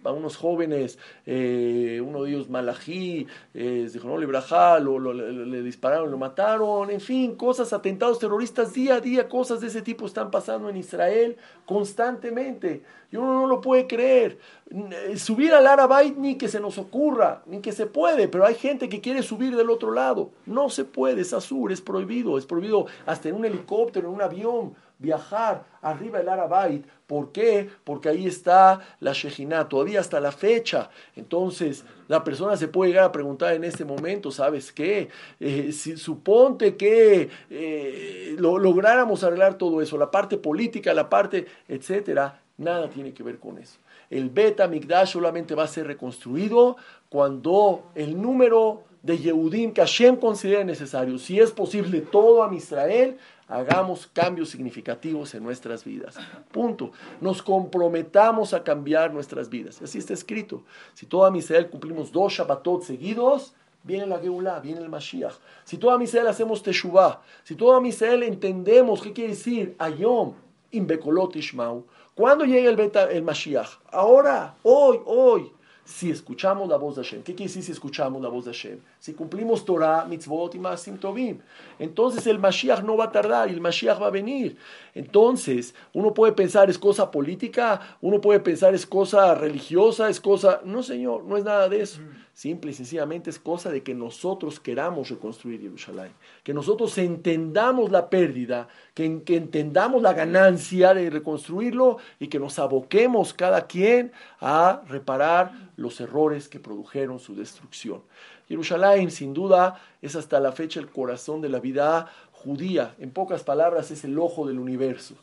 unos 0.04 0.36
jóvenes, 0.36 0.98
eh, 1.26 2.02
uno 2.04 2.22
de 2.22 2.30
ellos 2.30 2.48
Malají, 2.48 3.26
eh, 3.54 3.88
dijo, 3.92 4.08
no, 4.08 4.16
Librajá, 4.18 4.78
lo, 4.78 4.98
le 5.12 5.62
dispararon, 5.62 6.10
lo 6.10 6.18
mataron, 6.18 6.90
en 6.90 7.00
fin, 7.00 7.34
cosas, 7.34 7.72
atentados 7.72 8.18
terroristas 8.18 8.72
día 8.72 8.96
a 8.96 9.00
día, 9.00 9.28
cosas 9.28 9.60
de 9.60 9.66
ese 9.66 9.82
tipo 9.82 10.06
están 10.06 10.30
pasando 10.30 10.68
en 10.68 10.76
Israel 10.76 11.36
constantemente. 11.66 12.82
Y 13.10 13.16
uno 13.16 13.40
no 13.40 13.46
lo 13.46 13.60
puede 13.60 13.86
creer. 13.86 14.38
Eh, 14.70 15.16
subir 15.16 15.54
al 15.54 15.66
Arabait 15.66 16.14
ni 16.16 16.36
que 16.36 16.48
se 16.48 16.60
nos 16.60 16.76
ocurra, 16.76 17.42
ni 17.46 17.60
que 17.60 17.72
se 17.72 17.86
puede, 17.86 18.28
pero 18.28 18.44
hay 18.44 18.54
gente 18.54 18.88
que 18.88 19.00
quiere 19.00 19.22
subir 19.22 19.56
del 19.56 19.70
otro 19.70 19.92
lado. 19.92 20.30
No 20.44 20.68
se 20.68 20.84
puede, 20.84 21.22
es 21.22 21.32
azul, 21.32 21.72
es 21.72 21.80
prohibido, 21.80 22.36
es 22.36 22.44
prohibido 22.44 22.86
hasta 23.06 23.30
en 23.30 23.36
un 23.36 23.46
helicóptero, 23.46 24.08
en 24.08 24.14
un 24.14 24.22
avión, 24.22 24.74
viajar 24.98 25.64
arriba 25.80 26.18
del 26.18 26.28
Arabait. 26.28 26.86
¿Por 27.06 27.32
qué? 27.32 27.68
Porque 27.84 28.08
ahí 28.08 28.26
está 28.26 28.80
la 29.00 29.12
Shejina, 29.12 29.68
todavía 29.68 30.00
hasta 30.00 30.20
la 30.20 30.32
fecha. 30.32 30.90
Entonces, 31.16 31.84
la 32.08 32.24
persona 32.24 32.56
se 32.56 32.68
puede 32.68 32.90
llegar 32.90 33.04
a 33.04 33.12
preguntar 33.12 33.54
en 33.54 33.64
este 33.64 33.84
momento, 33.84 34.30
¿sabes 34.30 34.72
qué? 34.72 35.08
Eh, 35.40 35.72
si 35.72 35.96
suponte 35.96 36.76
que 36.76 37.30
eh, 37.50 38.36
lo, 38.38 38.58
lográramos 38.58 39.24
arreglar 39.24 39.54
todo 39.54 39.80
eso, 39.80 39.96
la 39.96 40.10
parte 40.10 40.36
política, 40.36 40.92
la 40.92 41.08
parte, 41.08 41.46
etcétera, 41.68 42.40
Nada 42.58 42.90
tiene 42.90 43.14
que 43.14 43.22
ver 43.22 43.38
con 43.38 43.56
eso. 43.58 43.78
El 44.10 44.30
Beta 44.30 44.66
Migdash 44.66 45.12
solamente 45.12 45.54
va 45.54 45.62
a 45.62 45.68
ser 45.68 45.86
reconstruido 45.86 46.76
cuando 47.08 47.84
el 47.94 48.20
número 48.20 48.82
de 49.02 49.16
Yehudim 49.16 49.72
que 49.72 49.80
Hashem 49.80 50.16
considere 50.16 50.64
necesario, 50.64 51.18
si 51.18 51.38
es 51.38 51.50
posible 51.50 52.00
todo 52.00 52.42
a 52.42 52.54
Israel, 52.54 53.16
hagamos 53.46 54.06
cambios 54.06 54.50
significativos 54.50 55.34
en 55.34 55.42
nuestras 55.42 55.84
vidas. 55.84 56.16
Punto. 56.52 56.92
Nos 57.20 57.42
comprometamos 57.42 58.52
a 58.52 58.62
cambiar 58.62 59.12
nuestras 59.12 59.48
vidas. 59.48 59.80
Así 59.82 59.98
está 59.98 60.12
escrito. 60.12 60.62
Si 60.94 61.06
todo 61.06 61.24
a 61.24 61.36
Israel 61.36 61.70
cumplimos 61.70 62.12
dos 62.12 62.32
Shabbatot 62.32 62.82
seguidos, 62.82 63.54
viene 63.84 64.06
la 64.06 64.18
Geulah, 64.18 64.60
viene 64.60 64.80
el 64.80 64.88
Mashiach. 64.88 65.34
Si 65.64 65.78
toda 65.78 66.02
Israel 66.02 66.26
hacemos 66.26 66.62
Teshuvah, 66.62 67.22
si 67.44 67.54
toda 67.54 67.86
Israel 67.86 68.22
entendemos 68.22 69.00
qué 69.00 69.12
quiere 69.12 69.30
decir 69.30 69.74
Ayom, 69.78 70.34
Imbekolot 70.70 71.34
Ishmau, 71.36 71.86
¿cuándo 72.14 72.44
llega 72.44 72.68
el, 72.68 72.76
beta, 72.76 73.10
el 73.10 73.22
Mashiach? 73.22 73.78
Ahora, 73.90 74.56
hoy, 74.62 75.00
hoy 75.06 75.52
si 75.88 76.10
escuchamos 76.10 76.68
la 76.68 76.76
voz 76.76 76.96
de 76.96 77.02
Hashem. 77.02 77.22
¿Qué 77.22 77.34
quiere 77.34 77.48
decir 77.48 77.62
si 77.62 77.72
escuchamos 77.72 78.20
la 78.20 78.28
voz 78.28 78.44
de 78.44 78.52
Hashem? 78.52 78.78
Si 78.98 79.14
cumplimos 79.14 79.64
Torah, 79.64 80.04
mitzvot 80.04 80.54
y 80.54 80.58
masim 80.58 80.98
tovim. 80.98 81.38
Entonces 81.78 82.26
el 82.26 82.38
Mashiach 82.38 82.82
no 82.82 82.98
va 82.98 83.06
a 83.06 83.10
tardar 83.10 83.48
el 83.48 83.58
Mashiach 83.58 83.98
va 84.00 84.08
a 84.08 84.10
venir. 84.10 84.58
Entonces 84.94 85.74
uno 85.94 86.12
puede 86.12 86.34
pensar 86.34 86.68
es 86.68 86.78
cosa 86.78 87.10
política, 87.10 87.96
uno 88.02 88.20
puede 88.20 88.40
pensar 88.40 88.74
es 88.74 88.84
cosa 88.84 89.34
religiosa, 89.34 90.10
es 90.10 90.20
cosa... 90.20 90.60
No, 90.62 90.82
señor, 90.82 91.24
no 91.24 91.38
es 91.38 91.44
nada 91.44 91.70
de 91.70 91.80
eso. 91.80 92.02
Simple 92.38 92.70
y 92.70 92.74
sencillamente 92.74 93.30
es 93.30 93.40
cosa 93.40 93.68
de 93.68 93.82
que 93.82 93.96
nosotros 93.96 94.60
queramos 94.60 95.08
reconstruir 95.08 95.60
Jerusalén, 95.60 96.12
que 96.44 96.54
nosotros 96.54 96.96
entendamos 96.98 97.90
la 97.90 98.08
pérdida, 98.08 98.68
que, 98.94 99.24
que, 99.24 99.34
entendamos 99.34 100.00
la 100.02 100.12
ganancia 100.12 100.94
de 100.94 101.10
reconstruirlo 101.10 101.96
y 102.20 102.28
que 102.28 102.38
nos 102.38 102.60
aboquemos 102.60 103.34
cada 103.34 103.66
quien 103.66 104.12
a 104.38 104.82
reparar 104.86 105.72
los 105.74 106.00
errores 106.00 106.48
que 106.48 106.60
produjeron 106.60 107.18
su 107.18 107.34
destrucción. 107.34 108.02
Jerusalén, 108.46 109.10
sin 109.10 109.34
duda, 109.34 109.82
es 110.00 110.14
hasta 110.14 110.38
la 110.38 110.52
fecha 110.52 110.78
el 110.78 110.90
corazón 110.90 111.40
de 111.40 111.48
la 111.48 111.58
vida 111.58 112.08
judía. 112.30 112.94
En 113.00 113.10
pocas 113.10 113.42
palabras, 113.42 113.90
es 113.90 114.04
el 114.04 114.16
ojo 114.16 114.46
del 114.46 114.60
universo. 114.60 115.16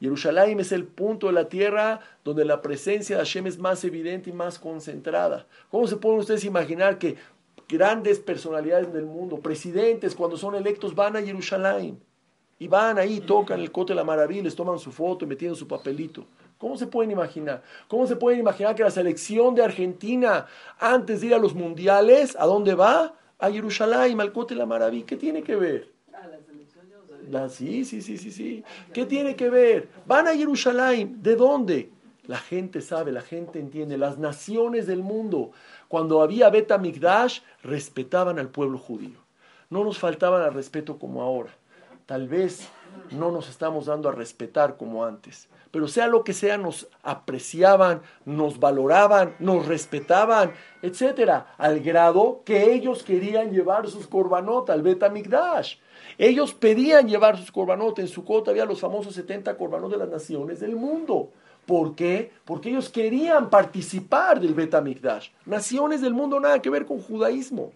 Jerusalén 0.00 0.60
es 0.60 0.72
el 0.72 0.84
punto 0.84 1.26
de 1.26 1.32
la 1.32 1.48
tierra 1.48 2.00
donde 2.24 2.44
la 2.44 2.62
presencia 2.62 3.16
de 3.16 3.22
Hashem 3.22 3.46
es 3.46 3.58
más 3.58 3.82
evidente 3.84 4.30
y 4.30 4.32
más 4.32 4.58
concentrada. 4.58 5.46
¿Cómo 5.70 5.86
se 5.86 5.96
pueden 5.96 6.20
ustedes 6.20 6.44
imaginar 6.44 6.98
que 6.98 7.16
grandes 7.68 8.20
personalidades 8.20 8.92
del 8.92 9.06
mundo, 9.06 9.40
presidentes, 9.40 10.14
cuando 10.14 10.36
son 10.36 10.54
electos, 10.54 10.94
van 10.94 11.16
a 11.16 11.22
Jerusalén? 11.22 12.00
Y 12.60 12.66
van 12.66 12.98
ahí, 12.98 13.20
tocan 13.20 13.60
el 13.60 13.70
cote 13.70 13.92
de 13.92 13.96
la 13.96 14.04
maravilla, 14.04 14.42
les 14.42 14.56
toman 14.56 14.78
su 14.78 14.90
foto 14.90 15.24
y 15.24 15.28
meten 15.28 15.54
su 15.54 15.66
papelito. 15.66 16.26
¿Cómo 16.58 16.76
se 16.76 16.88
pueden 16.88 17.12
imaginar? 17.12 17.62
¿Cómo 17.86 18.06
se 18.06 18.16
pueden 18.16 18.40
imaginar 18.40 18.74
que 18.74 18.82
la 18.82 18.90
selección 18.90 19.54
de 19.54 19.62
Argentina, 19.62 20.46
antes 20.78 21.20
de 21.20 21.28
ir 21.28 21.34
a 21.34 21.38
los 21.38 21.54
mundiales, 21.54 22.36
¿a 22.36 22.46
dónde 22.46 22.74
va? 22.74 23.14
A 23.38 23.50
Jerusalén, 23.50 24.20
al 24.20 24.32
cote 24.32 24.54
de 24.54 24.58
la 24.58 24.66
maravilla. 24.66 25.06
¿Qué 25.06 25.16
tiene 25.16 25.42
que 25.44 25.54
ver? 25.54 25.97
Sí, 27.50 27.84
sí, 27.84 28.02
sí, 28.02 28.18
sí, 28.18 28.30
sí. 28.30 28.64
¿Qué 28.92 29.06
tiene 29.06 29.36
que 29.36 29.50
ver? 29.50 29.88
Van 30.06 30.28
a 30.28 30.34
Jerusalén. 30.34 31.22
¿De 31.22 31.36
dónde? 31.36 31.90
La 32.26 32.38
gente 32.38 32.80
sabe, 32.80 33.10
la 33.10 33.22
gente 33.22 33.58
entiende. 33.58 33.96
Las 33.96 34.18
naciones 34.18 34.86
del 34.86 35.02
mundo, 35.02 35.50
cuando 35.88 36.20
había 36.20 36.50
Beta 36.50 36.78
Migdash, 36.78 37.40
respetaban 37.62 38.38
al 38.38 38.48
pueblo 38.48 38.78
judío. 38.78 39.18
No 39.70 39.84
nos 39.84 39.98
faltaban 39.98 40.42
al 40.42 40.54
respeto 40.54 40.98
como 40.98 41.22
ahora. 41.22 41.50
Tal 42.06 42.28
vez 42.28 42.68
no 43.10 43.30
nos 43.30 43.48
estamos 43.48 43.86
dando 43.86 44.08
a 44.08 44.12
respetar 44.12 44.76
como 44.76 45.04
antes. 45.04 45.48
Pero 45.70 45.88
sea 45.88 46.06
lo 46.06 46.24
que 46.24 46.32
sea, 46.32 46.56
nos 46.56 46.88
apreciaban, 47.02 48.00
nos 48.24 48.58
valoraban, 48.58 49.34
nos 49.38 49.66
respetaban, 49.66 50.52
etcétera, 50.80 51.54
al 51.58 51.80
grado 51.80 52.42
que 52.44 52.72
ellos 52.72 53.02
querían 53.02 53.50
llevar 53.52 53.88
sus 53.88 54.06
korbanot 54.06 54.70
al 54.70 54.82
Beta 54.82 55.10
Migdash. 55.10 55.76
Ellos 56.18 56.52
pedían 56.52 57.08
llevar 57.08 57.38
sus 57.38 57.52
corbanotes. 57.52 58.04
En 58.04 58.10
su 58.10 58.24
cota 58.24 58.50
había 58.50 58.64
los 58.64 58.80
famosos 58.80 59.14
70 59.14 59.56
corbanos 59.56 59.90
de 59.90 59.96
las 59.96 60.08
naciones 60.08 60.58
del 60.58 60.74
mundo. 60.74 61.30
¿Por 61.64 61.94
qué? 61.94 62.32
Porque 62.44 62.70
ellos 62.70 62.88
querían 62.88 63.50
participar 63.50 64.40
del 64.40 64.54
Betamikdash. 64.54 65.28
Naciones 65.46 66.00
del 66.00 66.14
mundo 66.14 66.40
nada 66.40 66.60
que 66.60 66.70
ver 66.70 66.86
con 66.86 66.98
judaísmo. 66.98 67.72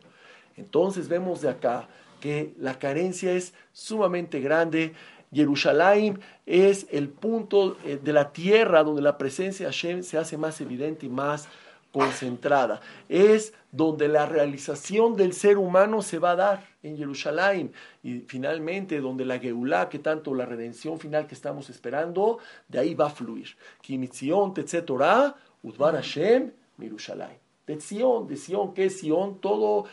Entonces 0.56 1.08
vemos 1.08 1.40
de 1.40 1.50
acá 1.50 1.88
que 2.20 2.52
la 2.58 2.78
carencia 2.78 3.32
es 3.32 3.54
sumamente 3.72 4.40
grande. 4.40 4.92
Jerusalén 5.32 6.18
es 6.44 6.86
el 6.90 7.10
punto 7.10 7.76
eh, 7.84 7.98
de 8.02 8.12
la 8.12 8.32
tierra 8.32 8.82
donde 8.82 9.02
la 9.02 9.18
presencia 9.18 9.66
de 9.66 9.72
Hashem 9.72 10.02
se 10.02 10.18
hace 10.18 10.36
más 10.36 10.60
evidente 10.60 11.06
y 11.06 11.08
más 11.08 11.48
concentrada. 11.92 12.80
Es 13.08 13.54
donde 13.70 14.08
la 14.08 14.26
realización 14.26 15.16
del 15.16 15.32
ser 15.32 15.58
humano 15.58 16.02
se 16.02 16.18
va 16.18 16.32
a 16.32 16.36
dar 16.36 16.71
en 16.82 16.96
Jerusalén. 16.96 17.72
Y 18.02 18.20
finalmente, 18.20 19.00
donde 19.00 19.24
la 19.24 19.38
Geulah, 19.38 19.88
que 19.88 19.98
tanto 19.98 20.34
la 20.34 20.46
redención 20.46 20.98
final 20.98 21.26
que 21.26 21.34
estamos 21.34 21.70
esperando, 21.70 22.38
de 22.68 22.78
ahí 22.78 22.94
va 22.94 23.06
a 23.06 23.10
fluir. 23.10 23.56
Kimitzion 23.80 24.54
Torah, 24.84 25.36
Udvar 25.62 25.94
Hashem, 25.94 26.52
Jerusalén. 26.78 27.38
De 27.66 27.80
Sion, 27.80 28.26
de 28.26 28.36
Sion, 28.36 28.74
que 28.74 28.86
es 28.86 28.98
Sion, 28.98 29.40
todo, 29.40 29.84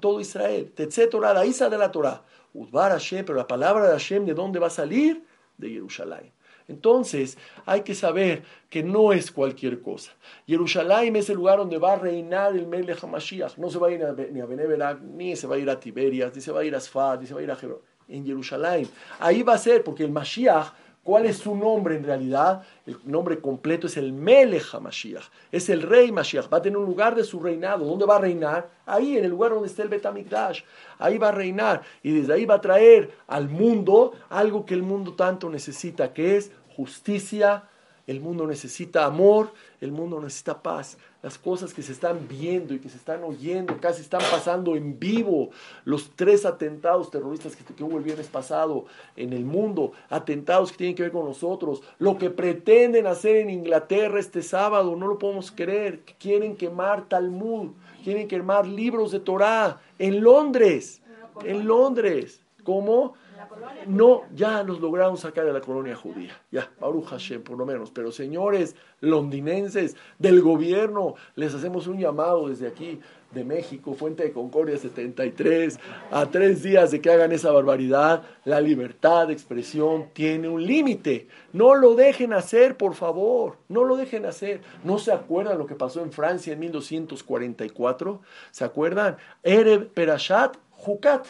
todo 0.00 0.20
Israel. 0.20 0.72
Torah, 1.10 1.34
la 1.34 1.44
Isa 1.44 1.68
de 1.68 1.78
la 1.78 1.90
Torah. 1.90 2.22
Udvar 2.54 2.92
Hashem, 2.92 3.24
pero 3.24 3.36
la 3.36 3.46
palabra 3.46 3.86
de 3.86 3.92
Hashem, 3.92 4.24
¿de 4.24 4.34
dónde 4.34 4.58
va 4.58 4.68
a 4.68 4.70
salir? 4.70 5.24
De 5.56 5.68
Jerusalén. 5.68 6.32
Entonces, 6.70 7.36
hay 7.66 7.82
que 7.82 7.94
saber 7.94 8.42
que 8.70 8.82
no 8.82 9.12
es 9.12 9.32
cualquier 9.32 9.82
cosa. 9.82 10.12
Jerusalén 10.46 11.16
es 11.16 11.28
el 11.28 11.36
lugar 11.36 11.58
donde 11.58 11.78
va 11.78 11.94
a 11.94 11.96
reinar 11.96 12.56
el 12.56 12.66
Melech 12.66 13.02
HaMashiach. 13.02 13.58
No 13.58 13.68
se 13.68 13.78
va 13.78 13.88
a 13.88 13.90
ir 13.90 14.00
ni 14.32 14.40
a 14.40 14.46
Beneverak, 14.46 15.00
ni 15.02 15.34
se 15.34 15.48
va 15.48 15.56
a 15.56 15.58
ir 15.58 15.68
a 15.68 15.78
Tiberias, 15.78 16.34
ni 16.34 16.40
se 16.40 16.52
va 16.52 16.60
a 16.60 16.64
ir 16.64 16.74
a 16.74 16.80
Sfat, 16.80 17.20
ni 17.20 17.26
se 17.26 17.34
va 17.34 17.40
a 17.40 17.42
ir 17.42 17.50
a 17.50 17.56
Jerusalén. 17.56 17.90
En 18.08 18.24
Jerusalén. 18.24 18.88
Ahí 19.18 19.42
va 19.42 19.54
a 19.54 19.58
ser, 19.58 19.84
porque 19.84 20.02
el 20.02 20.10
Mashiach, 20.10 20.72
¿cuál 21.04 21.26
es 21.26 21.38
su 21.38 21.54
nombre 21.54 21.96
en 21.96 22.04
realidad? 22.04 22.62
El 22.86 22.98
nombre 23.04 23.40
completo 23.40 23.86
es 23.86 23.96
el 23.96 24.12
Melech 24.12 24.74
HaMashiach. 24.74 25.24
Es 25.52 25.68
el 25.68 25.82
rey 25.82 26.10
Mashiach. 26.10 26.52
Va 26.52 26.58
a 26.58 26.62
tener 26.62 26.76
un 26.76 26.86
lugar 26.86 27.14
de 27.14 27.22
su 27.22 27.38
reinado. 27.40 27.84
¿Dónde 27.84 28.06
va 28.06 28.16
a 28.16 28.20
reinar? 28.20 28.68
Ahí, 28.86 29.16
en 29.16 29.24
el 29.24 29.30
lugar 29.30 29.52
donde 29.52 29.68
está 29.68 29.82
el 29.84 29.88
Betamikdash. 29.88 30.62
Ahí 30.98 31.18
va 31.18 31.28
a 31.28 31.32
reinar. 31.32 31.82
Y 32.02 32.10
desde 32.12 32.32
ahí 32.34 32.46
va 32.46 32.56
a 32.56 32.60
traer 32.60 33.12
al 33.28 33.48
mundo 33.48 34.12
algo 34.28 34.66
que 34.66 34.74
el 34.74 34.82
mundo 34.82 35.14
tanto 35.14 35.48
necesita, 35.48 36.12
que 36.12 36.36
es 36.36 36.50
justicia, 36.80 37.64
el 38.06 38.20
mundo 38.20 38.46
necesita 38.46 39.04
amor, 39.04 39.52
el 39.80 39.92
mundo 39.92 40.20
necesita 40.20 40.62
paz. 40.62 40.98
Las 41.22 41.36
cosas 41.36 41.74
que 41.74 41.82
se 41.82 41.92
están 41.92 42.26
viendo 42.28 42.72
y 42.72 42.78
que 42.78 42.88
se 42.88 42.96
están 42.96 43.22
oyendo, 43.22 43.76
casi 43.78 44.00
están 44.00 44.22
pasando 44.30 44.74
en 44.74 44.98
vivo. 44.98 45.50
Los 45.84 46.10
tres 46.16 46.46
atentados 46.46 47.10
terroristas 47.10 47.54
que, 47.54 47.84
hubo 47.84 47.98
el 47.98 48.04
viernes 48.04 48.26
pasado 48.26 48.86
en 49.16 49.32
el 49.32 49.44
mundo, 49.44 49.92
atentados 50.08 50.72
que 50.72 50.78
tienen 50.78 50.96
que 50.96 51.02
ver 51.02 51.12
con 51.12 51.26
nosotros, 51.26 51.82
lo 51.98 52.16
que 52.16 52.30
pretenden 52.30 53.06
hacer 53.06 53.36
en 53.36 53.50
Inglaterra 53.50 54.18
este 54.18 54.42
sábado, 54.42 54.96
no 54.96 55.06
lo 55.06 55.18
podemos 55.18 55.52
creer. 55.52 56.00
Quieren 56.18 56.56
quemar 56.56 57.08
Talmud, 57.08 57.72
quieren 58.02 58.26
quemar 58.26 58.66
libros 58.66 59.12
de 59.12 59.20
Torah 59.20 59.80
en 59.98 60.22
Londres, 60.22 61.02
en 61.44 61.66
Londres. 61.66 62.40
¿Cómo? 62.64 63.14
No, 63.86 64.22
ya 64.34 64.62
nos 64.62 64.80
lograron 64.80 65.16
sacar 65.16 65.44
de 65.44 65.52
la 65.52 65.60
colonia 65.60 65.96
judía. 65.96 66.40
Ya, 66.50 66.70
Baruch 66.80 67.06
Hashem, 67.06 67.42
por 67.42 67.56
lo 67.56 67.66
menos. 67.66 67.90
Pero 67.90 68.12
señores 68.12 68.76
londinenses 69.00 69.96
del 70.18 70.42
gobierno, 70.42 71.14
les 71.34 71.54
hacemos 71.54 71.86
un 71.86 71.98
llamado 71.98 72.48
desde 72.48 72.68
aquí, 72.68 73.00
de 73.32 73.44
México, 73.44 73.94
Fuente 73.94 74.24
de 74.24 74.32
Concordia 74.32 74.76
73, 74.76 75.78
a 76.10 76.26
tres 76.26 76.62
días 76.62 76.90
de 76.90 77.00
que 77.00 77.10
hagan 77.10 77.32
esa 77.32 77.52
barbaridad. 77.52 78.22
La 78.44 78.60
libertad 78.60 79.28
de 79.28 79.32
expresión 79.32 80.08
tiene 80.12 80.48
un 80.48 80.66
límite. 80.66 81.28
No 81.52 81.74
lo 81.74 81.94
dejen 81.94 82.32
hacer, 82.32 82.76
por 82.76 82.94
favor. 82.94 83.56
No 83.68 83.84
lo 83.84 83.96
dejen 83.96 84.26
hacer. 84.26 84.60
¿No 84.84 84.98
se 84.98 85.12
acuerdan 85.12 85.58
lo 85.58 85.66
que 85.66 85.76
pasó 85.76 86.02
en 86.02 86.12
Francia 86.12 86.52
en 86.52 86.58
1244? 86.58 88.20
¿Se 88.50 88.64
acuerdan? 88.64 89.16
Erev 89.42 89.88
Perashat 89.92 90.56
Jukat 90.72 91.26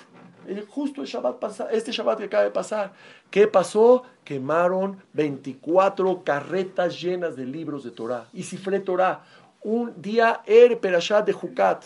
justo 0.69 1.03
el 1.03 1.07
Shabbat 1.07 1.71
este 1.73 1.93
Shabbat 1.93 2.19
que 2.19 2.25
acaba 2.25 2.45
de 2.45 2.51
pasar. 2.51 2.93
¿Qué 3.31 3.47
pasó? 3.47 4.05
Quemaron 4.25 5.03
24 5.13 6.23
carretas 6.25 7.01
llenas 7.01 7.37
de 7.37 7.47
libros 7.47 7.85
de 7.85 7.91
Torah. 7.91 8.29
Y 8.33 8.43
cifré 8.43 8.81
Torah. 8.81 9.25
Un 9.63 10.01
día 10.01 10.41
Er 10.47 10.79
Perashat 10.81 11.27
de 11.27 11.33
Jukat. 11.33 11.85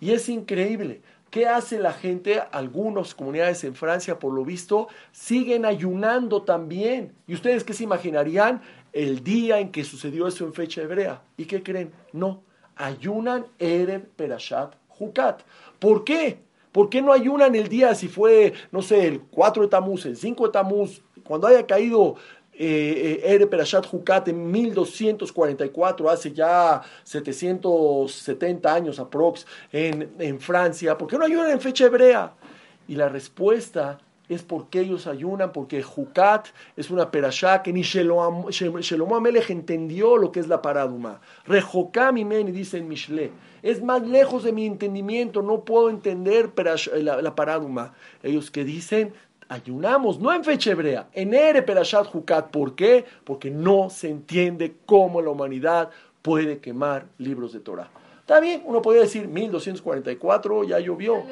Y 0.00 0.12
es 0.12 0.28
increíble. 0.28 1.02
¿Qué 1.30 1.46
hace 1.46 1.78
la 1.78 1.92
gente? 1.92 2.40
Algunas 2.52 3.14
comunidades 3.14 3.62
en 3.64 3.74
Francia, 3.74 4.18
por 4.18 4.32
lo 4.32 4.44
visto, 4.44 4.88
siguen 5.12 5.64
ayunando 5.66 6.42
también. 6.42 7.12
¿Y 7.26 7.34
ustedes 7.34 7.64
qué 7.64 7.74
se 7.74 7.84
imaginarían? 7.84 8.62
El 8.92 9.22
día 9.22 9.58
en 9.58 9.70
que 9.70 9.84
sucedió 9.84 10.28
eso 10.28 10.44
en 10.46 10.54
fecha 10.54 10.82
hebrea. 10.82 11.22
¿Y 11.36 11.44
qué 11.44 11.62
creen? 11.62 11.92
No. 12.12 12.42
Ayunan 12.76 13.46
Erev 13.58 14.06
Perashat 14.16 14.74
Jukat. 14.88 15.42
¿Por 15.78 16.04
qué? 16.04 16.45
¿Por 16.76 16.90
qué 16.90 17.00
no 17.00 17.10
ayunan 17.10 17.54
el 17.54 17.70
día 17.70 17.94
si 17.94 18.06
fue, 18.06 18.52
no 18.70 18.82
sé, 18.82 19.06
el 19.06 19.22
4 19.22 19.62
de 19.62 19.68
Tamuz, 19.70 20.04
el 20.04 20.14
5 20.14 20.44
de 20.44 20.52
Tamuz, 20.52 21.00
cuando 21.24 21.46
haya 21.46 21.66
caído 21.66 22.16
eh, 22.52 23.22
eh 23.24 23.32
Ere 23.32 23.46
Perashat 23.46 23.86
Jukat 23.86 24.28
en 24.28 24.50
1244, 24.50 26.10
hace 26.10 26.34
ya 26.34 26.82
770 27.02 28.74
años 28.74 28.98
aprox, 28.98 29.46
en, 29.72 30.12
en 30.18 30.38
Francia? 30.38 30.98
¿Por 30.98 31.08
qué 31.08 31.16
no 31.16 31.24
ayunan 31.24 31.50
en 31.50 31.62
fecha 31.62 31.86
hebrea? 31.86 32.34
Y 32.86 32.94
la 32.94 33.08
respuesta 33.08 33.98
es 34.28 34.42
porque 34.42 34.80
ellos 34.80 35.06
ayunan, 35.06 35.52
porque 35.52 35.82
Jucat 35.82 36.48
es 36.76 36.90
una 36.90 37.10
perashá 37.10 37.62
que 37.62 37.72
ni 37.72 37.82
Shelomo 37.82 39.16
Amelech 39.16 39.50
entendió 39.50 40.16
lo 40.16 40.32
que 40.32 40.40
es 40.40 40.48
la 40.48 40.60
paraduma. 40.60 41.20
Rejokam 41.46 42.18
y 42.18 42.24
dice 42.52 42.78
en 42.78 42.88
Mishle. 42.88 43.30
Es 43.66 43.82
más 43.82 44.06
lejos 44.06 44.44
de 44.44 44.52
mi 44.52 44.64
entendimiento, 44.64 45.42
no 45.42 45.64
puedo 45.64 45.90
entender 45.90 46.52
la, 46.94 47.20
la 47.20 47.34
paraduma. 47.34 47.94
Ellos 48.22 48.48
que 48.52 48.62
dicen, 48.62 49.12
ayunamos, 49.48 50.20
no 50.20 50.32
en 50.32 50.44
fecha 50.44 50.70
hebrea, 50.70 51.08
en 51.12 51.34
Ere 51.34 51.62
Perashat 51.62 52.06
Jucat. 52.06 52.52
¿Por 52.52 52.76
qué? 52.76 53.04
Porque 53.24 53.50
no 53.50 53.90
se 53.90 54.08
entiende 54.08 54.76
cómo 54.86 55.20
la 55.20 55.30
humanidad 55.30 55.90
puede 56.22 56.58
quemar 56.58 57.06
libros 57.18 57.52
de 57.54 57.58
Torah. 57.58 57.90
Está 58.20 58.38
bien, 58.38 58.62
uno 58.66 58.80
podría 58.80 59.02
decir 59.02 59.26
1244, 59.26 60.62
ya 60.62 60.78
llovió. 60.78 61.24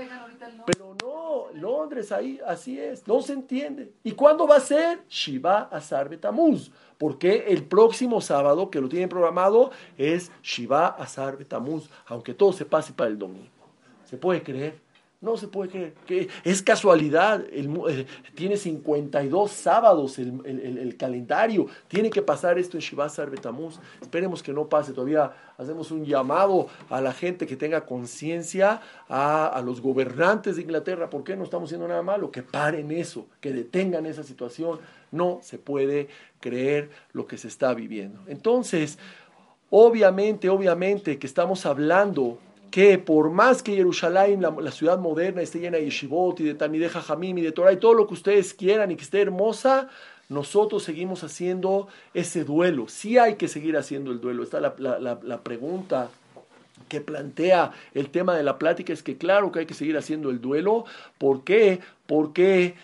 Pero 0.66 0.96
no, 1.04 1.46
Londres 1.54 2.10
ahí, 2.10 2.40
así 2.44 2.80
es, 2.80 3.06
no 3.06 3.22
se 3.22 3.34
entiende. 3.34 3.92
¿Y 4.02 4.10
cuándo 4.10 4.44
va 4.48 4.56
a 4.56 4.60
ser? 4.60 5.02
Shiva 5.08 5.68
Azar 5.70 6.08
Betamuz. 6.08 6.72
Porque 6.98 7.46
el 7.48 7.64
próximo 7.64 8.20
sábado 8.20 8.70
que 8.70 8.80
lo 8.80 8.88
tienen 8.88 9.08
programado 9.08 9.70
es 9.98 10.30
Shiva 10.42 10.86
Azar 10.86 11.36
Betamuz, 11.36 11.88
aunque 12.06 12.34
todo 12.34 12.52
se 12.52 12.64
pase 12.64 12.92
para 12.92 13.10
el 13.10 13.18
domingo. 13.18 13.48
¿Se 14.04 14.16
puede 14.16 14.42
creer? 14.42 14.84
No 15.24 15.38
se 15.38 15.48
puede 15.48 15.70
creer. 15.70 15.94
que 16.06 16.28
Es 16.44 16.62
casualidad. 16.62 17.42
Eh, 17.50 18.06
tiene 18.34 18.58
52 18.58 19.50
sábados 19.50 20.18
el, 20.18 20.96
calendario. 20.98 21.66
Tiene 21.88 22.10
que 22.10 22.20
pasar 22.20 22.58
esto 22.58 22.76
en 22.76 22.82
Shivazar 22.82 23.30
Betamuz. 23.30 23.78
Esperemos 24.02 24.42
que 24.42 24.52
no 24.52 24.68
pase. 24.68 24.92
Todavía 24.92 25.32
hacemos 25.56 25.90
un 25.90 26.04
llamado 26.04 26.66
a 26.90 27.00
la 27.00 27.14
gente 27.14 27.46
que 27.46 27.56
tenga 27.56 27.86
conciencia, 27.86 28.82
a, 29.08 29.46
a, 29.46 29.62
los 29.62 29.80
gobernantes 29.80 30.56
de 30.56 30.62
Inglaterra. 30.62 31.08
¿Por 31.08 31.24
qué 31.24 31.36
no 31.36 31.44
estamos 31.44 31.68
haciendo 31.68 31.88
nada 31.88 32.02
malo? 32.02 32.30
Que 32.30 32.42
paren 32.42 32.90
eso, 32.90 33.26
que 33.40 33.50
detengan 33.50 34.04
esa 34.04 34.24
situación. 34.24 34.78
No 35.14 35.40
se 35.42 35.58
puede 35.58 36.08
creer 36.40 36.90
lo 37.12 37.26
que 37.26 37.38
se 37.38 37.48
está 37.48 37.72
viviendo. 37.72 38.20
Entonces, 38.26 38.98
obviamente, 39.70 40.48
obviamente 40.48 41.18
que 41.18 41.26
estamos 41.26 41.64
hablando 41.66 42.38
que 42.70 42.98
por 42.98 43.30
más 43.30 43.62
que 43.62 43.76
Jerusalén, 43.76 44.42
la, 44.42 44.70
ciudad 44.72 44.98
moderna, 44.98 45.42
esté 45.42 45.60
llena 45.60 45.78
de 45.78 45.84
yeshivot 45.84 46.40
y 46.40 46.42
de 46.42 46.54
Talmideh 46.54 46.88
Jamim 46.88 47.38
y 47.38 47.42
de 47.42 47.52
Torah 47.52 47.72
y 47.72 47.76
todo 47.76 47.94
lo 47.94 48.08
que 48.08 48.14
ustedes 48.14 48.52
quieran 48.52 48.90
y 48.90 48.96
que 48.96 49.04
esté 49.04 49.20
hermosa, 49.20 49.88
nosotros 50.28 50.82
seguimos 50.82 51.22
haciendo 51.22 51.86
ese 52.14 52.42
duelo. 52.42 52.88
Sí 52.88 53.16
hay 53.16 53.36
que 53.36 53.46
seguir 53.46 53.76
haciendo 53.76 54.10
el 54.10 54.20
duelo. 54.20 54.42
Está 54.42 54.60
la, 54.60 54.74
la, 54.78 55.40
pregunta 55.42 56.10
que 56.88 57.00
plantea 57.00 57.70
el 57.94 58.10
tema 58.10 58.36
de 58.36 58.42
la 58.42 58.58
plática 58.58 58.92
es 58.92 59.04
que 59.04 59.16
claro 59.16 59.52
que 59.52 59.60
hay 59.60 59.66
que 59.66 59.74
seguir 59.74 59.96
haciendo 59.96 60.30
el 60.30 60.40
duelo. 60.40 60.84
¿Por 61.16 61.44
qué? 61.44 61.78
Porque 62.06 62.74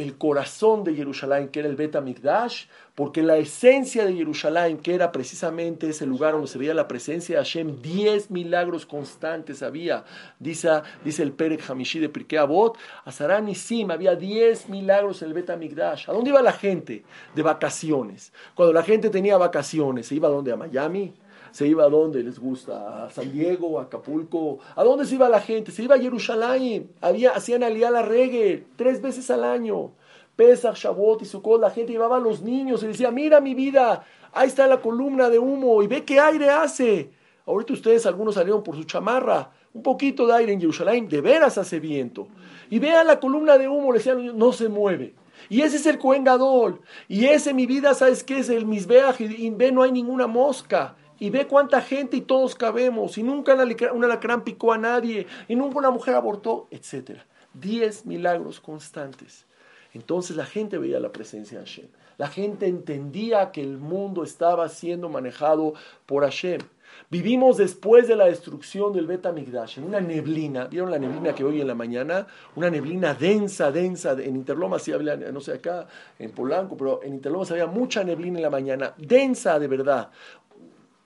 el 0.00 0.16
corazón 0.16 0.84
de 0.84 0.94
Jerusalén, 0.94 1.48
que 1.48 1.60
era 1.60 1.68
el 1.68 1.76
Bet 1.76 2.00
Mikdash, 2.00 2.66
porque 2.94 3.22
la 3.22 3.36
esencia 3.36 4.04
de 4.04 4.14
Jerusalén, 4.14 4.78
que 4.78 4.94
era 4.94 5.12
precisamente 5.12 5.88
ese 5.88 6.06
lugar 6.06 6.32
donde 6.32 6.48
se 6.48 6.58
veía 6.58 6.74
la 6.74 6.88
presencia 6.88 7.36
de 7.36 7.44
Hashem, 7.44 7.80
diez 7.80 8.30
milagros 8.30 8.86
constantes 8.86 9.62
había, 9.62 10.04
dice, 10.38 10.68
dice 11.04 11.22
el 11.22 11.32
Perek 11.32 11.68
Hamishi 11.68 11.98
de 11.98 12.08
Pirkei 12.08 12.38
Avot, 12.38 12.76
Azarán 13.04 13.48
y 13.48 13.54
Sim, 13.54 13.90
había 13.90 14.14
diez 14.16 14.68
milagros 14.68 15.22
en 15.22 15.28
el 15.28 15.34
Bet 15.34 15.56
Mikdash. 15.56 16.08
¿A 16.08 16.12
dónde 16.12 16.30
iba 16.30 16.42
la 16.42 16.52
gente? 16.52 17.04
De 17.34 17.42
vacaciones. 17.42 18.32
Cuando 18.54 18.72
la 18.72 18.82
gente 18.82 19.10
tenía 19.10 19.36
vacaciones, 19.36 20.06
¿se 20.06 20.14
iba 20.14 20.28
a 20.28 20.30
dónde? 20.30 20.52
¿A 20.52 20.56
Miami? 20.56 21.14
Se 21.52 21.66
iba 21.66 21.84
a 21.84 21.88
dónde 21.88 22.22
les 22.22 22.38
gusta, 22.38 23.04
a 23.04 23.10
San 23.10 23.32
Diego, 23.32 23.78
a 23.78 23.84
Acapulco. 23.84 24.58
¿A 24.76 24.84
dónde 24.84 25.04
se 25.04 25.16
iba 25.16 25.28
la 25.28 25.40
gente? 25.40 25.72
Se 25.72 25.82
iba 25.82 25.96
a 25.96 25.98
Jerusalén. 25.98 26.90
Había, 27.00 27.32
hacían 27.32 27.62
alía 27.62 27.90
la 27.90 28.02
reggae 28.02 28.64
tres 28.76 29.02
veces 29.02 29.30
al 29.30 29.44
año. 29.44 29.92
Pesach, 30.36 30.76
Shavuot 30.76 31.22
y 31.22 31.24
Sukkot, 31.26 31.60
la 31.60 31.70
gente 31.70 31.92
llevaba 31.92 32.16
a 32.16 32.20
los 32.20 32.40
niños 32.40 32.82
y 32.82 32.86
decía, 32.86 33.10
mira 33.10 33.40
mi 33.40 33.54
vida, 33.54 34.04
ahí 34.32 34.48
está 34.48 34.66
la 34.66 34.80
columna 34.80 35.28
de 35.28 35.38
humo 35.38 35.82
y 35.82 35.86
ve 35.86 36.04
qué 36.04 36.18
aire 36.18 36.48
hace. 36.48 37.10
Ahorita 37.46 37.72
ustedes 37.72 38.06
algunos 38.06 38.36
salieron 38.36 38.62
por 38.62 38.76
su 38.76 38.84
chamarra, 38.84 39.50
un 39.74 39.82
poquito 39.82 40.26
de 40.26 40.34
aire 40.34 40.52
en 40.52 40.60
Jerusalén, 40.60 41.08
de 41.08 41.20
veras 41.20 41.58
hace 41.58 41.80
viento. 41.80 42.28
Y 42.70 42.78
vean 42.78 43.06
la 43.06 43.18
columna 43.18 43.58
de 43.58 43.68
humo, 43.68 43.92
le 43.92 43.98
decían, 43.98 44.38
no 44.38 44.52
se 44.52 44.68
mueve. 44.68 45.14
Y 45.48 45.62
ese 45.62 45.76
es 45.76 45.86
el 45.86 45.98
Cohen 45.98 46.22
Gadol. 46.22 46.80
Y 47.08 47.24
ese, 47.24 47.52
mi 47.52 47.66
vida, 47.66 47.92
¿sabes 47.94 48.22
qué 48.22 48.38
es? 48.38 48.48
El 48.48 48.66
Misbeach. 48.66 49.20
Y 49.20 49.50
ve, 49.50 49.72
no 49.72 49.82
hay 49.82 49.90
ninguna 49.90 50.26
mosca 50.26 50.96
y 51.20 51.30
ve 51.30 51.46
cuánta 51.46 51.80
gente 51.80 52.16
y 52.16 52.22
todos 52.22 52.56
cabemos, 52.56 53.16
y 53.18 53.22
nunca 53.22 53.54
un 53.92 54.04
alacrán 54.04 54.42
picó 54.42 54.72
a 54.72 54.78
nadie, 54.78 55.28
y 55.46 55.54
nunca 55.54 55.78
una 55.78 55.90
mujer 55.90 56.16
abortó, 56.16 56.66
etc. 56.72 57.20
Diez 57.54 58.04
milagros 58.04 58.58
constantes. 58.58 59.46
Entonces 59.94 60.36
la 60.36 60.46
gente 60.46 60.78
veía 60.78 60.98
la 60.98 61.12
presencia 61.12 61.58
de 61.58 61.64
Hashem. 61.64 61.88
La 62.16 62.28
gente 62.28 62.66
entendía 62.66 63.50
que 63.50 63.62
el 63.62 63.78
mundo 63.78 64.22
estaba 64.24 64.68
siendo 64.68 65.08
manejado 65.08 65.74
por 66.06 66.24
Hashem. 66.24 66.60
Vivimos 67.08 67.56
después 67.56 68.06
de 68.06 68.14
la 68.14 68.26
destrucción 68.26 68.92
del 68.92 69.06
Bet 69.06 69.26
Migdash 69.32 69.78
en 69.78 69.84
una 69.84 70.00
neblina. 70.00 70.66
¿Vieron 70.66 70.90
la 70.90 70.98
neblina 70.98 71.34
que 71.34 71.44
hoy 71.44 71.60
en 71.60 71.66
la 71.66 71.74
mañana? 71.74 72.26
Una 72.54 72.70
neblina 72.70 73.14
densa, 73.14 73.72
densa. 73.72 74.12
En 74.12 74.36
Interlomas 74.36 74.82
sí 74.82 74.92
había, 74.92 75.16
no 75.16 75.40
sé 75.40 75.54
acá, 75.54 75.86
en 76.18 76.30
Polanco, 76.30 76.76
pero 76.76 77.02
en 77.02 77.14
Interlomas 77.14 77.50
había 77.50 77.66
mucha 77.66 78.04
neblina 78.04 78.38
en 78.38 78.42
la 78.42 78.50
mañana. 78.50 78.94
Densa 78.98 79.58
de 79.58 79.66
verdad 79.66 80.10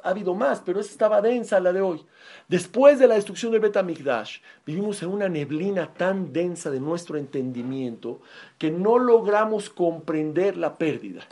ha 0.04 0.10
habido 0.10 0.34
más, 0.34 0.62
pero 0.64 0.78
esa 0.78 0.90
estaba 0.90 1.22
densa 1.22 1.58
la 1.60 1.72
de 1.72 1.80
hoy. 1.80 2.04
Después 2.46 2.98
de 2.98 3.08
la 3.08 3.14
destrucción 3.14 3.52
del 3.52 3.62
Betamigdash, 3.62 4.38
vivimos 4.66 5.02
en 5.02 5.08
una 5.08 5.28
neblina 5.28 5.92
tan 5.94 6.32
densa 6.32 6.70
de 6.70 6.78
nuestro 6.78 7.16
entendimiento 7.16 8.20
que 8.58 8.70
no 8.70 8.98
logramos 8.98 9.70
comprender 9.70 10.58
la 10.58 10.76
pérdida. 10.76 11.26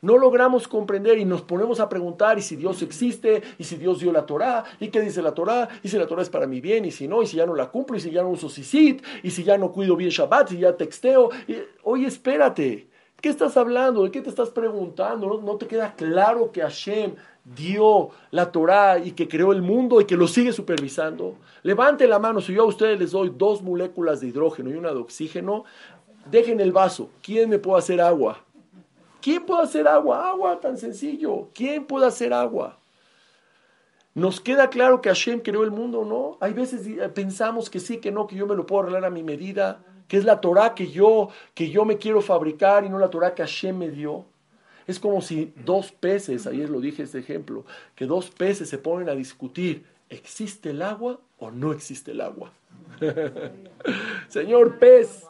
No 0.00 0.16
logramos 0.16 0.68
comprender 0.68 1.18
y 1.18 1.24
nos 1.24 1.42
ponemos 1.42 1.80
a 1.80 1.88
preguntar 1.88 2.38
y 2.38 2.42
si 2.42 2.54
Dios 2.54 2.82
existe, 2.82 3.42
y 3.58 3.64
si 3.64 3.76
Dios 3.76 3.98
dio 3.98 4.12
la 4.12 4.26
Torá, 4.26 4.62
y 4.78 4.88
qué 4.88 5.00
dice 5.00 5.20
la 5.22 5.34
Torá, 5.34 5.68
y 5.82 5.88
si 5.88 5.98
la 5.98 6.06
Torá 6.06 6.22
es 6.22 6.30
para 6.30 6.46
mi 6.46 6.60
bien, 6.60 6.84
y 6.84 6.92
si 6.92 7.08
no, 7.08 7.20
y 7.20 7.26
si 7.26 7.36
ya 7.36 7.46
no 7.46 7.56
la 7.56 7.68
cumplo, 7.68 7.96
y 7.96 8.00
si 8.00 8.12
ya 8.12 8.22
no 8.22 8.30
uso 8.30 8.48
sisit, 8.48 9.04
y 9.24 9.30
si 9.30 9.42
ya 9.42 9.58
no 9.58 9.72
cuido 9.72 9.96
bien 9.96 10.10
Shabbat, 10.10 10.52
y 10.52 10.58
ya 10.58 10.76
texteo. 10.76 11.30
Y, 11.48 11.56
oye, 11.82 12.06
espérate, 12.06 12.86
¿qué 13.20 13.28
estás 13.28 13.56
hablando? 13.56 14.04
¿De 14.04 14.12
qué 14.12 14.20
te 14.20 14.28
estás 14.28 14.50
preguntando? 14.50 15.26
¿No, 15.26 15.40
no 15.40 15.56
te 15.56 15.66
queda 15.66 15.92
claro 15.96 16.52
que 16.52 16.60
Hashem 16.60 17.16
dio 17.54 18.10
la 18.30 18.50
Torá 18.52 18.98
y 18.98 19.12
que 19.12 19.28
creó 19.28 19.52
el 19.52 19.62
mundo 19.62 20.00
y 20.00 20.04
que 20.04 20.16
lo 20.16 20.28
sigue 20.28 20.52
supervisando, 20.52 21.36
levante 21.62 22.06
la 22.06 22.18
mano, 22.18 22.40
si 22.40 22.54
yo 22.54 22.62
a 22.62 22.66
ustedes 22.66 22.98
les 22.98 23.12
doy 23.12 23.32
dos 23.36 23.62
moléculas 23.62 24.20
de 24.20 24.28
hidrógeno 24.28 24.70
y 24.70 24.74
una 24.74 24.90
de 24.90 24.98
oxígeno, 24.98 25.64
dejen 26.30 26.60
el 26.60 26.72
vaso, 26.72 27.10
¿quién 27.22 27.48
me 27.48 27.58
puede 27.58 27.78
hacer 27.78 28.00
agua? 28.00 28.44
¿Quién 29.20 29.44
puede 29.44 29.62
hacer 29.62 29.88
agua? 29.88 30.30
Agua, 30.30 30.60
tan 30.60 30.78
sencillo. 30.78 31.48
¿Quién 31.52 31.84
puede 31.84 32.06
hacer 32.06 32.32
agua? 32.32 32.78
¿Nos 34.14 34.40
queda 34.40 34.70
claro 34.70 35.00
que 35.00 35.08
Hashem 35.08 35.40
creó 35.40 35.64
el 35.64 35.70
mundo 35.70 36.04
no? 36.04 36.38
Hay 36.40 36.52
veces 36.52 36.86
eh, 36.86 37.08
pensamos 37.08 37.70
que 37.70 37.78
sí, 37.78 37.98
que 37.98 38.10
no, 38.10 38.26
que 38.26 38.36
yo 38.36 38.46
me 38.46 38.56
lo 38.56 38.66
puedo 38.66 38.82
arreglar 38.82 39.04
a 39.04 39.10
mi 39.10 39.22
medida, 39.22 39.84
que 40.08 40.16
es 40.16 40.24
la 40.24 40.40
Torah 40.40 40.74
que 40.74 40.90
yo, 40.90 41.28
que 41.54 41.70
yo 41.70 41.84
me 41.84 41.98
quiero 41.98 42.20
fabricar 42.20 42.84
y 42.84 42.88
no 42.88 42.98
la 42.98 43.10
Torah 43.10 43.34
que 43.34 43.42
Hashem 43.42 43.76
me 43.76 43.90
dio. 43.90 44.24
Es 44.88 44.98
como 44.98 45.20
si 45.20 45.52
dos 45.66 45.92
peces, 45.92 46.46
ayer 46.46 46.70
lo 46.70 46.80
dije 46.80 47.02
este 47.02 47.18
ejemplo, 47.18 47.66
que 47.94 48.06
dos 48.06 48.30
peces 48.30 48.70
se 48.70 48.78
ponen 48.78 49.10
a 49.10 49.14
discutir, 49.14 49.84
¿existe 50.08 50.70
el 50.70 50.80
agua 50.80 51.20
o 51.38 51.50
no 51.50 51.72
existe 51.72 52.12
el 52.12 52.22
agua? 52.22 52.54
Señor 54.28 54.78
pez, 54.78 55.26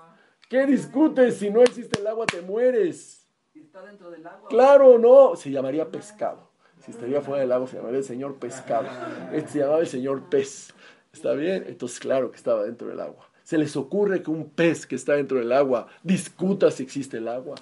¿qué 0.48 0.64
discutes? 0.64 1.38
Si 1.38 1.50
no 1.50 1.60
existe 1.62 1.98
el 1.98 2.06
agua 2.06 2.24
te 2.26 2.40
mueres. 2.40 3.26
¿Está 3.52 3.82
dentro 3.82 4.12
del 4.12 4.24
agua? 4.24 4.48
Claro, 4.48 4.96
no, 4.96 5.34
se 5.34 5.50
llamaría 5.50 5.90
pescado. 5.90 6.48
Si 6.84 6.92
estaría 6.92 7.20
fuera 7.20 7.40
del 7.40 7.50
agua 7.50 7.66
se 7.66 7.78
llamaría 7.78 7.98
el 7.98 8.04
señor 8.04 8.36
pescado. 8.36 8.86
Este 9.32 9.50
se 9.50 9.58
llamaba 9.58 9.80
el 9.80 9.88
señor 9.88 10.22
pez. 10.30 10.72
¿Está 11.12 11.32
bien? 11.32 11.64
Entonces, 11.66 11.98
claro 11.98 12.30
que 12.30 12.36
estaba 12.36 12.62
dentro 12.62 12.86
del 12.86 13.00
agua. 13.00 13.28
Se 13.42 13.58
les 13.58 13.76
ocurre 13.76 14.22
que 14.22 14.30
un 14.30 14.50
pez 14.50 14.86
que 14.86 14.94
está 14.94 15.14
dentro 15.14 15.38
del 15.38 15.50
agua 15.50 15.88
discuta 16.04 16.70
si 16.70 16.84
existe 16.84 17.16
el 17.16 17.26
agua. 17.26 17.56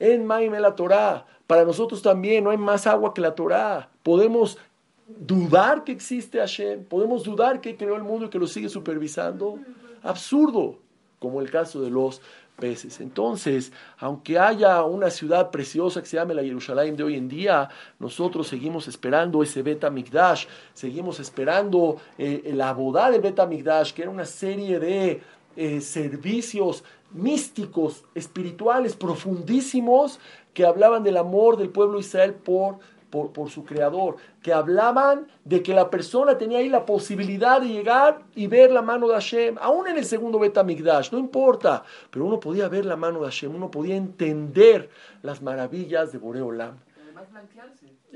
En 0.00 0.26
Maime 0.26 0.58
la 0.58 0.74
Torah. 0.74 1.24
Para 1.46 1.64
nosotros 1.64 2.02
también 2.02 2.42
no 2.42 2.50
hay 2.50 2.58
más 2.58 2.88
agua 2.88 3.14
que 3.14 3.20
la 3.20 3.36
Torah. 3.36 3.88
Podemos 4.02 4.58
dudar 5.06 5.84
que 5.84 5.92
existe 5.92 6.38
Hashem. 6.38 6.84
Podemos 6.84 7.22
dudar 7.22 7.60
que 7.60 7.76
creó 7.76 7.94
el 7.94 8.02
mundo 8.02 8.26
y 8.26 8.30
que 8.30 8.38
lo 8.38 8.48
sigue 8.48 8.68
supervisando. 8.68 9.58
Absurdo, 10.02 10.78
como 11.20 11.40
el 11.40 11.50
caso 11.50 11.80
de 11.80 11.90
los 11.90 12.20
peces. 12.60 13.00
Entonces, 13.00 13.72
aunque 13.98 14.38
haya 14.38 14.84
una 14.84 15.10
ciudad 15.10 15.50
preciosa 15.50 16.00
que 16.00 16.06
se 16.06 16.16
llame 16.16 16.34
la 16.34 16.42
Jerusalén 16.42 16.94
de 16.94 17.02
hoy 17.02 17.16
en 17.16 17.28
día, 17.28 17.68
nosotros 17.98 18.46
seguimos 18.46 18.86
esperando 18.86 19.42
ese 19.42 19.62
Beta 19.62 19.90
Mikdash, 19.90 20.46
seguimos 20.74 21.18
esperando 21.18 21.96
eh, 22.18 22.52
la 22.54 22.72
boda 22.72 23.10
de 23.10 23.18
Beta 23.18 23.46
Mikdash, 23.46 23.92
que 23.92 24.02
era 24.02 24.10
una 24.10 24.26
serie 24.26 24.78
de 24.78 25.22
eh, 25.56 25.80
servicios 25.80 26.84
místicos, 27.12 28.04
espirituales, 28.14 28.96
profundísimos, 28.96 30.20
que 30.54 30.64
hablaban 30.64 31.02
del 31.02 31.16
amor 31.16 31.56
del 31.56 31.70
pueblo 31.70 31.94
de 31.94 32.00
Israel 32.00 32.34
por 32.34 32.78
por, 33.10 33.50
su 33.50 33.64
creador, 33.64 34.16
que 34.42 34.52
hablaban 34.52 35.26
de 35.44 35.62
que 35.62 35.74
la 35.74 35.90
persona 35.90 36.38
tenía 36.38 36.58
ahí 36.58 36.68
la 36.68 36.86
posibilidad 36.86 37.60
de 37.60 37.68
llegar 37.68 38.20
y 38.34 38.46
ver 38.46 38.70
la 38.70 38.82
mano 38.82 39.08
de 39.08 39.14
Hashem, 39.14 39.56
aún 39.60 39.88
en 39.88 39.98
el 39.98 40.04
segundo 40.04 40.38
Betamigdash, 40.38 41.10
no 41.12 41.18
importa, 41.18 41.82
pero 42.10 42.24
uno 42.24 42.40
podía 42.40 42.68
ver 42.68 42.86
la 42.86 42.96
mano 42.96 43.20
de 43.20 43.26
Hashem, 43.26 43.54
uno 43.54 43.70
podía 43.70 43.96
entender 43.96 44.88
las 45.22 45.42
maravillas 45.42 46.12
de 46.12 46.18
Boreolam. 46.18 46.78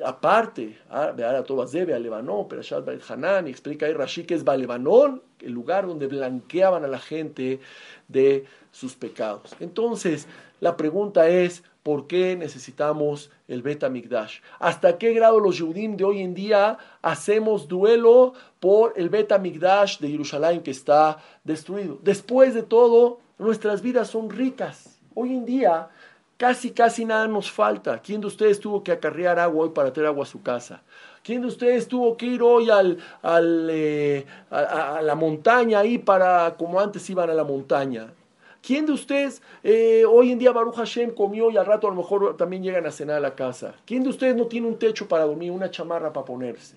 Aparte, 0.04 0.78
ahora 0.88 1.44
todo 1.44 1.62
a 1.62 1.98
Lebanón, 1.98 2.46
pero 2.48 2.62
Hanan, 3.08 3.46
explica 3.46 3.86
ahí 3.86 3.92
Rashi 3.92 4.24
que 4.24 4.34
es 4.34 4.44
Lebanón, 4.44 5.22
el 5.40 5.52
lugar 5.52 5.86
donde 5.86 6.06
blanqueaban 6.06 6.84
a 6.84 6.88
la 6.88 6.98
gente 6.98 7.60
de 8.08 8.44
sus 8.72 8.94
pecados. 8.94 9.54
Entonces, 9.60 10.26
la 10.60 10.76
pregunta 10.76 11.28
es, 11.28 11.62
¿por 11.82 12.06
qué 12.06 12.36
necesitamos 12.36 13.30
el 13.46 13.62
Bet 13.62 13.88
Mikdash? 13.88 14.40
¿Hasta 14.58 14.98
qué 14.98 15.12
grado 15.12 15.38
los 15.38 15.58
Yudim 15.58 15.96
de 15.96 16.04
hoy 16.04 16.20
en 16.20 16.34
día 16.34 16.78
hacemos 17.02 17.68
duelo 17.68 18.32
por 18.60 18.94
el 18.96 19.10
Bet 19.10 19.38
Mikdash 19.38 19.98
de 19.98 20.08
Jerusalén 20.08 20.62
que 20.62 20.70
está 20.70 21.18
destruido? 21.44 21.98
Después 22.02 22.54
de 22.54 22.62
todo, 22.62 23.20
nuestras 23.38 23.82
vidas 23.82 24.08
son 24.08 24.30
ricas. 24.30 24.98
Hoy 25.14 25.34
en 25.34 25.44
día 25.44 25.90
Casi, 26.36 26.72
casi 26.72 27.04
nada 27.04 27.28
nos 27.28 27.50
falta. 27.50 28.00
¿Quién 28.00 28.20
de 28.20 28.26
ustedes 28.26 28.58
tuvo 28.58 28.82
que 28.82 28.92
acarrear 28.92 29.38
agua 29.38 29.64
hoy 29.64 29.70
para 29.70 29.92
traer 29.92 30.08
agua 30.08 30.24
a 30.24 30.26
su 30.26 30.42
casa? 30.42 30.82
¿Quién 31.22 31.40
de 31.40 31.46
ustedes 31.46 31.88
tuvo 31.88 32.16
que 32.16 32.26
ir 32.26 32.42
hoy 32.42 32.70
al, 32.70 32.98
al, 33.22 33.68
eh, 33.70 34.26
a, 34.50 35.00
la 35.00 35.14
montaña 35.14 35.78
ahí 35.78 35.96
para, 35.98 36.54
como 36.58 36.80
antes 36.80 37.08
iban 37.08 37.30
a 37.30 37.34
la 37.34 37.44
montaña? 37.44 38.12
¿Quién 38.60 38.84
de 38.84 38.92
ustedes 38.92 39.42
eh, 39.62 40.04
hoy 40.06 40.32
en 40.32 40.38
día 40.38 40.52
Baruch 40.52 40.74
Hashem 40.74 41.14
comió 41.14 41.50
y 41.50 41.56
al 41.56 41.66
rato 41.66 41.86
a 41.86 41.90
lo 41.90 41.96
mejor 41.96 42.36
también 42.36 42.62
llegan 42.62 42.86
a 42.86 42.90
cenar 42.90 43.16
a 43.16 43.20
la 43.20 43.34
casa? 43.34 43.74
¿Quién 43.86 44.02
de 44.02 44.08
ustedes 44.08 44.34
no 44.34 44.46
tiene 44.46 44.66
un 44.66 44.78
techo 44.78 45.06
para 45.06 45.24
dormir, 45.24 45.50
una 45.50 45.70
chamarra 45.70 46.12
para 46.12 46.26
ponerse? 46.26 46.76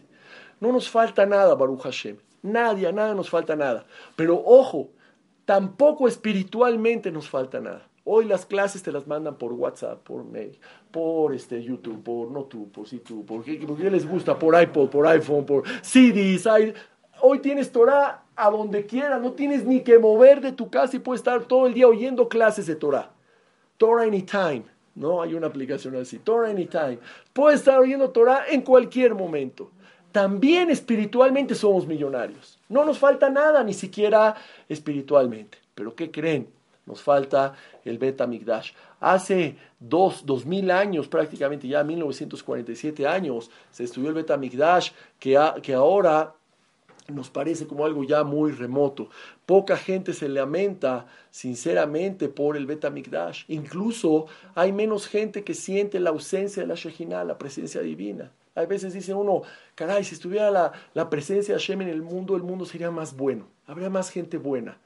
No 0.60 0.72
nos 0.72 0.90
falta 0.90 1.26
nada, 1.26 1.56
Baruch 1.56 1.82
Hashem. 1.82 2.18
Nadie, 2.44 2.92
nada 2.94 3.14
nos 3.14 3.30
falta 3.30 3.56
nada. 3.56 3.86
Pero 4.16 4.42
ojo, 4.46 4.90
tampoco 5.46 6.08
espiritualmente 6.08 7.12
nos 7.12 7.28
falta 7.30 7.60
nada. 7.60 7.88
Hoy 8.10 8.24
las 8.24 8.46
clases 8.46 8.82
te 8.82 8.94
las 8.94 9.06
mandan 9.06 9.36
por 9.36 9.52
WhatsApp, 9.52 10.02
por 10.02 10.24
mail, 10.24 10.58
por 10.92 11.36
este 11.36 11.62
YouTube, 11.62 12.02
por 12.02 12.32
no 12.32 12.46
tú, 12.46 12.72
por 12.72 12.88
si 12.88 13.00
tú, 13.00 13.26
por 13.26 13.44
qué, 13.44 13.60
les 13.92 14.08
gusta, 14.08 14.40
por 14.40 14.58
iPod, 14.58 14.88
por 14.88 15.06
iPhone, 15.08 15.46
por 15.46 15.64
CDs. 15.82 16.48
hoy 17.20 17.40
tienes 17.40 17.70
Torah 17.70 18.24
a 18.34 18.50
donde 18.50 18.86
quieras, 18.86 19.22
no 19.22 19.34
tienes 19.34 19.66
ni 19.66 19.82
que 19.82 20.00
mover 20.00 20.40
de 20.40 20.54
tu 20.54 20.70
casa 20.70 20.96
y 20.96 21.00
puedes 21.00 21.20
estar 21.20 21.44
todo 21.44 21.68
el 21.68 21.74
día 21.74 21.86
oyendo 21.86 22.30
clases 22.30 22.66
de 22.68 22.78
Torah. 22.78 23.12
Torah 23.76 24.04
Anytime, 24.04 24.64
¿no? 24.96 25.22
Hay 25.22 25.34
una 25.34 25.48
aplicación 25.48 25.94
así, 25.98 26.18
Torah 26.18 26.50
Anytime. 26.50 27.00
Puedes 27.34 27.60
estar 27.60 27.78
oyendo 27.78 28.12
Torah 28.12 28.46
en 28.50 28.62
cualquier 28.62 29.16
momento. 29.16 29.70
También 30.14 30.70
espiritualmente 30.70 31.56
somos 31.56 31.86
millonarios. 31.86 32.58
No 32.70 32.86
nos 32.86 33.00
falta 33.00 33.30
nada, 33.30 33.66
ni 33.66 33.74
siquiera 33.74 34.34
espiritualmente. 34.70 35.58
Pero 35.76 35.94
¿qué 35.94 36.10
creen? 36.10 36.56
Nos 36.88 37.02
falta 37.02 37.54
el 37.84 37.98
Bet 37.98 38.22
Amigdash. 38.22 38.72
Hace 39.02 39.58
dos, 39.80 40.26
dos 40.26 40.46
mil 40.46 40.72
años, 40.72 41.08
prácticamente 41.08 41.68
ya 41.68 41.84
1947 41.84 43.06
años, 43.06 43.52
se 43.70 43.84
estudió 43.84 44.10
el 44.10 44.16
Bet 44.16 44.32
Amigdash, 44.32 44.92
que, 45.20 45.38
que 45.62 45.74
ahora 45.74 46.34
nos 47.10 47.30
parece 47.30 47.68
como 47.68 47.86
algo 47.86 48.06
ya 48.06 48.24
muy 48.24 48.52
remoto. 48.52 49.10
Poca 49.46 49.76
gente 49.76 50.14
se 50.14 50.30
lamenta 50.30 51.08
sinceramente 51.30 52.30
por 52.30 52.56
el 52.56 52.66
Bet 52.66 52.86
Amigdash. 52.86 53.44
Incluso 53.50 54.28
hay 54.56 54.72
menos 54.72 55.08
gente 55.08 55.44
que 55.44 55.54
siente 55.54 56.00
la 56.00 56.12
ausencia 56.12 56.64
de 56.64 56.68
la 56.68 56.76
Shejina, 56.76 57.24
la 57.26 57.38
presencia 57.38 57.82
divina. 57.82 58.32
Hay 58.56 58.66
veces 58.66 58.94
dice 58.94 59.14
uno, 59.14 59.44
caray, 59.76 60.04
si 60.06 60.16
estuviera 60.16 60.50
la, 60.50 60.72
la 60.94 61.10
presencia 61.10 61.54
de 61.54 61.60
Hashem 61.60 61.82
en 61.82 61.90
el 61.90 62.02
mundo, 62.02 62.36
el 62.36 62.44
mundo 62.44 62.66
sería 62.66 62.92
más 62.92 63.16
bueno. 63.16 63.48
Habría 63.68 63.90
más 63.90 64.10
gente 64.10 64.38
buena 64.38 64.80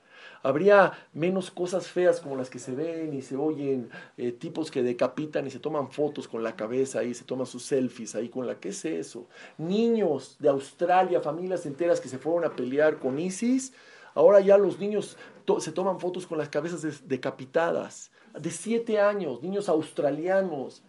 habría 0.43 0.93
menos 1.13 1.51
cosas 1.51 1.87
feas 1.87 2.19
como 2.19 2.35
las 2.35 2.49
que 2.49 2.59
se 2.59 2.73
ven 2.73 3.13
y 3.13 3.21
se 3.21 3.35
oyen, 3.35 3.89
eh, 4.17 4.31
tipos 4.31 4.71
que 4.71 4.83
decapitan 4.83 5.47
y 5.47 5.51
se 5.51 5.59
toman 5.59 5.91
fotos 5.91 6.27
con 6.27 6.43
la 6.43 6.55
cabeza 6.55 7.03
y 7.03 7.13
se 7.13 7.23
toman 7.23 7.45
sus 7.45 7.63
selfies 7.63 8.15
ahí 8.15 8.29
con 8.29 8.47
la, 8.47 8.59
¿qué 8.59 8.69
es 8.69 8.85
eso? 8.85 9.27
Niños 9.57 10.37
de 10.39 10.49
Australia, 10.49 11.21
familias 11.21 11.65
enteras 11.65 11.99
que 11.99 12.09
se 12.09 12.17
fueron 12.17 12.45
a 12.45 12.55
pelear 12.55 12.99
con 12.99 13.19
ISIS, 13.19 13.73
ahora 14.13 14.39
ya 14.39 14.57
los 14.57 14.79
niños 14.79 15.17
se 15.59 15.71
toman 15.71 15.99
fotos 15.99 16.27
con 16.27 16.37
las 16.37 16.49
cabezas 16.49 17.07
decapitadas, 17.07 18.11
de 18.39 18.49
siete 18.51 18.99
años, 18.99 19.41
niños 19.41 19.67
australianos. 19.67 20.83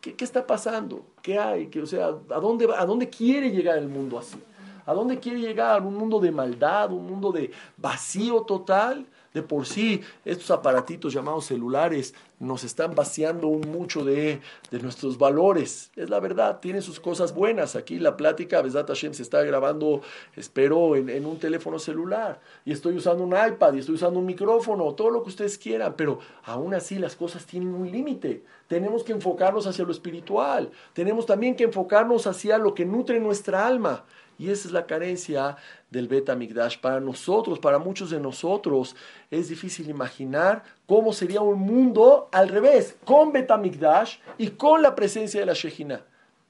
¿Qué, 0.00 0.14
¿Qué, 0.14 0.24
está 0.24 0.46
pasando? 0.46 1.06
¿Qué 1.22 1.38
hay? 1.38 1.68
¿Qué, 1.68 1.80
o 1.80 1.86
sea, 1.86 2.08
¿a 2.08 2.40
dónde, 2.40 2.68
¿a 2.76 2.84
dónde 2.84 3.08
quiere 3.08 3.50
llegar 3.50 3.78
el 3.78 3.88
mundo 3.88 4.18
así? 4.18 4.36
¿A 4.86 4.94
dónde 4.94 5.18
quiere 5.18 5.40
llegar? 5.40 5.82
¿Un 5.82 5.96
mundo 5.96 6.20
de 6.20 6.30
maldad? 6.30 6.92
¿Un 6.92 7.06
mundo 7.06 7.32
de 7.32 7.50
vacío 7.76 8.42
total? 8.42 9.06
De 9.34 9.42
por 9.42 9.66
sí, 9.66 10.00
estos 10.24 10.52
aparatitos 10.52 11.12
llamados 11.12 11.46
celulares 11.46 12.14
nos 12.38 12.62
están 12.62 12.94
vaciando 12.94 13.48
un 13.48 13.62
mucho 13.62 14.04
de, 14.04 14.40
de, 14.70 14.78
nuestros 14.78 15.18
valores. 15.18 15.90
Es 15.96 16.08
la 16.08 16.20
verdad, 16.20 16.60
tiene 16.60 16.82
sus 16.82 17.00
cosas 17.00 17.34
buenas. 17.34 17.74
Aquí 17.74 17.98
la 17.98 18.16
plática, 18.16 18.62
Besat 18.62 18.86
Hashem, 18.86 19.12
se 19.12 19.22
está 19.22 19.42
grabando, 19.42 20.02
espero, 20.36 20.94
en, 20.94 21.08
en, 21.08 21.26
un 21.26 21.40
teléfono 21.40 21.80
celular. 21.80 22.40
Y 22.64 22.70
estoy 22.70 22.96
usando 22.96 23.24
un 23.24 23.32
iPad, 23.32 23.74
y 23.74 23.80
estoy 23.80 23.96
usando 23.96 24.20
un 24.20 24.26
micrófono, 24.26 24.94
todo 24.94 25.10
lo 25.10 25.24
que 25.24 25.30
ustedes 25.30 25.58
quieran. 25.58 25.94
Pero 25.96 26.20
aún 26.44 26.72
así 26.72 27.00
las 27.00 27.16
cosas 27.16 27.44
tienen 27.44 27.74
un 27.74 27.90
límite. 27.90 28.44
Tenemos 28.68 29.02
que 29.02 29.12
enfocarnos 29.12 29.66
hacia 29.66 29.84
lo 29.84 29.90
espiritual. 29.90 30.70
Tenemos 30.92 31.26
también 31.26 31.56
que 31.56 31.64
enfocarnos 31.64 32.28
hacia 32.28 32.56
lo 32.56 32.72
que 32.72 32.84
nutre 32.84 33.18
nuestra 33.18 33.66
alma. 33.66 34.04
Y 34.38 34.50
esa 34.50 34.68
es 34.68 34.72
la 34.72 34.86
carencia 34.86 35.56
del 35.90 36.08
Beta 36.08 36.34
Migdash. 36.34 36.78
Para 36.78 37.00
nosotros, 37.00 37.58
para 37.58 37.78
muchos 37.78 38.10
de 38.10 38.20
nosotros, 38.20 38.96
es 39.30 39.48
difícil 39.48 39.88
imaginar 39.88 40.64
cómo 40.86 41.12
sería 41.12 41.40
un 41.40 41.60
mundo 41.60 42.28
al 42.32 42.48
revés, 42.48 42.96
con 43.04 43.32
Beta 43.32 43.56
Migdash 43.56 44.16
y 44.38 44.50
con 44.50 44.82
la 44.82 44.94
presencia 44.94 45.40
de 45.40 45.46
la 45.46 45.54
Shejina. 45.54 46.02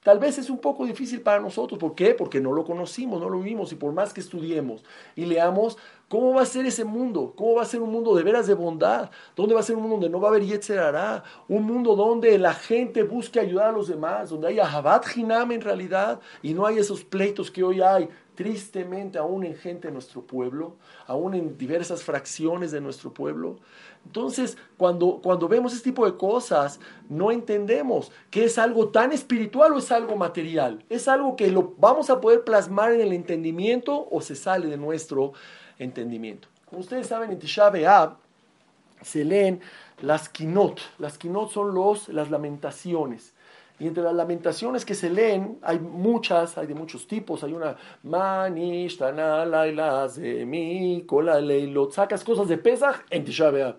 Tal 0.05 0.19
vez 0.19 0.37
es 0.37 0.51
un 0.51 0.59
poco 0.59 0.85
difícil 0.85 1.21
para 1.21 1.39
nosotros. 1.39 1.79
¿Por 1.79 1.95
qué? 1.95 2.13
Porque 2.13 2.39
no 2.39 2.51
lo 2.53 2.63
conocimos, 2.63 3.19
no 3.19 3.27
lo 3.27 3.39
vimos. 3.39 3.71
Y 3.71 3.75
por 3.75 3.91
más 3.91 4.13
que 4.13 4.21
estudiemos 4.21 4.83
y 5.15 5.25
leamos, 5.25 5.79
¿cómo 6.09 6.33
va 6.33 6.41
a 6.41 6.45
ser 6.45 6.65
ese 6.65 6.85
mundo? 6.85 7.33
¿Cómo 7.35 7.55
va 7.55 7.63
a 7.63 7.65
ser 7.65 7.81
un 7.81 7.91
mundo 7.91 8.15
de 8.15 8.23
veras 8.23 8.47
de 8.47 8.53
bondad? 8.53 9.09
¿Dónde 9.35 9.53
va 9.53 9.59
a 9.59 9.63
ser 9.63 9.75
un 9.75 9.83
mundo 9.83 9.95
donde 9.95 10.09
no 10.09 10.19
va 10.19 10.27
a 10.27 10.31
haber 10.31 10.43
Yetzerará? 10.43 11.23
Un 11.47 11.63
mundo 11.63 11.95
donde 11.95 12.37
la 12.37 12.53
gente 12.53 13.03
busque 13.03 13.39
ayudar 13.39 13.69
a 13.69 13.71
los 13.71 13.87
demás, 13.87 14.29
donde 14.29 14.47
haya 14.47 14.69
Habat 14.69 15.05
Hinam 15.15 15.51
en 15.51 15.61
realidad 15.61 16.19
y 16.41 16.53
no 16.53 16.65
hay 16.65 16.77
esos 16.77 17.03
pleitos 17.03 17.51
que 17.51 17.63
hoy 17.63 17.81
hay 17.81 18.09
tristemente 18.35 19.17
aún 19.17 19.43
en 19.45 19.55
gente 19.55 19.87
de 19.87 19.93
nuestro 19.93 20.21
pueblo, 20.21 20.75
aún 21.07 21.33
en 21.33 21.57
diversas 21.57 22.03
fracciones 22.03 22.71
de 22.71 22.81
nuestro 22.81 23.13
pueblo. 23.13 23.57
Entonces, 24.05 24.57
cuando, 24.77 25.19
cuando 25.23 25.47
vemos 25.47 25.73
este 25.73 25.89
tipo 25.89 26.05
de 26.05 26.15
cosas, 26.17 26.79
no 27.09 27.31
entendemos 27.31 28.11
que 28.29 28.43
es 28.43 28.59
algo 28.59 28.89
tan 28.89 29.11
espiritual 29.11 29.73
o 29.73 29.77
es 29.77 29.91
algo 29.91 30.15
material. 30.15 30.83
Es 30.89 31.07
algo 31.07 31.35
que 31.35 31.49
lo 31.49 31.73
vamos 31.79 32.09
a 32.09 32.21
poder 32.21 32.43
plasmar 32.43 32.91
en 32.91 33.01
el 33.01 33.13
entendimiento 33.13 34.07
o 34.11 34.21
se 34.21 34.35
sale 34.35 34.67
de 34.67 34.77
nuestro 34.77 35.33
entendimiento. 35.79 36.47
Como 36.65 36.81
ustedes 36.81 37.07
saben, 37.07 37.31
en 37.31 37.39
Tisha 37.39 37.69
B'Av 37.69 38.17
se 39.01 39.23
leen 39.23 39.61
las 40.01 40.29
kinot. 40.29 40.79
Las 40.99 41.17
kinot 41.17 41.51
son 41.51 41.73
los, 41.73 42.09
las 42.09 42.29
lamentaciones. 42.31 43.33
Y 43.77 43.87
entre 43.87 44.03
las 44.03 44.13
lamentaciones 44.13 44.85
que 44.85 44.95
se 44.95 45.09
leen, 45.09 45.59
hay 45.61 45.79
muchas, 45.79 46.57
hay 46.57 46.65
de 46.65 46.75
muchos 46.75 47.07
tipos. 47.07 47.43
Hay 47.43 47.53
una. 47.53 47.75
Sacas 51.91 52.23
cosas 52.23 52.47
de 52.47 52.57
Pesach 52.57 53.03
en 53.09 53.25
Tisha 53.25 53.51
B'Av. 53.51 53.75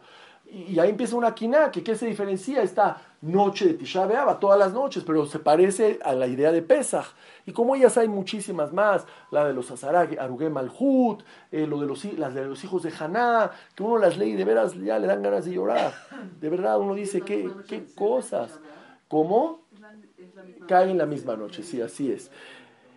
Y 0.52 0.78
ahí 0.78 0.90
empieza 0.90 1.16
una 1.16 1.34
quina, 1.34 1.70
que 1.70 1.82
¿qué 1.82 1.96
se 1.96 2.06
diferencia? 2.06 2.62
Esta 2.62 3.02
noche 3.22 3.66
de 3.66 3.74
Tisha 3.74 4.06
B'Av, 4.06 4.38
todas 4.38 4.58
las 4.58 4.72
noches, 4.72 5.04
pero 5.04 5.26
se 5.26 5.38
parece 5.38 5.98
a 6.04 6.14
la 6.14 6.26
idea 6.26 6.52
de 6.52 6.62
Pesach. 6.62 7.06
Y 7.46 7.52
como 7.52 7.74
ellas 7.74 7.96
hay 7.96 8.08
muchísimas 8.08 8.72
más, 8.72 9.06
la 9.30 9.46
de 9.46 9.52
los 9.52 9.70
Azarag, 9.70 10.18
Aruge 10.18 10.50
Malhut, 10.50 11.22
eh, 11.50 11.66
lo 11.66 11.80
de 11.80 11.86
los, 11.86 12.04
las 12.04 12.34
de 12.34 12.44
los 12.44 12.62
hijos 12.64 12.82
de 12.82 12.92
Haná, 12.98 13.50
que 13.74 13.82
uno 13.82 13.98
las 13.98 14.16
lee 14.16 14.30
y 14.30 14.36
de 14.36 14.44
veras 14.44 14.74
ya 14.74 14.98
le 14.98 15.06
dan 15.06 15.22
ganas 15.22 15.44
de 15.44 15.52
llorar. 15.52 15.94
De 16.40 16.48
verdad, 16.48 16.78
uno 16.80 16.94
dice, 16.94 17.22
¿qué, 17.22 17.50
qué 17.68 17.84
cosas? 17.94 18.58
¿Cómo? 19.08 19.66
Cae 20.66 20.90
en 20.90 20.98
la 20.98 21.06
misma 21.06 21.36
noche, 21.36 21.62
sí, 21.62 21.80
así 21.80 22.10
es. 22.10 22.30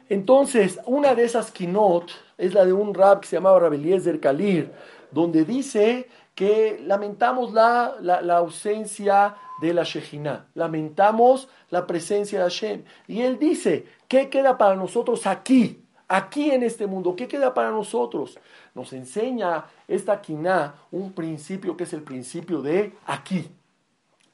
Entonces, 0.09 0.79
una 0.85 1.13
de 1.13 1.23
esas 1.23 1.51
kinot 1.51 2.09
es 2.37 2.55
la 2.55 2.65
de 2.65 2.73
un 2.73 2.95
rab 2.95 3.19
que 3.21 3.27
se 3.27 3.35
llamaba 3.35 3.59
Rabeliezer 3.59 4.19
Kalir, 4.19 4.71
donde 5.11 5.45
dice 5.45 6.07
que 6.33 6.81
lamentamos 6.85 7.53
la, 7.53 7.97
la, 8.01 8.37
ausencia 8.37 9.35
de 9.61 9.73
la 9.73 9.83
Shejina, 9.83 10.47
lamentamos 10.53 11.49
la 11.69 11.85
presencia 11.85 12.39
de 12.39 12.43
Hashem. 12.43 12.83
Y 13.07 13.21
él 13.21 13.37
dice, 13.39 13.85
¿qué 14.07 14.29
queda 14.29 14.57
para 14.57 14.75
nosotros 14.75 15.27
aquí? 15.27 15.83
Aquí 16.07 16.49
en 16.49 16.63
este 16.63 16.87
mundo, 16.87 17.15
¿qué 17.15 17.27
queda 17.27 17.53
para 17.53 17.69
nosotros? 17.69 18.39
Nos 18.73 18.93
enseña 18.93 19.65
esta 19.87 20.21
quina 20.21 20.73
un 20.91 21.13
principio 21.13 21.77
que 21.77 21.83
es 21.83 21.93
el 21.93 22.01
principio 22.01 22.61
de 22.61 22.93
aquí, 23.05 23.47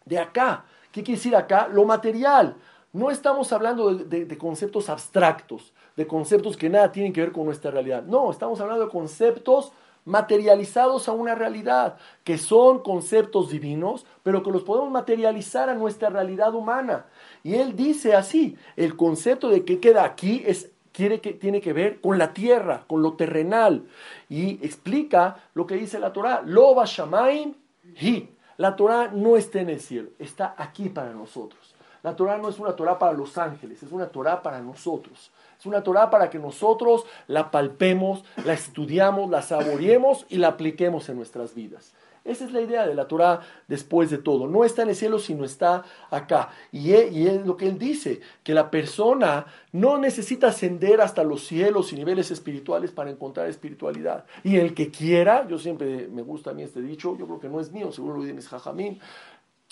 de 0.05 0.19
acá. 0.19 0.65
¿Qué 0.91 1.03
quiere 1.03 1.17
decir 1.17 1.35
acá? 1.35 1.67
Lo 1.67 1.83
material. 1.83 2.55
No 2.93 3.11
estamos 3.11 3.51
hablando 3.51 3.93
de, 3.93 4.37
conceptos 4.37 4.87
abstractos, 4.87 5.73
de 5.97 6.07
conceptos 6.07 6.55
que 6.55 6.69
nada 6.69 6.93
tienen 6.93 7.11
que 7.11 7.19
ver 7.19 7.33
con 7.33 7.43
nuestra 7.43 7.69
realidad. 7.69 8.03
No, 8.03 8.31
estamos 8.31 8.61
hablando 8.61 8.85
de 8.85 8.89
conceptos 8.89 9.73
materializados 10.05 11.09
a 11.09 11.11
una 11.11 11.35
realidad, 11.35 11.97
que 12.23 12.37
son 12.37 12.79
conceptos 12.79 13.49
divinos, 13.49 14.05
pero 14.23 14.43
que 14.43 14.51
los 14.51 14.63
podemos 14.63 14.91
materializar 14.91 15.69
a 15.69 15.75
nuestra 15.75 16.09
realidad 16.09 16.53
humana. 16.53 17.07
Y 17.43 17.55
él 17.55 17.75
dice 17.75 18.15
así, 18.15 18.55
el 18.75 18.95
concepto 18.95 19.49
de 19.49 19.65
que 19.65 19.79
queda 19.79 20.03
aquí 20.03 20.43
es 20.45 20.71
quiere 20.95 21.19
que, 21.19 21.33
tiene 21.33 21.59
que 21.59 21.73
ver 21.73 21.99
con 21.99 22.17
la 22.17 22.33
tierra, 22.33 22.85
con 22.87 23.01
lo 23.01 23.13
terrenal. 23.13 23.83
Y 24.29 24.65
explica 24.65 25.37
lo 25.53 25.67
que 25.67 25.75
dice 25.75 25.99
la 25.99 26.13
Torah, 26.13 26.41
Lo 26.45 26.83
shamaim 26.85 27.53
hi. 27.99 28.29
La 28.57 28.75
Torah 28.75 29.09
no 29.13 29.35
está 29.35 29.59
en 29.59 29.69
el 29.69 29.81
cielo, 29.81 30.09
está 30.17 30.55
aquí 30.57 30.87
para 30.87 31.11
nosotros. 31.11 31.64
La 32.05 32.15
Torah 32.15 32.37
no 32.37 32.49
es 32.49 32.59
una 32.59 32.75
Torah 32.75 32.99
para 32.99 33.13
los 33.13 33.35
ángeles, 33.35 33.81
es 33.81 33.91
una 33.91 34.05
Torah 34.05 34.43
para 34.43 34.61
nosotros. 34.61 35.31
Es 35.59 35.65
una 35.65 35.81
Torah 35.81 36.11
para 36.11 36.29
que 36.29 36.37
nosotros 36.37 37.03
la 37.25 37.49
palpemos, 37.49 38.23
la 38.45 38.53
estudiamos, 38.53 39.31
la 39.31 39.41
saboreemos 39.41 40.27
y 40.29 40.37
la 40.37 40.49
apliquemos 40.49 41.09
en 41.09 41.17
nuestras 41.17 41.55
vidas. 41.55 41.95
Esa 42.23 42.45
es 42.45 42.51
la 42.51 42.61
idea 42.61 42.87
de 42.87 42.93
la 42.93 43.07
Torah 43.07 43.41
después 43.67 44.11
de 44.11 44.19
todo. 44.19 44.47
No 44.47 44.63
está 44.63 44.83
en 44.83 44.89
el 44.89 44.95
cielo, 44.95 45.17
sino 45.17 45.45
está 45.45 45.83
acá. 46.11 46.49
Y 46.71 46.91
es, 46.91 47.45
lo 47.45 47.57
que 47.57 47.67
él 47.67 47.79
dice, 47.79 48.19
que 48.43 48.53
la 48.55 48.69
persona 48.69 49.47
no 49.71 49.97
necesita 49.97 50.47
ascender 50.47 51.01
hasta 51.01 51.23
los 51.23 51.45
cielos 51.45 51.93
y 51.93 51.95
niveles 51.95 52.29
espirituales 52.29 52.91
para 52.91 53.11
encontrar 53.11 53.47
espiritualidad. 53.47 54.25
Y 54.43 54.57
el 54.57 54.73
que 54.73 54.89
quiera, 54.89 55.47
yo 55.47 55.59
siempre 55.59 56.07
me 56.07 56.23
gusta 56.23 56.49
a 56.49 56.53
mí 56.53 56.63
este 56.63 56.81
dicho, 56.81 57.15
yo 57.15 57.25
creo 57.25 57.39
que 57.39 57.49
no 57.49 57.59
es 57.59 57.71
mío, 57.71 57.91
seguro 57.91 58.17
lo 58.17 58.23
dice 58.23 58.47
Jajamín, 58.47 58.99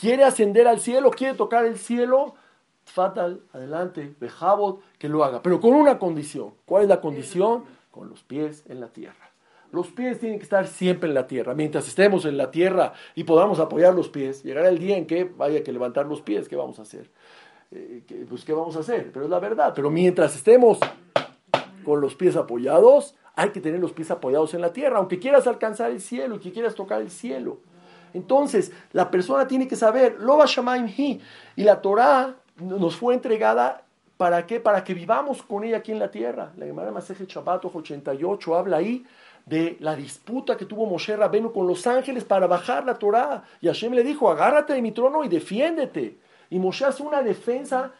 quiere 0.04 0.26
ascender 0.26 0.68
al 0.68 0.82
cielo, 0.82 1.12
quiere 1.12 1.34
tocar 1.34 1.64
el 1.64 1.78
cielo, 1.78 2.36
fatal, 2.84 3.39
adelante, 3.54 4.14
bejabot, 4.20 4.82
que 4.97 5.08
lo 5.08 5.24
haga, 5.24 5.41
pero 5.41 5.62
con 5.62 5.74
una 5.74 5.97
condición. 5.97 6.56
¿Cuál 6.66 6.84
es 6.84 6.89
la 6.89 6.99
condición? 6.99 7.64
Con 7.89 8.10
los 8.10 8.22
pies 8.22 8.66
en 8.68 8.82
la 8.82 8.89
tierra. 8.89 9.32
Los 9.72 9.88
pies 9.88 10.20
tienen 10.20 10.39
que 10.39 10.43
estar 10.43 10.68
siempre 10.68 11.08
en 11.08 11.16
la 11.16 11.26
tierra. 11.26 11.54
Mientras 11.54 11.88
estemos 11.88 12.26
en 12.26 12.36
la 12.36 12.51
tierra 12.51 12.91
y 13.16 13.24
podamos 13.24 13.60
apoyar 13.60 13.93
los 13.93 14.10
pies, 14.10 14.43
llegará 14.43 14.68
el 14.68 14.78
día 14.78 14.97
en 14.97 15.08
que 15.08 15.24
vaya 15.24 15.64
que 15.64 15.72
levantar 15.72 16.06
los 16.06 16.22
pies, 16.22 16.49
¿qué 16.49 16.58
vamos 16.58 16.80
a 16.80 16.82
hacer? 16.82 17.10
Eh, 17.72 18.04
pues 18.28 18.43
¿qué 18.43 18.51
vamos 18.51 18.76
a 18.76 18.80
hacer? 18.80 19.10
Pero 19.14 19.24
es 19.24 19.32
la 19.32 19.39
verdad. 19.39 19.72
Pero 19.74 19.89
mientras 19.89 20.36
estemos 20.36 20.80
con 21.86 22.01
los 22.01 22.14
pies 22.16 22.36
apoyados, 22.36 23.16
hay 23.36 23.51
que 23.51 23.62
tener 23.62 23.80
los 23.80 23.93
pies 23.93 24.12
apoyados 24.12 24.54
en 24.54 24.60
la 24.60 24.74
tierra, 24.74 24.97
aunque 24.97 25.18
quieras 25.18 25.47
alcanzar 25.47 25.91
el 25.91 26.01
cielo 26.01 26.36
y 26.36 26.39
que 26.39 26.51
quieras 26.51 26.76
tocar 26.76 27.01
el 27.01 27.10
cielo. 27.10 27.60
Entonces, 28.14 28.72
la 28.91 29.09
persona 29.09 29.47
tiene 29.47 29.68
que 29.68 29.76
saber, 29.76 30.18
lo 30.20 30.38
va 30.38 30.45
hi, 30.45 31.22
y 31.55 31.64
la 31.64 31.82
Torah 31.82 32.36
nos 32.57 32.95
fue 32.95 33.14
entregada 33.14 33.84
¿para 34.18 34.45
qué? 34.45 34.59
Para 34.59 34.84
que 34.84 34.93
vivamos 34.93 35.43
con 35.43 35.64
ella 35.64 35.78
aquí 35.78 35.91
en 35.91 35.99
la 35.99 36.09
tierra. 36.09 36.51
La 36.57 36.66
Gemara 36.66 36.91
Maseje 36.91 37.28
Chabato 37.28 37.72
88 37.74 38.55
habla 38.55 38.78
ahí 38.78 39.05
de 39.45 39.76
la 39.80 39.95
disputa 39.95 40.55
que 40.55 40.66
tuvo 40.66 40.86
Moshe 40.86 41.16
Rabenu 41.16 41.51
con 41.51 41.68
los 41.68 41.86
ángeles 41.88 42.24
para 42.24 42.47
bajar 42.47 42.86
la 42.86 42.95
Torah. 42.95 43.43
Y 43.59 43.68
Hashem 43.68 43.93
le 43.93 44.03
dijo, 44.03 44.32
agárrate 44.32 44.74
de 44.74 44.82
mi 44.82 44.91
trono 44.91 45.24
y 45.24 45.28
defiéndete. 45.28 46.18
Y 46.49 46.59
Moshe 46.59 46.86
hace 46.86 47.03
una 47.03 47.22
defensa 47.22 47.91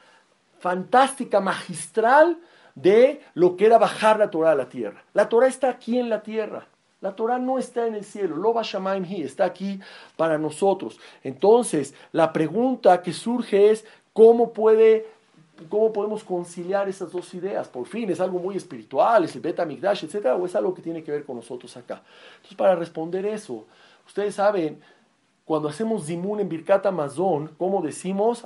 fantástica, 0.60 1.42
magistral, 1.42 2.38
de 2.76 3.22
lo 3.34 3.58
que 3.58 3.66
era 3.66 3.78
bajar 3.78 4.18
la 4.18 4.32
Torah 4.32 4.52
a 4.52 4.56
la 4.56 4.70
tierra. 4.70 5.04
La 5.14 5.30
Torah 5.30 5.48
está 5.48 5.70
aquí 5.70 6.00
en 6.00 6.10
la 6.10 6.24
tierra. 6.24 6.68
La 7.04 7.14
Torah 7.14 7.38
no 7.38 7.60
está 7.60 7.86
en 7.86 7.96
el 7.96 8.06
cielo, 8.06 8.38
lo 8.38 8.60
Shamaim 8.64 9.04
Hi, 9.04 9.24
está 9.24 9.44
aquí 9.44 9.78
para 10.16 10.38
nosotros. 10.38 10.98
Entonces, 11.22 11.94
la 12.14 12.32
pregunta 12.32 13.02
que 13.02 13.12
surge 13.12 13.72
es, 13.72 13.86
¿cómo 14.14 14.54
puede 14.54 15.06
¿Cómo 15.70 15.94
podemos 15.94 16.24
conciliar 16.24 16.90
esas 16.90 17.12
dos 17.12 17.32
ideas? 17.36 17.68
Por 17.68 17.86
fin, 17.86 18.10
¿es 18.10 18.20
algo 18.20 18.40
muy 18.40 18.58
espiritual? 18.58 19.26
¿Es 19.26 19.36
el 19.36 19.42
beta 19.42 19.66
migdash, 19.66 20.06
etcétera? 20.06 20.36
¿O 20.36 20.46
es 20.46 20.56
algo 20.56 20.74
que 20.74 20.82
tiene 20.82 21.04
que 21.04 21.12
ver 21.12 21.24
con 21.26 21.36
nosotros 21.36 21.78
acá? 21.78 22.02
Entonces, 22.36 22.58
para 22.58 22.76
responder 22.76 23.26
eso, 23.26 23.66
ustedes 24.08 24.34
saben, 24.36 24.82
cuando 25.46 25.68
hacemos 25.68 26.06
zimun 26.06 26.40
en 26.40 26.48
Birkat 26.48 26.86
Amazon, 26.86 27.52
¿cómo 27.58 27.82
decimos? 27.82 28.46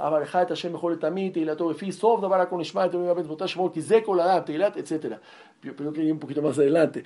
Yo 5.62 5.76
creo 5.76 5.94
que 5.94 6.12
un 6.12 6.20
poquito 6.20 6.42
más 6.42 6.58
adelante. 6.58 7.04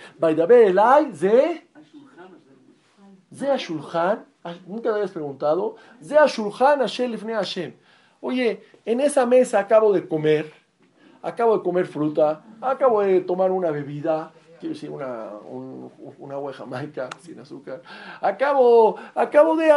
habías 4.94 5.12
preguntado. 5.12 5.76
Oye, 8.22 8.64
en 8.86 9.02
esa 9.02 9.26
mesa 9.26 9.60
acabo 9.60 9.92
de 9.92 10.08
comer, 10.08 10.54
acabo 11.22 11.58
de 11.58 11.64
comer 11.64 11.86
fruta, 11.86 12.44
acabo 12.62 13.02
de 13.02 13.22
tomar 13.22 13.52
una 13.52 13.72
bebida, 13.72 14.32
quiero 14.62 14.76
decir, 14.76 14.90
una, 14.90 15.32
un, 15.50 15.92
agua 16.32 16.54
sin 17.22 17.40
azúcar. 17.40 17.82
Acabo, 18.22 18.96
acabo, 19.16 19.56
de, 19.58 19.72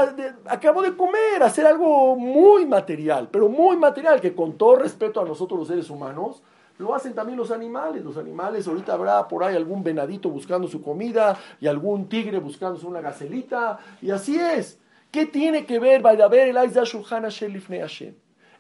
acabo 0.47 0.83
de 0.83 0.95
comer, 0.95 1.43
hacer 1.43 1.67
algo 1.67 2.15
muy 2.15 2.67
material, 2.67 3.29
pero 3.33 3.49
muy 3.49 3.77
material, 3.77 4.21
que 4.21 4.35
con 4.35 4.57
todo 4.57 4.77
respeto 4.77 5.21
a 5.21 5.25
nosotros 5.25 5.59
los 5.59 5.69
seres 5.69 5.91
humanos, 5.91 6.43
lo 6.79 6.95
hacen 6.95 7.15
también 7.15 7.39
los 7.39 7.51
animales. 7.51 8.05
Los 8.05 8.17
animales, 8.17 8.69
ahorita 8.69 8.93
habrá 8.93 9.27
por 9.27 9.43
ahí 9.43 9.57
algún 9.57 9.83
venadito 9.83 10.29
buscando 10.29 10.69
su 10.69 10.83
comida 10.83 11.37
y 11.61 11.67
algún 11.67 12.09
tigre 12.09 12.39
buscándose 12.39 12.87
una 12.87 13.01
gacelita, 13.01 13.79
y 14.03 14.11
así 14.11 14.39
es. 14.39 14.79
¿Qué 15.11 15.27
tiene 15.27 15.65
que 15.65 15.79
ver, 15.79 16.03
ver 16.03 16.49
el 16.49 16.59
Hashem? 16.59 18.15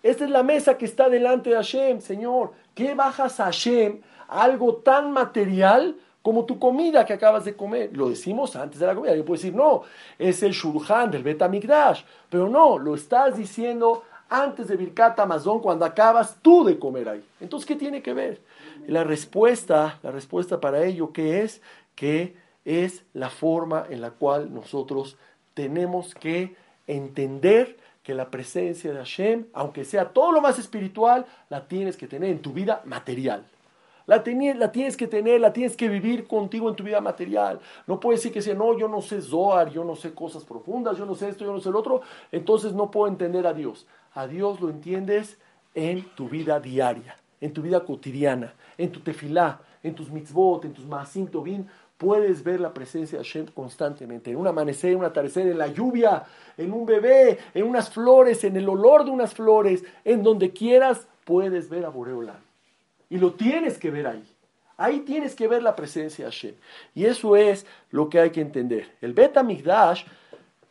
Esta 0.05 0.25
es 0.25 0.31
la 0.31 0.43
mesa 0.43 0.79
que 0.79 0.85
está 0.85 1.09
delante 1.09 1.51
de 1.51 1.57
Hashem, 1.57 2.01
Señor. 2.01 2.53
¿Qué 2.75 2.95
bajas 2.95 3.41
a 3.41 3.47
Hashem? 3.47 4.03
Algo 4.29 4.77
tan 4.77 5.11
material 5.11 5.97
como 6.25 6.47
tu 6.47 6.59
comida 6.59 7.05
que 7.05 7.12
acabas 7.12 7.45
de 7.45 7.55
comer. 7.55 7.91
Lo 7.93 8.09
decimos 8.09 8.57
antes 8.57 8.81
de 8.81 8.87
la 8.87 8.95
comida. 8.95 9.14
Yo 9.14 9.27
puedo 9.27 9.37
decir, 9.37 9.55
no, 9.55 9.83
es 10.18 10.43
el 10.43 10.53
Shurhan 10.53 11.11
del 11.11 11.22
Betamikdash. 11.22 12.03
Pero 12.31 12.49
no, 12.49 12.79
lo 12.79 12.95
estás 12.95 13.37
diciendo 13.37 14.05
antes 14.31 14.68
de 14.68 14.77
Birkat 14.77 15.20
Amazon 15.20 15.61
cuando 15.61 15.85
acabas 15.85 16.39
tú 16.41 16.64
de 16.64 16.79
comer 16.79 17.11
ahí. 17.11 17.25
Entonces, 17.41 17.66
¿qué 17.66 17.77
tiene 17.77 18.03
que 18.03 18.14
ver? 18.14 18.41
la 18.87 19.05
respuesta, 19.05 19.99
la 20.03 20.11
respuesta 20.11 20.61
para 20.61 20.83
ello, 20.85 21.12
¿qué 21.12 21.43
es? 21.43 21.61
Que 21.95 22.37
es 22.64 23.05
la 23.12 23.29
forma 23.29 23.87
en 23.91 24.01
la 24.01 24.11
cual 24.11 24.53
nosotros 24.53 25.18
tenemos 25.53 26.14
que 26.14 26.57
entender 26.87 27.77
que 28.03 28.14
la 28.14 28.31
presencia 28.31 28.93
de 28.93 28.99
Hashem, 28.99 29.47
aunque 29.53 29.85
sea 29.85 30.11
todo 30.11 30.33
lo 30.33 30.41
más 30.41 30.59
espiritual, 30.59 31.27
la 31.51 31.66
tienes 31.68 31.99
que 31.99 32.07
tener 32.07 32.31
en 32.31 32.41
tu 32.41 32.53
vida 32.53 32.83
material. 32.85 33.45
La, 34.07 34.23
la 34.57 34.73
tienes 34.73 34.97
que 34.97 35.07
tener, 35.07 35.41
la 35.41 35.53
tienes 35.53 35.77
que 35.77 35.89
vivir 35.89 36.27
contigo 36.27 36.69
en 36.69 36.77
tu 36.77 36.85
vida 36.85 37.01
material. 37.01 37.61
No 37.87 38.01
puedes 38.01 38.21
decir 38.21 38.33
que 38.33 38.43
sea, 38.43 38.55
no, 38.55 38.77
yo 38.77 38.89
no 38.89 39.01
sé 39.01 39.23
Zohar, 39.23 39.71
yo 39.71 39.85
no 39.85 39.97
sé 39.97 40.13
cosas 40.13 40.45
profundas, 40.45 40.99
yo 40.99 41.07
no 41.07 41.15
sé 41.15 41.29
esto, 41.29 41.45
yo 41.45 41.53
no 41.53 41.61
sé 41.61 41.71
el 41.71 41.77
otro, 41.77 42.03
entonces 42.31 42.75
no 42.75 42.91
puedo 42.91 43.09
entender 43.09 43.47
a 43.47 43.55
Dios. 43.55 43.87
A 44.13 44.27
Dios 44.27 44.61
lo 44.61 44.69
entiendes 44.69 45.39
en 45.75 46.05
tu 46.15 46.29
vida 46.29 46.61
diaria, 46.61 47.17
en 47.41 47.53
tu 47.53 47.63
vida 47.63 47.85
cotidiana, 47.85 48.55
en 48.77 48.93
tu 48.93 49.01
tefilá, 49.01 49.61
en 49.83 49.95
tus 49.95 50.11
mitzvot, 50.11 50.65
en 50.65 50.73
tus 50.73 50.87
maasim 50.87 51.27
tovim, 51.27 51.67
puedes 51.97 52.45
ver 52.45 52.61
la 52.61 52.75
presencia 52.75 53.19
de 53.19 53.25
Hashem 53.25 53.47
constantemente, 53.55 54.31
en 54.31 54.37
un 54.37 54.47
amanecer, 54.47 54.93
en 54.93 54.99
un 54.99 55.05
atardecer, 55.05 55.47
en 55.47 55.59
la 55.59 55.69
lluvia, 55.69 56.25
en 56.57 56.73
un 56.73 56.85
bebé, 56.85 57.39
en 57.55 57.65
unas 57.65 57.91
flores, 57.91 58.45
en 58.45 58.57
el 58.57 58.69
olor 58.69 59.05
de 59.05 59.11
unas 59.11 59.33
flores, 59.33 59.85
en 60.05 60.23
donde 60.23 60.53
quieras 60.53 61.07
puedes 61.25 61.69
ver 61.71 61.85
a 61.85 61.89
Boreola. 61.89 62.44
Y 63.11 63.19
lo 63.19 63.33
tienes 63.35 63.79
que 63.79 63.91
ver 63.91 64.07
ahí. 64.07 64.25
Ahí 64.77 65.01
tienes 65.01 65.35
que 65.35 65.47
ver 65.47 65.63
la 65.63 65.77
presencia 65.77 66.25
de 66.25 66.31
Hashem. 66.31 66.55
Y 66.95 67.05
eso 67.05 67.37
es 67.37 67.65
lo 67.91 68.09
que 68.09 68.19
hay 68.19 68.31
que 68.31 68.41
entender. 68.41 68.91
El 69.01 69.13
Bet 69.13 69.41
Migdash, 69.43 70.05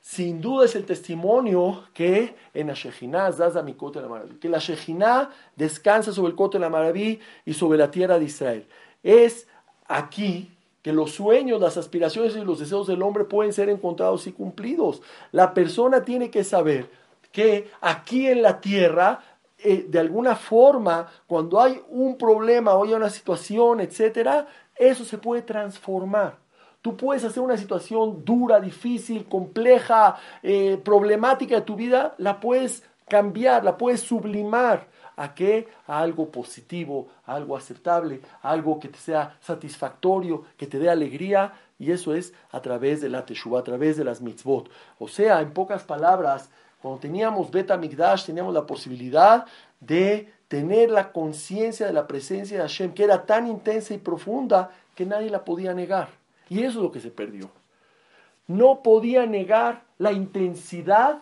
sin 0.01 0.41
duda, 0.41 0.65
es 0.65 0.75
el 0.75 0.85
testimonio 0.85 1.85
que 1.93 2.35
en 2.53 2.67
la 2.67 2.73
Shejinah, 2.73 3.29
la 3.29 4.23
que 4.41 4.49
la 4.49 4.59
Shejinah 4.59 5.29
descansa 5.55 6.11
sobre 6.11 6.31
el 6.31 6.35
Kote 6.35 6.57
de 6.57 6.61
la 6.61 6.69
Maraví 6.69 7.19
y 7.45 7.53
sobre 7.53 7.77
la 7.77 7.89
tierra 7.89 8.19
de 8.19 8.25
Israel. 8.25 8.67
Es 9.01 9.47
aquí 9.87 10.51
que 10.81 10.91
los 10.91 11.11
sueños, 11.11 11.61
las 11.61 11.77
aspiraciones 11.77 12.35
y 12.35 12.43
los 12.43 12.59
deseos 12.59 12.87
del 12.87 13.01
hombre 13.01 13.23
pueden 13.23 13.53
ser 13.53 13.69
encontrados 13.69 14.27
y 14.27 14.33
cumplidos. 14.33 15.01
La 15.31 15.53
persona 15.53 16.03
tiene 16.03 16.29
que 16.29 16.43
saber 16.43 16.89
que 17.31 17.71
aquí 17.79 18.27
en 18.27 18.41
la 18.41 18.59
tierra, 18.59 19.23
eh, 19.63 19.85
de 19.87 19.99
alguna 19.99 20.35
forma, 20.35 21.07
cuando 21.27 21.61
hay 21.61 21.81
un 21.89 22.17
problema 22.17 22.73
o 22.73 22.83
hay 22.83 22.93
una 22.93 23.09
situación, 23.09 23.79
etcétera, 23.79 24.47
eso 24.75 25.05
se 25.05 25.17
puede 25.17 25.41
transformar. 25.41 26.37
Tú 26.81 26.97
puedes 26.97 27.23
hacer 27.23 27.41
una 27.41 27.57
situación 27.57 28.25
dura, 28.25 28.59
difícil, 28.59 29.25
compleja, 29.25 30.17
eh, 30.41 30.77
problemática 30.83 31.55
de 31.55 31.61
tu 31.61 31.75
vida, 31.75 32.13
la 32.17 32.39
puedes 32.39 32.83
cambiar, 33.07 33.63
la 33.63 33.77
puedes 33.77 34.01
sublimar 34.01 34.87
¿A 35.15 35.35
qué? 35.35 35.67
A 35.87 35.99
algo 35.99 36.31
positivo, 36.31 37.07
algo 37.25 37.55
aceptable, 37.55 38.21
algo 38.41 38.79
que 38.79 38.87
te 38.87 38.97
sea 38.97 39.37
satisfactorio, 39.41 40.43
que 40.57 40.65
te 40.65 40.79
dé 40.79 40.89
alegría, 40.89 41.53
y 41.77 41.91
eso 41.91 42.15
es 42.15 42.33
a 42.51 42.61
través 42.61 43.01
de 43.01 43.09
la 43.09 43.25
Teshuvah, 43.25 43.59
a 43.59 43.63
través 43.63 43.97
de 43.97 44.03
las 44.03 44.21
mitzvot. 44.21 44.69
O 44.99 45.07
sea, 45.07 45.41
en 45.41 45.51
pocas 45.51 45.83
palabras, 45.83 46.49
cuando 46.83 46.99
teníamos 46.99 47.49
Beta 47.49 47.77
Migdash, 47.77 48.25
teníamos 48.25 48.53
la 48.53 48.65
posibilidad 48.65 49.45
de 49.79 50.33
tener 50.49 50.91
la 50.91 51.13
conciencia 51.13 51.87
de 51.87 51.93
la 51.93 52.05
presencia 52.05 52.57
de 52.57 52.63
Hashem, 52.63 52.93
que 52.93 53.05
era 53.05 53.25
tan 53.25 53.47
intensa 53.47 53.93
y 53.93 53.99
profunda 53.99 54.69
que 54.93 55.05
nadie 55.05 55.29
la 55.29 55.45
podía 55.45 55.73
negar. 55.73 56.09
Y 56.49 56.59
eso 56.59 56.79
es 56.79 56.83
lo 56.83 56.91
que 56.91 56.99
se 56.99 57.09
perdió. 57.09 57.49
No 58.47 58.83
podía 58.83 59.25
negar 59.25 59.83
la 59.97 60.11
intensidad 60.11 61.19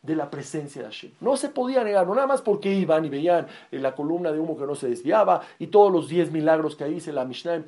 de 0.00 0.16
la 0.16 0.30
presencia 0.30 0.80
de 0.80 0.88
Hashem. 0.88 1.10
No 1.20 1.36
se 1.36 1.50
podía 1.50 1.84
negar, 1.84 2.06
no 2.06 2.14
nada 2.14 2.26
más 2.26 2.40
porque 2.40 2.72
iban 2.72 3.04
y 3.04 3.10
veían 3.10 3.48
en 3.70 3.82
la 3.82 3.94
columna 3.94 4.32
de 4.32 4.40
humo 4.40 4.56
que 4.56 4.64
no 4.64 4.74
se 4.74 4.88
desviaba 4.88 5.42
y 5.58 5.66
todos 5.66 5.92
los 5.92 6.08
diez 6.08 6.32
milagros 6.32 6.74
que 6.74 6.86
dice 6.86 7.12
la 7.12 7.26
Mishnah 7.26 7.56
en 7.56 7.64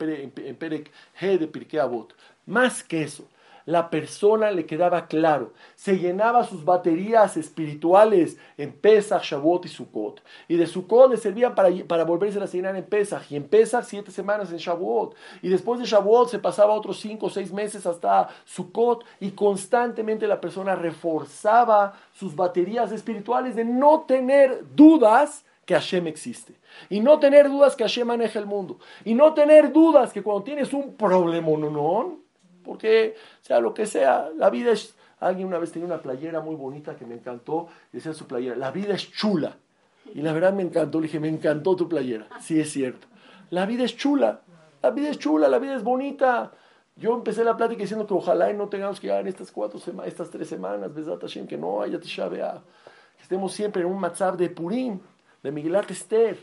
Perek, 0.57 0.91
He 1.21 1.37
de 1.37 1.47
Pirkei 1.47 1.79
Avot. 1.79 2.15
Más 2.47 2.83
que 2.83 3.03
eso, 3.03 3.29
la 3.69 3.91
persona 3.91 4.51
le 4.51 4.65
quedaba 4.65 5.09
claro, 5.09 5.53
se 5.75 5.99
llenaba 5.99 6.43
sus 6.45 6.65
baterías 6.65 7.37
espirituales 7.37 8.39
en 8.57 8.73
Pesach, 8.73 9.23
Shavuot 9.23 9.67
y 9.67 9.69
Sukkot. 9.69 10.23
Y 10.49 10.57
de 10.57 10.67
Sukkot 10.67 11.11
le 11.11 11.19
servían 11.19 11.55
para, 11.55 11.69
para 11.87 12.05
volverse 12.05 12.41
a 12.41 12.47
llenar 12.47 12.77
en 12.77 12.85
Pesach. 12.85 13.31
Y 13.31 13.37
en 13.37 13.45
Pesach 13.45 13.85
siete 13.85 14.11
semanas 14.11 14.51
en 14.53 14.57
Shavuot. 14.57 15.15
Y 15.43 15.51
después 15.51 15.79
de 15.79 15.85
Shavuot 15.85 16.31
se 16.31 16.39
pasaba 16.39 16.73
otros 16.73 16.99
cinco 16.99 17.27
o 17.27 17.31
seis 17.31 17.53
meses 17.53 17.85
hasta 17.85 18.31
Sukkot. 18.47 19.05
Y 19.21 19.33
constantemente 19.33 20.27
la 20.27 20.41
persona 20.41 20.75
reforzaba 20.75 21.93
sus 22.15 22.35
baterías 22.35 22.91
espirituales 22.91 23.55
de 23.55 23.67
no 23.67 24.07
tener 24.09 24.65
dudas 24.75 25.45
que 25.67 25.75
Hashem 25.75 26.07
existe. 26.07 26.55
Y 26.89 27.01
no 27.01 27.19
tener 27.19 27.51
dudas 27.51 27.77
que 27.77 27.85
Hashem 27.85 28.07
maneja 28.07 28.39
el 28.39 28.47
mundo. 28.47 28.79
Y 29.05 29.13
no 29.13 29.35
tener 29.35 29.75
dudas 29.75 30.15
que 30.15 30.23
cuando 30.23 30.45
tienes 30.45 30.73
un 30.73 30.95
problema, 30.95 31.49
no, 31.51 31.69
no, 31.69 32.28
porque 32.69 33.17
sea 33.41 33.61
lo 33.61 33.73
que 33.73 33.87
sea, 33.87 34.29
la 34.37 34.51
vida 34.51 34.73
es... 34.73 34.95
Alguien 35.21 35.49
una 35.49 35.59
vez 35.59 35.73
tenía 35.73 35.87
una 35.87 36.01
playera 36.01 36.41
muy 36.41 36.55
bonita 36.55 36.95
que 36.95 37.05
me 37.05 37.15
encantó, 37.15 37.67
decía 37.91 38.13
su 38.13 38.29
playera, 38.29 38.55
la 38.55 38.71
vida 38.71 38.95
es 38.95 39.11
chula. 39.11 39.57
Y 40.15 40.21
la 40.21 40.33
verdad 40.33 40.53
me 40.53 40.63
encantó, 40.63 41.01
le 41.01 41.07
dije, 41.07 41.19
me 41.19 41.29
encantó 41.29 41.75
tu 41.75 41.89
playera. 41.89 42.29
Sí, 42.41 42.61
es 42.61 42.71
cierto. 42.71 43.09
La 43.51 43.67
vida 43.67 43.85
es 43.85 43.97
chula, 43.97 44.43
la 44.83 44.91
vida 44.91 45.09
es 45.09 45.19
chula, 45.19 45.49
la 45.49 45.59
vida 45.59 45.75
es 45.75 45.83
bonita. 45.83 46.53
Yo 46.95 47.15
empecé 47.15 47.43
la 47.43 47.57
plática 47.57 47.81
diciendo 47.81 48.07
que 48.07 48.15
ojalá 48.15 48.51
y 48.51 48.55
no 48.55 48.69
tengamos 48.69 49.01
que 49.01 49.09
llegar 49.09 49.27
estas 49.27 49.51
cuatro 49.51 49.81
semanas, 49.81 50.13
estas 50.13 50.31
tres 50.31 50.47
semanas, 50.47 50.91
que 51.49 51.57
no 51.57 51.81
haya 51.81 51.99
Tisha 51.99 52.29
que 52.29 52.43
estemos 53.21 53.53
siempre 53.53 53.83
en 53.83 53.89
un 53.89 53.99
matzab 53.99 54.37
de 54.37 54.51
Purim, 54.51 55.01
de 55.43 55.51
Miguelat 55.51 55.91
Esther. 55.91 56.39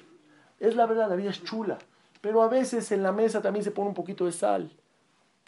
Es 0.60 0.76
la 0.76 0.86
verdad, 0.86 1.08
la 1.08 1.16
vida 1.16 1.30
es 1.30 1.42
chula. 1.44 1.78
Pero 2.20 2.42
a 2.42 2.50
veces 2.50 2.92
en 2.92 3.04
la 3.04 3.12
mesa 3.12 3.42
también 3.42 3.64
se 3.64 3.72
pone 3.72 3.90
un 3.90 3.94
poquito 3.94 4.26
de 4.26 4.32
sal. 4.32 4.72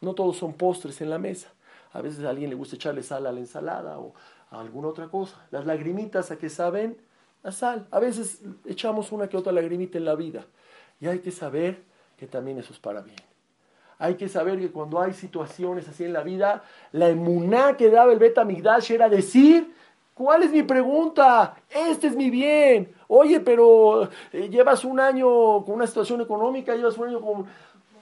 No 0.02 0.14
todos 0.14 0.38
son 0.38 0.54
postres 0.54 1.02
en 1.02 1.10
la 1.10 1.18
mesa. 1.18 1.50
A 1.94 2.02
veces 2.02 2.24
a 2.26 2.30
alguien 2.30 2.50
le 2.50 2.56
gusta 2.56 2.76
echarle 2.76 3.04
sal 3.04 3.26
a 3.26 3.32
la 3.32 3.40
ensalada 3.40 4.00
o 4.00 4.14
a 4.52 4.60
alguna 4.60 4.90
otra 4.90 5.08
cosa. 5.08 5.46
Las 5.52 5.66
lagrimitas 5.66 6.32
a 6.32 6.38
que 6.38 6.50
saben 6.50 6.98
a 7.44 7.52
sal. 7.52 7.88
A 7.92 8.00
veces 8.00 8.42
echamos 8.66 9.12
una 9.12 9.28
que 9.28 9.38
otra 9.38 9.52
lagrimita 9.52 9.98
en 9.98 10.06
la 10.06 10.16
vida. 10.16 10.46
Y 11.00 11.08
hay 11.08 11.20
que 11.20 11.32
saber 11.32 11.82
que 12.18 12.28
también 12.28 12.58
eso 12.58 12.74
es 12.74 12.80
para 12.80 13.02
bien. 13.02 13.18
Hay 14.00 14.16
que 14.16 14.30
saber 14.30 14.60
que 14.60 14.72
cuando 14.72 15.02
hay 15.02 15.14
situaciones 15.14 15.88
así 15.88 16.04
en 16.04 16.14
la 16.14 16.22
vida, 16.22 16.64
la 16.92 17.10
emuná 17.10 17.76
que 17.76 17.90
daba 17.90 18.14
el 18.14 18.20
Beta 18.20 18.46
Migdash 18.46 18.92
era 18.92 19.10
decir, 19.10 19.74
¿cuál 20.14 20.44
es 20.44 20.52
mi 20.52 20.62
pregunta? 20.62 21.56
Este 21.70 22.08
es 22.08 22.16
mi 22.16 22.30
bien. 22.30 22.94
Oye, 23.08 23.40
pero 23.40 24.10
eh, 24.32 24.50
llevas 24.50 24.86
un 24.86 25.00
año 25.00 25.64
con 25.66 25.76
una 25.76 25.88
situación 25.88 26.22
económica, 26.22 26.76
llevas 26.76 26.98
un 26.98 27.08
año 27.08 27.22
con 27.22 27.48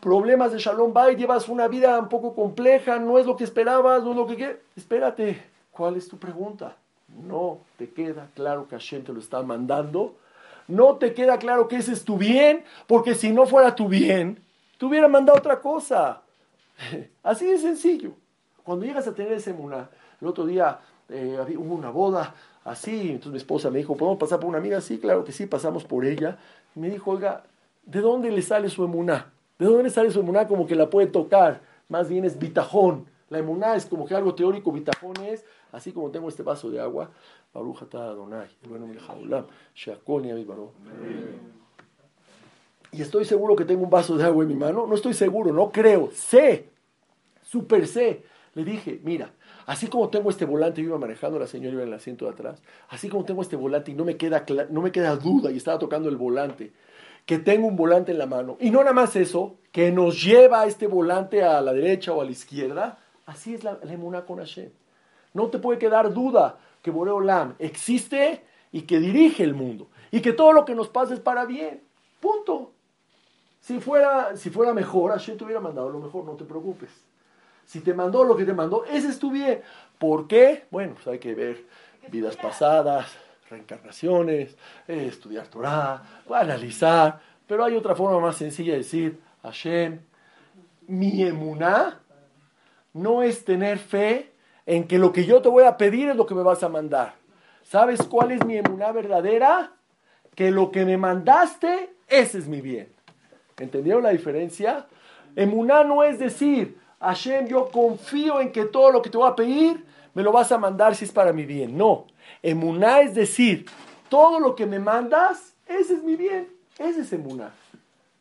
problemas 0.05 0.51
de 0.51 0.59
Shalom 0.59 0.93
Bay, 0.93 1.15
llevas 1.15 1.49
una 1.49 1.67
vida 1.67 1.97
un 1.97 2.09
poco 2.09 2.35
compleja, 2.35 2.99
no 2.99 3.17
es 3.17 3.25
lo 3.25 3.35
que 3.35 3.43
esperabas, 3.43 4.03
no 4.03 4.11
es 4.11 4.15
lo 4.15 4.27
que 4.27 4.35
quieres. 4.35 4.57
Espérate, 4.75 5.41
¿cuál 5.71 5.95
es 5.95 6.07
tu 6.07 6.19
pregunta? 6.19 6.75
No 7.07 7.61
te 7.75 7.89
queda 7.89 8.29
claro 8.35 8.67
que 8.67 8.75
Hashem 8.75 9.03
te 9.03 9.11
lo 9.11 9.19
está 9.19 9.41
mandando. 9.41 10.15
No 10.67 10.97
te 10.97 11.15
queda 11.15 11.39
claro 11.39 11.67
que 11.67 11.77
ese 11.77 11.91
es 11.91 12.05
tu 12.05 12.19
bien, 12.19 12.63
porque 12.85 13.15
si 13.15 13.31
no 13.31 13.47
fuera 13.47 13.75
tu 13.75 13.87
bien, 13.87 14.43
te 14.77 14.85
hubiera 14.85 15.07
mandado 15.07 15.39
otra 15.39 15.59
cosa. 15.59 16.21
Así 17.23 17.47
de 17.47 17.57
sencillo. 17.57 18.11
Cuando 18.63 18.85
llegas 18.85 19.07
a 19.07 19.15
tener 19.15 19.33
ese 19.33 19.53
muna, 19.53 19.89
el 20.21 20.27
otro 20.27 20.45
día 20.45 20.81
eh, 21.09 21.39
hubo 21.57 21.73
una 21.73 21.89
boda 21.89 22.35
así, 22.63 23.09
entonces 23.09 23.31
mi 23.31 23.37
esposa 23.37 23.71
me 23.71 23.79
dijo, 23.79 23.97
¿podemos 23.97 24.19
pasar 24.19 24.39
por 24.39 24.49
una 24.49 24.59
amiga? 24.59 24.81
Sí, 24.81 24.99
claro 24.99 25.23
que 25.23 25.31
sí, 25.31 25.47
pasamos 25.47 25.83
por 25.83 26.05
ella. 26.05 26.37
Me 26.75 26.91
dijo, 26.91 27.11
oiga, 27.11 27.43
¿de 27.85 28.01
dónde 28.01 28.29
le 28.29 28.43
sale 28.43 28.69
su 28.69 28.83
emuná? 28.83 29.31
¿De 29.57 29.65
dónde 29.65 29.89
sale 29.89 30.11
su 30.11 30.19
emuná 30.19 30.47
como 30.47 30.67
que 30.67 30.75
la 30.75 30.89
puede 30.89 31.07
tocar? 31.07 31.61
Más 31.87 32.09
bien 32.09 32.25
es 32.25 32.37
bitajón. 32.37 33.05
La 33.29 33.39
emuná 33.39 33.75
es 33.75 33.85
como 33.85 34.05
que 34.05 34.15
algo 34.15 34.35
teórico, 34.35 34.71
bitajón 34.71 35.15
es, 35.25 35.45
así 35.71 35.91
como 35.91 36.11
tengo 36.11 36.29
este 36.29 36.43
vaso 36.43 36.69
de 36.69 36.79
agua, 36.79 37.11
y 42.91 43.01
estoy 43.01 43.25
seguro 43.25 43.55
que 43.55 43.65
tengo 43.65 43.83
un 43.83 43.89
vaso 43.89 44.15
de 44.17 44.23
agua 44.23 44.43
en 44.43 44.49
mi 44.49 44.55
mano, 44.55 44.85
no 44.87 44.95
estoy 44.95 45.13
seguro, 45.13 45.53
no 45.53 45.71
creo, 45.71 46.11
sé, 46.11 46.69
super 47.41 47.87
sé. 47.87 48.23
Le 48.53 48.63
dije, 48.63 49.01
mira, 49.03 49.31
así 49.65 49.87
como 49.87 50.09
tengo 50.09 50.29
este 50.29 50.45
volante, 50.45 50.81
yo 50.81 50.89
iba 50.89 50.97
manejando, 50.97 51.39
la 51.39 51.47
señora 51.47 51.73
iba 51.73 51.83
en 51.83 51.89
el 51.89 51.93
asiento 51.93 52.25
de 52.25 52.31
atrás, 52.31 52.61
así 52.89 53.09
como 53.09 53.25
tengo 53.25 53.41
este 53.41 53.55
volante 53.55 53.91
y 53.91 53.95
no 53.95 54.05
me 54.05 54.15
queda, 54.15 54.45
no 54.69 54.81
me 54.81 54.91
queda 54.91 55.15
duda 55.17 55.51
y 55.51 55.57
estaba 55.57 55.79
tocando 55.79 56.07
el 56.07 56.15
volante, 56.15 56.71
que 57.25 57.39
tengo 57.39 57.67
un 57.67 57.75
volante 57.75 58.11
en 58.11 58.17
la 58.17 58.25
mano. 58.25 58.57
Y 58.59 58.69
no 58.69 58.79
nada 58.79 58.93
más 58.93 59.15
eso, 59.15 59.57
que 59.71 59.91
nos 59.91 60.23
lleva 60.23 60.65
este 60.65 60.87
volante 60.87 61.43
a 61.43 61.59
la 61.61 61.73
derecha 61.73 62.13
o 62.13 62.21
a 62.21 62.25
la 62.25 62.31
izquierda. 62.31 62.99
Así 63.25 63.55
es 63.55 63.63
la, 63.63 63.79
la 63.83 64.25
con 64.25 64.37
Hashem. 64.37 64.69
No 65.33 65.47
te 65.47 65.59
puede 65.59 65.79
quedar 65.79 66.13
duda 66.13 66.57
que 66.81 66.91
Boreolam 66.91 67.55
existe 67.59 68.43
y 68.71 68.83
que 68.83 68.99
dirige 68.99 69.43
el 69.43 69.55
mundo. 69.55 69.87
Y 70.11 70.21
que 70.21 70.33
todo 70.33 70.53
lo 70.53 70.65
que 70.65 70.75
nos 70.75 70.87
pasa 70.87 71.13
es 71.13 71.19
para 71.19 71.45
bien. 71.45 71.81
Punto. 72.19 72.71
Si 73.59 73.79
fuera, 73.79 74.37
si 74.37 74.51
fuera 74.51 74.73
mejor, 74.73 75.11
Hashem 75.11 75.37
te 75.37 75.43
hubiera 75.43 75.59
mandado 75.59 75.89
lo 75.89 75.99
mejor, 75.99 76.23
no 76.23 76.33
te 76.33 76.45
preocupes. 76.45 76.89
Si 77.65 77.79
te 77.79 77.95
mandó 77.95 78.23
lo 78.23 78.35
que 78.35 78.45
te 78.45 78.53
mandó, 78.53 78.85
ese 78.85 79.09
es 79.09 79.17
tu 79.17 79.31
bien. 79.31 79.61
¿Por 79.97 80.27
qué? 80.27 80.65
Bueno, 80.69 80.93
pues 80.93 81.07
hay 81.07 81.17
que 81.17 81.33
ver 81.33 81.65
vidas 82.11 82.37
pasadas, 82.37 83.07
reencarnaciones, 83.49 84.55
eh, 84.87 85.07
estudiar 85.07 85.47
Torah, 85.47 86.01
analizar, 86.29 87.19
pero 87.47 87.63
hay 87.63 87.75
otra 87.75 87.95
forma 87.95 88.19
más 88.19 88.37
sencilla 88.37 88.73
de 88.73 88.79
decir, 88.79 89.19
Hashem, 89.43 89.99
mi 90.87 91.21
emuná 91.23 91.99
no 92.93 93.21
es 93.21 93.45
tener 93.45 93.77
fe 93.77 94.31
en 94.65 94.87
que 94.87 94.97
lo 94.97 95.11
que 95.11 95.25
yo 95.25 95.41
te 95.41 95.49
voy 95.49 95.63
a 95.63 95.77
pedir 95.77 96.09
es 96.09 96.15
lo 96.15 96.25
que 96.25 96.33
me 96.33 96.43
vas 96.43 96.63
a 96.63 96.69
mandar. 96.69 97.15
¿Sabes 97.63 98.01
cuál 98.03 98.31
es 98.31 98.43
mi 98.45 98.57
emuná 98.57 98.91
verdadera? 98.91 99.73
Que 100.35 100.51
lo 100.51 100.71
que 100.71 100.85
me 100.85 100.97
mandaste, 100.97 101.93
ese 102.07 102.39
es 102.39 102.47
mi 102.47 102.61
bien. 102.61 102.89
¿Entendieron 103.57 104.03
la 104.03 104.09
diferencia? 104.09 104.87
Emuná 105.35 105.83
no 105.83 106.03
es 106.03 106.19
decir, 106.19 106.77
Hashem, 106.99 107.47
yo 107.47 107.69
confío 107.69 108.39
en 108.39 108.51
que 108.51 108.65
todo 108.65 108.91
lo 108.91 109.01
que 109.01 109.09
te 109.09 109.17
voy 109.17 109.29
a 109.29 109.35
pedir, 109.35 109.85
me 110.13 110.23
lo 110.23 110.31
vas 110.31 110.51
a 110.51 110.57
mandar 110.57 110.95
si 110.95 111.05
es 111.05 111.11
para 111.11 111.33
mi 111.33 111.45
bien. 111.45 111.77
No. 111.77 112.07
Emuná 112.45 113.01
es 113.01 113.15
decir, 113.15 113.65
todo 114.07 114.39
lo 114.39 114.55
que 114.55 114.67
me 114.67 114.77
mandas, 114.77 115.55
ese 115.65 115.95
es 115.95 116.03
mi 116.03 116.15
bien, 116.15 116.47
ese 116.77 117.01
es 117.01 117.11
emuná. 117.11 117.51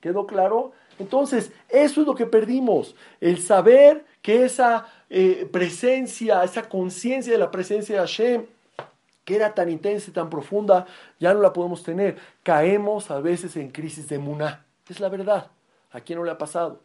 ¿Quedó 0.01 0.27
claro? 0.27 0.72
Entonces, 0.99 1.53
eso 1.68 2.01
es 2.01 2.07
lo 2.07 2.14
que 2.14 2.25
perdimos, 2.25 2.97
el 3.20 3.43
saber 3.43 4.07
que 4.22 4.47
esa 4.47 4.87
eh, 5.11 5.47
presencia, 5.53 6.43
esa 6.43 6.70
conciencia 6.70 7.35
de 7.35 7.39
la 7.39 7.51
presencia 7.51 7.97
de 7.97 8.01
Hashem, 8.01 8.47
que 9.27 9.37
era 9.37 9.53
tan 9.53 9.68
intensa 9.68 10.11
y 10.11 10.14
tan 10.14 10.31
profunda, 10.31 10.87
ya 11.20 11.35
no 11.35 11.43
la 11.43 11.53
podemos 11.53 11.83
tener. 11.83 12.16
Caemos 12.43 13.11
a 13.11 13.20
veces 13.20 13.55
en 13.57 13.70
crisis 13.70 14.09
de 14.09 14.16
emuná. 14.16 14.64
Es 14.89 15.01
la 15.01 15.11
verdad. 15.11 15.51
¿A 15.93 16.01
quién 16.01 16.18
no 16.18 16.25
le 16.25 16.31
ha 16.31 16.39
pasado? 16.39 16.81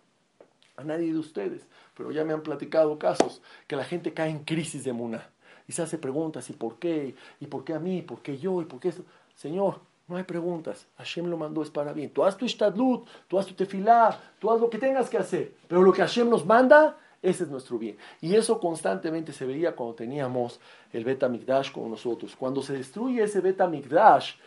A 0.76 0.84
nadie 0.84 1.14
de 1.14 1.20
ustedes. 1.20 1.66
Pero 1.96 2.12
ya 2.12 2.26
me 2.26 2.34
han 2.34 2.42
platicado 2.42 3.00
casos 3.00 3.42
que 3.66 3.78
la 3.78 3.86
gente 3.86 4.14
cae 4.14 4.30
en 4.30 4.44
crisis 4.44 4.84
de 4.84 4.90
emuná 4.90 5.30
y 5.70 5.72
se 5.72 5.84
hace 5.84 6.00
preguntas, 6.00 6.50
¿y 6.50 6.54
por 6.54 6.78
qué? 6.80 7.14
¿Y 7.40 7.46
por 7.46 7.64
qué 7.64 7.76
a 7.76 7.80
mí? 7.80 8.02
¿Por 8.02 8.24
qué 8.24 8.40
yo? 8.40 8.60
¿Y 8.60 8.66
por 8.66 8.80
qué 8.80 8.90
eso? 8.90 9.04
Señor, 9.36 9.80
no 10.08 10.18
hay 10.18 10.24
preguntas. 10.24 10.88
Hashem 10.98 11.28
lo 11.28 11.38
mandó 11.38 11.62
es 11.62 11.70
para 11.70 11.94
bien. 11.94 12.10
Tú 12.10 12.26
haz 12.26 12.36
tu 12.36 12.46
ishtadlut, 12.46 13.08
tú 13.28 13.38
haz 13.38 13.46
tu 13.46 13.54
tefilá, 13.54 14.20
tú 14.40 14.50
haz 14.50 14.60
lo 14.60 14.68
que 14.68 14.80
tengas 14.80 15.12
que 15.12 15.20
hacer. 15.20 15.54
Pero 15.68 15.84
lo 15.84 15.94
que 15.94 16.02
Hashem 16.02 16.28
nos 16.28 16.44
manda, 16.44 16.98
ese 17.22 17.44
es 17.44 17.50
nuestro 17.52 17.78
bien. 17.78 17.98
Y 18.20 18.34
eso 18.34 18.60
constantemente 18.60 19.32
se 19.32 19.46
veía 19.46 19.76
cuando 19.76 19.94
teníamos 19.94 20.60
el 20.92 21.06
Beta 21.06 21.30
Mikdash 21.30 21.72
con 21.72 21.88
nosotros. 21.92 22.36
Cuando 22.36 22.64
se 22.64 22.74
destruye 22.74 23.22
ese 23.22 23.40
Beta 23.40 23.68
Mikdash, 23.68 24.38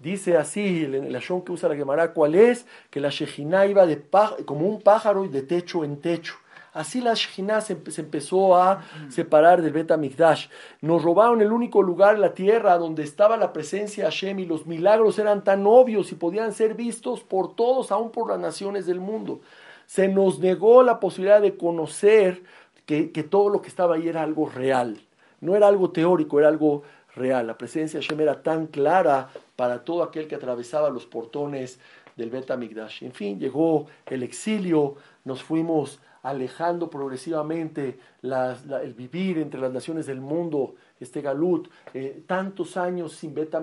dice 0.00 0.36
así, 0.36 0.82
el 0.86 1.14
ashon 1.14 1.42
que 1.42 1.52
usa 1.52 1.68
la 1.68 1.76
Gemara, 1.76 2.12
¿cuál 2.12 2.34
es? 2.34 2.66
Que 2.90 2.98
la 2.98 3.10
Shejina 3.10 3.64
iba 3.66 3.86
de 3.86 4.02
como 4.44 4.66
un 4.66 4.82
pájaro 4.82 5.24
y 5.24 5.28
de 5.28 5.42
techo 5.42 5.84
en 5.84 6.00
techo. 6.00 6.34
Así 6.74 7.00
la 7.00 7.14
Shekhinah 7.14 7.60
se, 7.60 7.78
empezó 7.98 8.56
a 8.56 8.82
separar 9.08 9.62
del 9.62 9.72
Bet 9.72 9.96
Mikdash. 9.96 10.48
Nos 10.80 11.04
robaron 11.04 11.40
el 11.40 11.52
único 11.52 11.82
lugar 11.82 12.16
en 12.16 12.20
la 12.20 12.34
tierra 12.34 12.76
donde 12.78 13.04
estaba 13.04 13.36
la 13.36 13.52
presencia 13.52 14.04
de 14.04 14.10
Hashem 14.10 14.40
y 14.40 14.44
los 14.44 14.66
milagros 14.66 15.20
eran 15.20 15.44
tan 15.44 15.64
obvios 15.68 16.10
y 16.10 16.16
podían 16.16 16.52
ser 16.52 16.74
vistos 16.74 17.22
por 17.22 17.54
todos, 17.54 17.92
aún 17.92 18.10
por 18.10 18.28
las 18.28 18.40
naciones 18.40 18.86
del 18.86 18.98
mundo. 18.98 19.40
Se 19.86 20.08
nos 20.08 20.40
negó 20.40 20.82
la 20.82 20.98
posibilidad 20.98 21.40
de 21.40 21.56
conocer 21.56 22.42
que, 22.86 23.12
que 23.12 23.22
todo 23.22 23.50
lo 23.50 23.62
que 23.62 23.68
estaba 23.68 23.94
ahí 23.94 24.08
era 24.08 24.24
algo 24.24 24.48
real. 24.48 25.00
No 25.40 25.54
era 25.54 25.68
algo 25.68 25.90
teórico, 25.90 26.40
era 26.40 26.48
algo 26.48 26.82
real. 27.14 27.46
La 27.46 27.56
presencia 27.56 28.00
de 28.00 28.04
Hashem 28.04 28.20
era 28.20 28.42
tan 28.42 28.66
clara 28.66 29.28
para 29.54 29.84
todo 29.84 30.02
aquel 30.02 30.26
que 30.26 30.34
atravesaba 30.34 30.90
los 30.90 31.06
portones 31.06 31.78
del 32.16 32.30
Bet 32.30 32.50
En 32.50 33.12
fin, 33.12 33.38
llegó 33.38 33.86
el 34.06 34.22
exilio, 34.22 34.96
nos 35.24 35.42
fuimos 35.42 36.00
alejando 36.24 36.88
progresivamente 36.88 37.98
el 38.22 38.94
vivir 38.94 39.38
entre 39.38 39.60
las 39.60 39.70
naciones 39.70 40.06
del 40.06 40.22
mundo, 40.22 40.74
este 40.98 41.20
Galut, 41.20 41.68
eh, 41.92 42.22
tantos 42.26 42.78
años 42.78 43.12
sin 43.12 43.34
Bet 43.34 43.54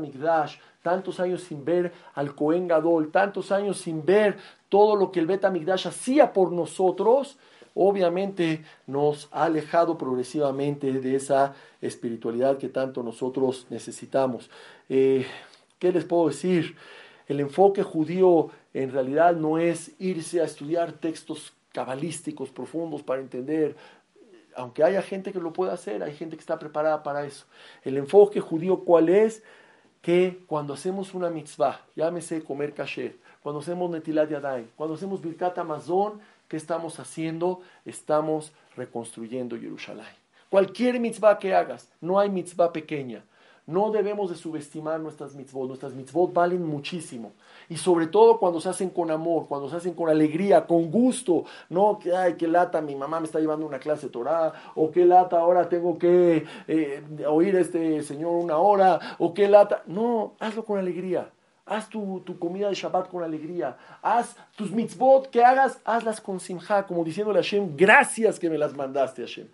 tantos 0.83 1.19
años 1.19 1.41
sin 1.41 1.65
ver 1.65 1.91
al 2.13 2.35
Cohen 2.35 2.67
Gadol, 2.67 3.11
tantos 3.11 3.51
años 3.51 3.79
sin 3.79 4.05
ver 4.05 4.37
todo 4.69 4.95
lo 4.95 5.11
que 5.11 5.19
el 5.19 5.25
Bet 5.25 5.43
hacía 5.43 6.33
por 6.33 6.51
nosotros, 6.51 7.39
obviamente 7.73 8.63
nos 8.85 9.27
ha 9.31 9.45
alejado 9.45 9.97
progresivamente 9.97 10.93
de 10.93 11.15
esa 11.15 11.55
espiritualidad 11.81 12.59
que 12.59 12.69
tanto 12.69 13.01
nosotros 13.01 13.65
necesitamos. 13.71 14.51
Eh, 14.87 15.25
¿Qué 15.79 15.91
les 15.91 16.05
puedo 16.05 16.27
decir? 16.27 16.75
El 17.27 17.39
enfoque 17.39 17.81
judío 17.81 18.49
en 18.75 18.91
realidad 18.91 19.35
no 19.35 19.57
es 19.57 19.93
irse 19.99 20.41
a 20.41 20.43
estudiar 20.43 20.91
textos 20.91 21.53
cabalísticos 21.71 22.49
profundos 22.49 23.03
para 23.03 23.21
entender, 23.21 23.75
aunque 24.55 24.83
haya 24.83 25.01
gente 25.01 25.31
que 25.31 25.39
lo 25.39 25.53
pueda 25.53 25.73
hacer, 25.73 26.03
hay 26.03 26.13
gente 26.15 26.35
que 26.35 26.41
está 26.41 26.59
preparada 26.59 27.03
para 27.03 27.25
eso. 27.25 27.45
El 27.83 27.97
enfoque 27.97 28.39
judío, 28.39 28.83
¿cuál 28.83 29.09
es? 29.09 29.43
Que 30.01 30.43
cuando 30.47 30.73
hacemos 30.73 31.13
una 31.13 31.29
mitzvah, 31.29 31.81
llámese 31.95 32.43
comer 32.43 32.73
kasher, 32.73 33.15
cuando 33.43 33.61
hacemos 33.61 33.89
netilat 33.89 34.29
yadayim, 34.29 34.67
cuando 34.75 34.95
hacemos 34.95 35.21
birkat 35.21 35.57
amazon, 35.57 36.19
¿qué 36.47 36.57
estamos 36.57 36.99
haciendo? 36.99 37.61
Estamos 37.85 38.51
reconstruyendo 38.75 39.57
Jerusalén. 39.57 40.05
Cualquier 40.49 40.99
mitzvah 40.99 41.39
que 41.39 41.55
hagas, 41.55 41.89
no 42.01 42.19
hay 42.19 42.29
mitzvah 42.29 42.73
pequeña. 42.73 43.23
No 43.67 43.91
debemos 43.91 44.29
de 44.29 44.35
subestimar 44.35 44.99
nuestras 44.99 45.35
mitzvot. 45.35 45.67
Nuestras 45.67 45.93
mitzvot 45.93 46.33
valen 46.33 46.65
muchísimo. 46.65 47.33
Y 47.69 47.77
sobre 47.77 48.07
todo 48.07 48.39
cuando 48.39 48.59
se 48.59 48.69
hacen 48.69 48.89
con 48.89 49.11
amor, 49.11 49.47
cuando 49.47 49.69
se 49.69 49.75
hacen 49.75 49.93
con 49.93 50.09
alegría, 50.09 50.65
con 50.65 50.89
gusto. 50.89 51.45
No 51.69 51.99
que, 51.99 52.15
ay, 52.15 52.35
qué 52.35 52.47
lata, 52.47 52.81
mi 52.81 52.95
mamá 52.95 53.19
me 53.19 53.25
está 53.25 53.39
llevando 53.39 53.65
una 53.65 53.79
clase 53.79 54.07
de 54.07 54.11
Torah. 54.11 54.53
O 54.75 54.91
qué 54.91 55.05
lata, 55.05 55.39
ahora 55.39 55.69
tengo 55.69 55.97
que 55.97 56.45
eh, 56.67 57.03
oír 57.27 57.55
a 57.55 57.61
este 57.61 58.01
señor 58.03 58.31
una 58.33 58.57
hora. 58.57 58.99
O 59.19 59.33
qué 59.33 59.47
lata. 59.47 59.83
No, 59.85 60.33
hazlo 60.39 60.65
con 60.65 60.79
alegría. 60.79 61.31
Haz 61.65 61.87
tu, 61.87 62.21
tu, 62.25 62.37
comida 62.39 62.67
de 62.67 62.75
Shabbat 62.75 63.07
con 63.07 63.23
alegría. 63.23 63.77
Haz 64.01 64.35
tus 64.57 64.71
mitzvot 64.71 65.29
que 65.29 65.43
hagas, 65.43 65.79
hazlas 65.85 66.19
con 66.19 66.39
simja, 66.39 66.85
como 66.85 67.03
diciéndole 67.03 67.39
a 67.39 67.43
Hashem, 67.43 67.77
gracias 67.77 68.39
que 68.39 68.49
me 68.49 68.57
las 68.57 68.75
mandaste, 68.75 69.21
Hashem. 69.21 69.47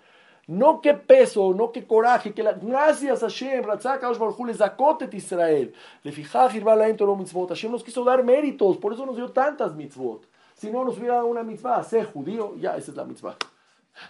No 0.48 0.80
qué 0.80 0.94
peso, 0.94 1.54
no 1.54 1.74
qué 1.74 1.86
coraje, 1.86 2.34
que 2.34 2.42
la, 2.42 2.54
gracias 2.54 3.22
a 3.22 3.28
Hashem, 3.28 3.66
Zakotet 4.54 5.14
Israel. 5.14 5.74
Le 6.04 6.12
mitzvot. 7.18 7.50
Hashem 7.50 7.70
nos 7.70 7.84
quiso 7.84 8.06
dar 8.06 8.24
méritos, 8.24 8.78
por 8.78 8.94
eso 8.94 9.06
nos 9.06 9.18
dio 9.18 9.30
tantas 9.30 9.76
mitzvot. 9.76 10.26
Si 10.56 10.72
no 10.72 10.86
nos 10.86 10.98
hubiera 10.98 11.16
dado 11.16 11.28
una 11.28 11.44
mitzvah, 11.44 11.84
ser 11.84 12.06
judío, 12.06 12.56
ya 12.56 12.78
esa 12.78 12.92
es 12.92 12.98
la 12.98 13.04
mitzvah. 13.04 13.36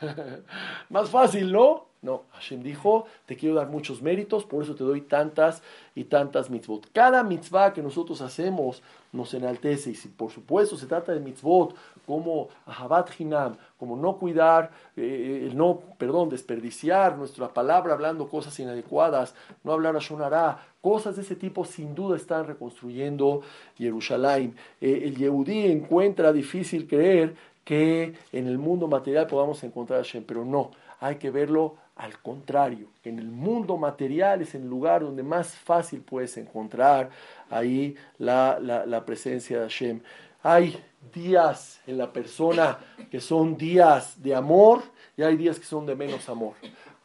Más 0.90 1.10
fácil, 1.10 1.52
¿no? 1.52 1.88
No, 2.00 2.24
Hashem 2.34 2.62
dijo, 2.62 3.06
te 3.26 3.36
quiero 3.36 3.56
dar 3.56 3.70
muchos 3.70 4.04
méritos, 4.04 4.46
por 4.46 4.64
eso 4.64 4.76
te 4.76 4.84
doy 4.84 5.02
tantas 5.02 5.64
y 5.96 6.04
tantas 6.04 6.50
mitzvot. 6.50 6.92
Cada 6.94 7.24
mitzvah 7.24 7.74
que 7.74 7.82
nosotros 7.82 8.22
hacemos 8.22 8.84
nos 9.12 9.34
enaltece 9.34 9.90
y 9.90 9.96
si 9.96 10.08
por 10.10 10.32
supuesto 10.32 10.78
se 10.78 10.86
trata 10.86 11.12
de 11.12 11.20
mitzvot 11.20 11.76
como 12.06 12.50
ahabat 12.68 13.20
hinam, 13.20 13.58
como 13.80 13.98
no 13.98 14.18
cuidar, 14.18 14.72
eh, 14.96 15.52
no, 15.56 15.82
perdón, 15.98 16.30
desperdiciar 16.30 17.18
nuestra 17.18 17.48
palabra 17.50 17.94
hablando 17.94 18.30
cosas 18.30 18.58
inadecuadas, 18.60 19.34
no 19.64 19.74
hablar 19.74 19.96
a 19.96 20.00
Shonara, 20.00 20.60
cosas 20.82 21.16
de 21.16 21.24
ese 21.24 21.36
tipo 21.36 21.66
sin 21.66 21.96
duda 21.96 22.16
están 22.16 22.46
reconstruyendo 22.46 23.42
Jerusalén. 23.76 24.56
Eh, 24.80 25.02
el 25.06 25.18
Yehudí 25.18 25.66
encuentra 25.66 26.32
difícil 26.32 26.88
creer 26.88 27.36
que 27.68 28.14
en 28.32 28.48
el 28.48 28.58
mundo 28.58 28.88
material 28.88 29.28
podamos 29.28 29.62
encontrar 29.62 30.00
a 30.00 30.04
Hashem, 30.04 30.24
pero 30.24 30.46
no, 30.46 30.72
hay 31.02 31.18
que 31.18 31.30
verlo 31.30 31.76
al 31.98 32.18
contrario, 32.22 32.88
en 33.04 33.20
el 33.20 33.28
mundo 33.28 33.76
material 33.76 34.42
es 34.42 34.56
el 34.56 34.66
lugar 34.66 35.02
donde 35.02 35.22
más 35.22 35.54
fácil 35.54 36.00
puedes 36.00 36.38
encontrar 36.38 37.10
ahí 37.50 37.94
la, 38.20 38.58
la, 38.62 39.06
presencia 39.06 39.58
de 39.58 39.64
Hashem. 39.64 40.00
Hay 40.44 40.82
días 41.14 41.82
en 41.86 41.98
la 41.98 42.14
persona 42.14 42.78
que 43.12 43.20
son 43.20 43.58
días 43.58 44.22
de 44.24 44.34
amor 44.34 44.84
y 45.18 45.24
hay 45.24 45.36
días 45.36 45.60
que 45.60 45.66
son 45.66 45.86
de 45.86 45.96
menos 45.96 46.30
amor. 46.30 46.54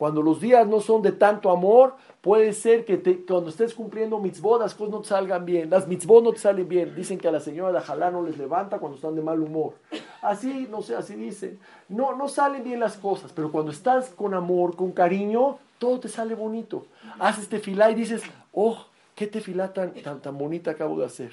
Cuando 0.03 0.21
los 0.21 0.41
días 0.41 0.67
no 0.67 0.81
son 0.81 1.01
de 1.01 1.13
tanto 1.13 1.49
amor, 1.49 1.95
puede 2.23 2.55
ser 2.55 2.85
que 2.85 3.25
cuando 3.25 3.51
estés 3.51 3.73
cumpliendo 3.73 4.19
mitzvot, 4.19 4.61
las 4.61 4.75
cosas 4.75 4.91
no 4.91 5.01
te 5.01 5.11
salgan 5.11 5.47
bien. 5.47 5.71
Las 5.71 5.87
mitzvot 5.87 6.25
no 6.25 6.33
te 6.33 6.41
salen 6.41 6.69
bien. 6.69 6.93
Dicen 6.97 7.21
que 7.21 7.29
a 7.29 7.31
la 7.31 7.39
señora 7.39 7.71
de 7.71 7.87
Jalá 7.87 8.11
no 8.11 8.21
les 8.21 8.37
levanta 8.37 8.81
cuando 8.81 8.97
están 8.97 9.15
de 9.15 9.23
mal 9.23 9.41
humor. 9.41 9.75
Así, 10.21 10.67
no 10.69 10.83
sé, 10.83 10.97
así 10.97 11.15
dicen. 11.15 11.57
No, 11.89 12.17
no 12.17 12.27
salen 12.27 12.65
bien 12.65 12.81
las 12.81 12.97
cosas, 12.97 13.31
pero 13.33 13.53
cuando 13.53 13.71
estás 13.71 14.09
con 14.09 14.35
amor, 14.35 14.75
con 14.75 14.91
cariño, 14.91 15.59
todo 15.79 16.01
te 16.01 16.09
sale 16.09 16.35
bonito. 16.35 16.85
Haces 17.21 17.49
tefilá 17.49 17.89
y 17.93 17.95
dices, 17.95 18.25
oh, 18.53 18.85
qué 19.15 19.29
tefilá 19.29 19.73
tan, 19.73 19.93
tan, 19.93 20.21
tan 20.21 20.37
bonita 20.37 20.73
acabo 20.73 20.99
de 20.99 21.07
hacer. 21.07 21.31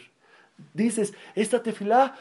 Dices, 0.75 1.15
esta 1.33 1.63
tefilá, 1.63 2.13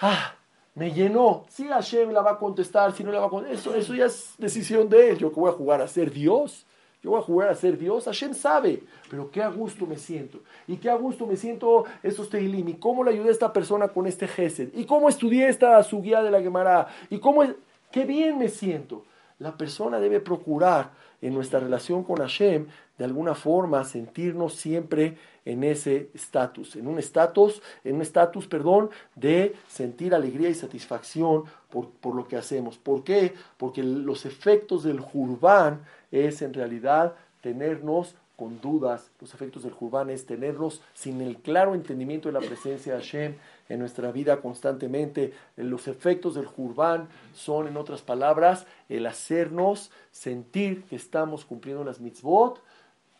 ah, 0.00 0.32
me 0.80 0.90
llenó. 0.92 1.44
Si 1.50 1.64
Hashem 1.64 2.10
la 2.10 2.22
va 2.22 2.30
a 2.32 2.38
contestar, 2.38 2.94
si 2.94 3.04
no 3.04 3.12
la 3.12 3.20
va 3.20 3.26
a 3.26 3.28
contestar, 3.28 3.58
eso, 3.58 3.74
eso 3.74 3.94
ya 3.94 4.06
es 4.06 4.32
decisión 4.38 4.88
de 4.88 5.10
él. 5.10 5.18
Yo 5.18 5.30
voy 5.30 5.50
a 5.50 5.52
jugar 5.52 5.82
a 5.82 5.86
ser 5.86 6.10
Dios, 6.10 6.64
yo 7.02 7.10
voy 7.10 7.20
a 7.20 7.22
jugar 7.22 7.50
a 7.50 7.54
ser 7.54 7.76
Dios, 7.76 8.06
Hashem 8.06 8.32
sabe, 8.32 8.82
pero 9.10 9.30
qué 9.30 9.42
a 9.42 9.50
gusto 9.50 9.86
me 9.86 9.98
siento. 9.98 10.40
Y 10.66 10.78
qué 10.78 10.88
a 10.88 10.94
gusto 10.94 11.26
me 11.26 11.36
siento 11.36 11.84
estos 12.02 12.30
Teilim. 12.30 12.66
Y 12.66 12.74
cómo 12.76 13.04
le 13.04 13.10
ayudé 13.10 13.28
a 13.28 13.32
esta 13.32 13.52
persona 13.52 13.88
con 13.88 14.06
este 14.06 14.26
Gesed. 14.26 14.70
Y 14.72 14.86
cómo 14.86 15.10
estudié 15.10 15.48
esta 15.48 15.82
su 15.82 16.00
guía 16.00 16.22
de 16.22 16.30
la 16.30 16.40
Gemara. 16.40 16.88
Y 17.10 17.18
cómo, 17.18 17.44
qué 17.90 18.06
bien 18.06 18.38
me 18.38 18.48
siento. 18.48 19.04
La 19.38 19.58
persona 19.58 20.00
debe 20.00 20.20
procurar 20.20 20.92
en 21.22 21.34
nuestra 21.34 21.60
relación 21.60 22.04
con 22.04 22.18
Hashem, 22.18 22.66
de 22.98 23.04
alguna 23.04 23.34
forma, 23.34 23.84
sentirnos 23.84 24.54
siempre 24.54 25.16
en 25.44 25.64
ese 25.64 26.10
estatus, 26.14 26.76
en 26.76 26.86
un 26.86 26.98
estatus, 26.98 27.62
en 27.84 27.96
un 27.96 28.02
estatus, 28.02 28.46
perdón, 28.46 28.90
de 29.14 29.54
sentir 29.68 30.14
alegría 30.14 30.48
y 30.48 30.54
satisfacción 30.54 31.44
por, 31.70 31.90
por, 31.90 32.14
lo 32.14 32.28
que 32.28 32.36
hacemos. 32.36 32.78
¿Por 32.78 33.04
qué? 33.04 33.34
Porque 33.56 33.82
los 33.82 34.26
efectos 34.26 34.82
del 34.84 35.00
Jurban 35.00 35.82
es 36.10 36.42
en 36.42 36.52
realidad 36.52 37.14
tenernos 37.40 38.14
con 38.36 38.60
dudas, 38.60 39.10
los 39.20 39.34
efectos 39.34 39.64
del 39.64 39.72
Jurban 39.72 40.08
es 40.08 40.24
tenernos 40.24 40.80
sin 40.94 41.20
el 41.20 41.36
claro 41.36 41.74
entendimiento 41.74 42.28
de 42.28 42.32
la 42.32 42.40
presencia 42.40 42.94
de 42.94 43.00
Hashem 43.00 43.34
en 43.70 43.78
nuestra 43.78 44.12
vida 44.12 44.42
constantemente. 44.42 45.32
Los 45.56 45.88
efectos 45.88 46.34
del 46.34 46.44
Jurban 46.44 47.08
son, 47.34 47.68
en 47.68 47.78
otras 47.78 48.02
palabras, 48.02 48.66
el 48.90 49.06
hacernos 49.06 49.90
sentir 50.10 50.82
que 50.84 50.96
estamos 50.96 51.46
cumpliendo 51.46 51.84
las 51.84 52.00
mitzvot 52.00 52.60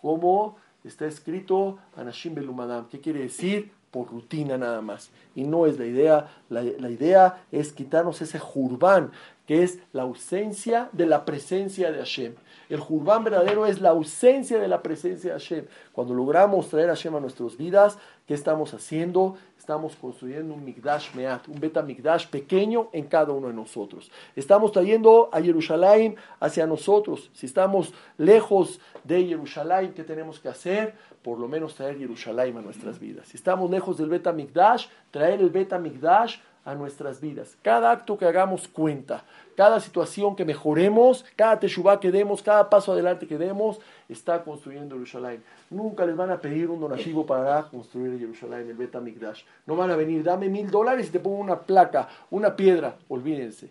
como 0.03 0.57
está 0.85 1.07
escrito 1.07 1.79
Anashim 1.97 2.35
Belumadam. 2.35 2.89
¿Qué 2.89 3.01
quiere 3.01 3.21
decir? 3.21 3.71
Por 3.91 4.09
rutina 4.09 4.57
nada 4.57 4.81
más. 4.81 5.11
Y 5.35 5.45
no 5.45 5.67
es 5.67 5.79
la 5.79 5.87
idea. 5.87 6.29
La, 6.49 6.63
idea 6.63 7.43
es 7.51 7.73
quitarnos 7.73 8.21
ese 8.23 8.39
Jurban, 8.39 9.11
que 9.47 9.63
es 9.63 9.79
la 9.93 10.03
ausencia 10.03 10.89
de 10.93 11.07
la 11.07 11.25
presencia 11.25 11.91
de 11.91 11.99
Hashem. 11.99 12.35
El 12.69 12.79
Jurban 12.79 13.25
verdadero 13.25 13.67
es 13.67 13.81
la 13.81 13.91
ausencia 13.91 14.59
de 14.61 14.69
la 14.69 14.81
presencia 14.83 15.33
de 15.33 15.39
Hashem. 15.39 15.65
Cuando 15.93 16.15
logramos 16.15 16.69
traer 16.69 16.89
a 16.89 16.95
Hashem 16.95 17.17
a 17.17 17.21
nuestras 17.21 17.57
vidas, 17.57 17.99
¿qué 18.27 18.35
estamos 18.35 18.75
haciendo? 18.75 19.37
Estamos 19.61 19.95
construyendo 19.95 20.55
un 20.55 20.65
Migdash 20.65 21.15
Meat, 21.15 21.47
un 21.47 21.61
Beta 21.61 21.83
Migdash 21.83 22.27
pequeño 22.29 22.89
en 22.95 23.05
cada 23.05 23.35
uno 23.35 23.49
de 23.49 23.53
nosotros. 23.53 24.11
Estamos 24.35 24.73
trayendo 24.73 25.29
a 25.31 25.43
Jerusalén 25.43 26.17
hacia 26.41 26.67
nosotros. 26.67 27.31
Si 27.35 27.45
estamos 27.45 27.93
lejos 28.17 28.81
de 29.05 29.27
Jerusalén, 29.27 29.93
¿qué 29.93 30.03
tenemos 30.03 30.41
que 30.41 30.49
hacer? 30.49 30.95
Por 31.23 31.39
lo 31.39 31.47
menos 31.47 31.75
traer 31.75 31.99
Jerusalén 31.99 32.57
a 32.57 32.63
nuestras 32.63 32.99
vidas. 32.99 33.29
Si 33.29 33.37
estamos 33.37 33.71
lejos 33.71 33.99
del 33.99 34.09
Beta 34.09 34.33
Migdash, 34.33 34.87
traer 35.11 35.43
el 35.43 35.51
Beta 35.51 35.79
Migdash 35.79 36.39
a 36.65 36.75
nuestras 36.75 37.21
vidas. 37.21 37.59
Cada 37.61 37.91
acto 37.91 38.17
que 38.17 38.25
hagamos 38.25 38.67
cuenta. 38.67 39.25
Cada 39.57 39.79
situación 39.81 40.37
que 40.37 40.47
mejoremos, 40.47 41.27
cada 41.37 41.61
teshuvah 41.61 42.01
que 42.01 42.11
demos, 42.11 42.43
cada 42.43 42.71
paso 42.71 42.93
adelante 42.93 43.27
que 43.27 43.37
demos, 43.37 43.79
está 44.13 44.43
construyendo 44.43 44.95
Jerusalén. 44.97 45.43
Nunca 45.71 46.05
les 46.07 46.17
van 46.17 46.31
a 46.31 46.41
pedir 46.41 46.69
un 46.69 46.81
donativo 46.81 47.25
para 47.25 47.63
construir 47.65 48.19
Jerusalén, 48.19 48.69
el 48.69 48.77
Bet 48.77 48.95
Migdash. 48.95 49.43
No 49.67 49.77
van 49.77 49.91
a 49.91 49.97
venir, 49.97 50.23
dame 50.23 50.49
mil 50.49 50.71
dólares 50.71 51.09
y 51.09 51.11
te 51.11 51.21
pongo 51.21 51.39
una 51.39 51.61
placa, 51.61 52.09
una 52.31 52.57
piedra. 52.57 52.97
Olvídense. 53.09 53.71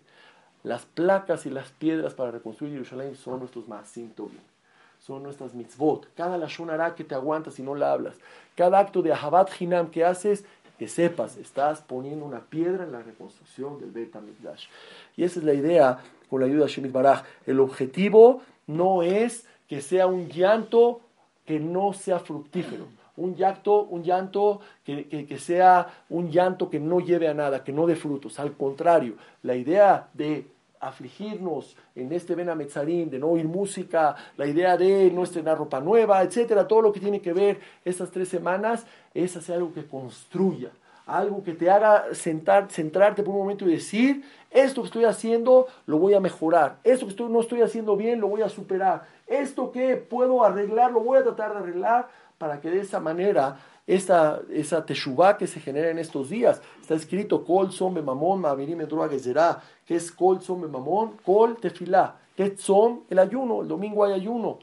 Las 0.62 0.84
placas 0.84 1.46
y 1.46 1.50
las 1.50 1.70
piedras 1.70 2.14
para 2.14 2.30
reconstruir 2.30 2.72
Jerusalén 2.72 3.16
son 3.16 3.40
nuestros 3.40 3.66
masim 3.68 4.10
son 5.00 5.22
nuestras 5.22 5.54
mitzvot. 5.54 6.06
Cada 6.14 6.36
lashon 6.36 6.68
que 6.94 7.04
te 7.04 7.14
aguantas 7.14 7.58
y 7.58 7.62
no 7.62 7.74
la 7.74 7.92
hablas. 7.92 8.16
Cada 8.54 8.78
acto 8.78 9.02
de 9.02 9.12
ahabat 9.12 9.50
hinam 9.60 9.90
que 9.90 10.04
haces 10.04 10.44
que 10.78 10.88
sepas, 10.88 11.36
estás 11.36 11.82
poniendo 11.82 12.24
una 12.24 12.40
piedra 12.40 12.84
en 12.84 12.92
la 12.92 13.02
reconstrucción 13.02 13.78
del 13.78 13.90
Bet 13.90 14.16
HaMikdash. 14.16 14.66
Y 15.14 15.24
esa 15.24 15.40
es 15.40 15.44
la 15.44 15.52
idea 15.52 15.98
con 16.30 16.40
la 16.40 16.46
ayuda 16.46 16.64
de 16.64 16.70
Shemit 16.70 16.92
Baraj. 16.92 17.22
El 17.46 17.60
objetivo 17.60 18.40
no 18.66 19.02
es 19.02 19.44
que 19.70 19.80
sea 19.80 20.08
un 20.08 20.28
llanto 20.28 21.00
que 21.46 21.60
no 21.60 21.92
sea 21.92 22.18
fructífero. 22.18 22.86
Un 23.16 23.36
llanto, 23.36 23.84
un 23.84 24.02
llanto 24.02 24.60
que, 24.84 25.06
que, 25.06 25.38
sea 25.38 25.86
un 26.08 26.28
llanto 26.32 26.68
que 26.68 26.80
no 26.80 26.98
lleve 26.98 27.28
a 27.28 27.34
nada, 27.34 27.62
que 27.62 27.70
no 27.70 27.86
dé 27.86 27.94
frutos. 27.94 28.40
Al 28.40 28.54
contrario, 28.54 29.14
la 29.44 29.54
idea 29.54 30.08
de 30.12 30.44
afligirnos 30.80 31.76
en 31.94 32.12
este 32.12 32.34
Ben 32.34 32.48
de 32.48 33.18
no 33.20 33.28
oír 33.28 33.44
música, 33.44 34.16
la 34.36 34.46
idea 34.48 34.76
de 34.76 35.08
no 35.12 35.22
estrenar 35.22 35.58
ropa 35.58 35.78
nueva, 35.78 36.20
etcétera, 36.24 36.66
todo 36.66 36.82
lo 36.82 36.92
que 36.92 36.98
tiene 36.98 37.20
que 37.20 37.32
ver 37.32 37.60
estas 37.84 38.10
tres 38.10 38.28
semanas, 38.28 38.84
es 39.14 39.36
hacer 39.36 39.54
algo 39.54 39.72
que 39.72 39.86
construya, 39.86 40.70
algo 41.06 41.44
que 41.44 41.52
te 41.52 41.70
haga 41.70 42.12
sentar, 42.12 42.68
centrarte 42.70 43.22
por 43.22 43.34
un 43.34 43.42
momento 43.42 43.68
y 43.68 43.72
decir, 43.72 44.24
esto 44.50 44.82
que 44.82 44.86
estoy 44.86 45.04
haciendo 45.04 45.68
lo 45.86 45.98
voy 45.98 46.14
a 46.14 46.20
mejorar, 46.20 46.78
esto 46.82 47.06
que 47.06 47.10
estoy, 47.10 47.30
no 47.30 47.40
estoy 47.40 47.62
haciendo 47.62 47.96
bien 47.96 48.20
lo 48.20 48.28
voy 48.28 48.42
a 48.42 48.48
superar, 48.48 49.06
esto 49.30 49.70
que 49.70 49.96
puedo 49.96 50.44
arreglar 50.44 50.90
lo 50.90 51.00
voy 51.00 51.18
a 51.18 51.22
tratar 51.22 51.52
de 51.52 51.58
arreglar 51.60 52.08
para 52.36 52.60
que 52.60 52.70
de 52.70 52.80
esa 52.80 53.00
manera 53.00 53.58
esa, 53.86 54.40
esa 54.50 54.84
teshuvah 54.84 55.36
que 55.36 55.46
se 55.46 55.60
genera 55.60 55.90
en 55.90 55.98
estos 55.98 56.30
días. 56.30 56.60
Está 56.80 56.94
escrito, 56.94 57.44
Kol 57.44 57.72
son 57.72 58.04
mamón, 58.04 58.40
mavirim 58.40 58.80
que 59.86 59.94
es 59.96 60.12
Kol 60.12 60.42
son 60.42 60.70
mamón, 60.70 61.16
Kol 61.24 61.56
tefilá, 61.56 62.16
que 62.36 62.56
son 62.56 63.02
el 63.08 63.18
ayuno, 63.18 63.62
el 63.62 63.68
domingo 63.68 64.04
hay 64.04 64.12
ayuno. 64.12 64.58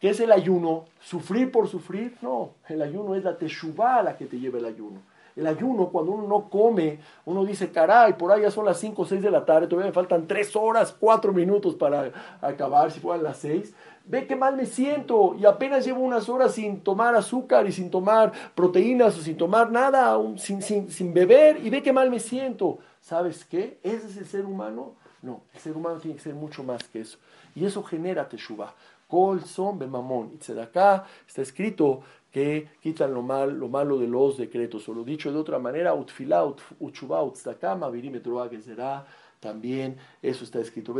¿Qué 0.00 0.10
es 0.10 0.20
el 0.20 0.32
ayuno? 0.32 0.86
¿Sufrir 1.00 1.52
por 1.52 1.68
sufrir? 1.68 2.16
No, 2.22 2.50
el 2.68 2.82
ayuno 2.82 3.14
es 3.14 3.22
la 3.22 3.36
teshuvah 3.36 4.02
la 4.02 4.16
que 4.16 4.26
te 4.26 4.38
lleva 4.38 4.58
el 4.58 4.64
ayuno. 4.66 5.00
El 5.34 5.46
ayuno, 5.46 5.88
cuando 5.88 6.12
uno 6.12 6.26
no 6.26 6.50
come, 6.50 6.98
uno 7.24 7.44
dice, 7.44 7.70
caray, 7.70 8.14
por 8.14 8.30
ahí 8.30 8.42
ya 8.42 8.50
son 8.50 8.66
las 8.66 8.78
5 8.78 9.00
o 9.00 9.06
6 9.06 9.22
de 9.22 9.30
la 9.30 9.46
tarde, 9.46 9.66
todavía 9.66 9.88
me 9.88 9.94
faltan 9.94 10.26
3 10.26 10.56
horas, 10.56 10.94
4 10.98 11.32
minutos 11.32 11.74
para 11.74 12.10
acabar, 12.42 12.90
si 12.90 13.00
fueran 13.00 13.22
las 13.22 13.38
6 13.38 13.72
ve 14.04 14.26
qué 14.26 14.36
mal 14.36 14.56
me 14.56 14.66
siento 14.66 15.34
y 15.38 15.46
apenas 15.46 15.84
llevo 15.84 16.00
unas 16.00 16.28
horas 16.28 16.54
sin 16.54 16.80
tomar 16.80 17.14
azúcar 17.14 17.66
y 17.66 17.72
sin 17.72 17.90
tomar 17.90 18.32
proteínas 18.54 19.16
o 19.18 19.22
sin 19.22 19.36
tomar 19.36 19.70
nada, 19.70 20.18
sin, 20.36 20.62
sin, 20.62 20.90
sin 20.90 21.14
beber 21.14 21.64
y 21.64 21.70
ve 21.70 21.82
qué 21.82 21.92
mal 21.92 22.10
me 22.10 22.20
siento. 22.20 22.78
¿Sabes 23.00 23.44
qué? 23.44 23.78
¿Ese 23.82 24.06
es 24.06 24.16
el 24.16 24.26
ser 24.26 24.44
humano? 24.44 24.94
No, 25.22 25.42
el 25.54 25.60
ser 25.60 25.76
humano 25.76 25.98
tiene 25.98 26.16
que 26.16 26.22
ser 26.22 26.34
mucho 26.34 26.62
más 26.62 26.82
que 26.84 27.00
eso. 27.00 27.18
Y 27.54 27.64
eso 27.64 27.82
genera 27.82 28.28
teshuva. 28.28 28.74
Kol 29.08 29.44
son 29.44 29.78
mamón. 29.90 30.38
Y 30.48 30.58
acá 30.58 31.04
está 31.26 31.42
escrito 31.42 32.00
que 32.32 32.70
quitan 32.80 33.12
lo, 33.12 33.22
mal, 33.22 33.58
lo 33.58 33.68
malo 33.68 33.98
de 33.98 34.08
los 34.08 34.38
decretos. 34.38 34.88
O 34.88 34.94
lo 34.94 35.04
dicho 35.04 35.30
de 35.30 35.38
otra 35.38 35.58
manera, 35.58 35.94
utfilá, 35.94 36.44
utchuba, 36.80 37.22
utzdakama, 37.22 37.90
virim 37.90 38.20
que 38.20 38.62
será 38.62 39.04
también 39.42 39.96
eso 40.22 40.44
está 40.44 40.60
escrito. 40.60 40.94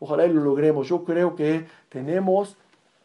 Ojalá 0.00 0.26
y 0.26 0.32
lo 0.32 0.40
logremos. 0.40 0.88
Yo 0.88 1.04
creo 1.04 1.36
que 1.36 1.66
tenemos 1.90 2.56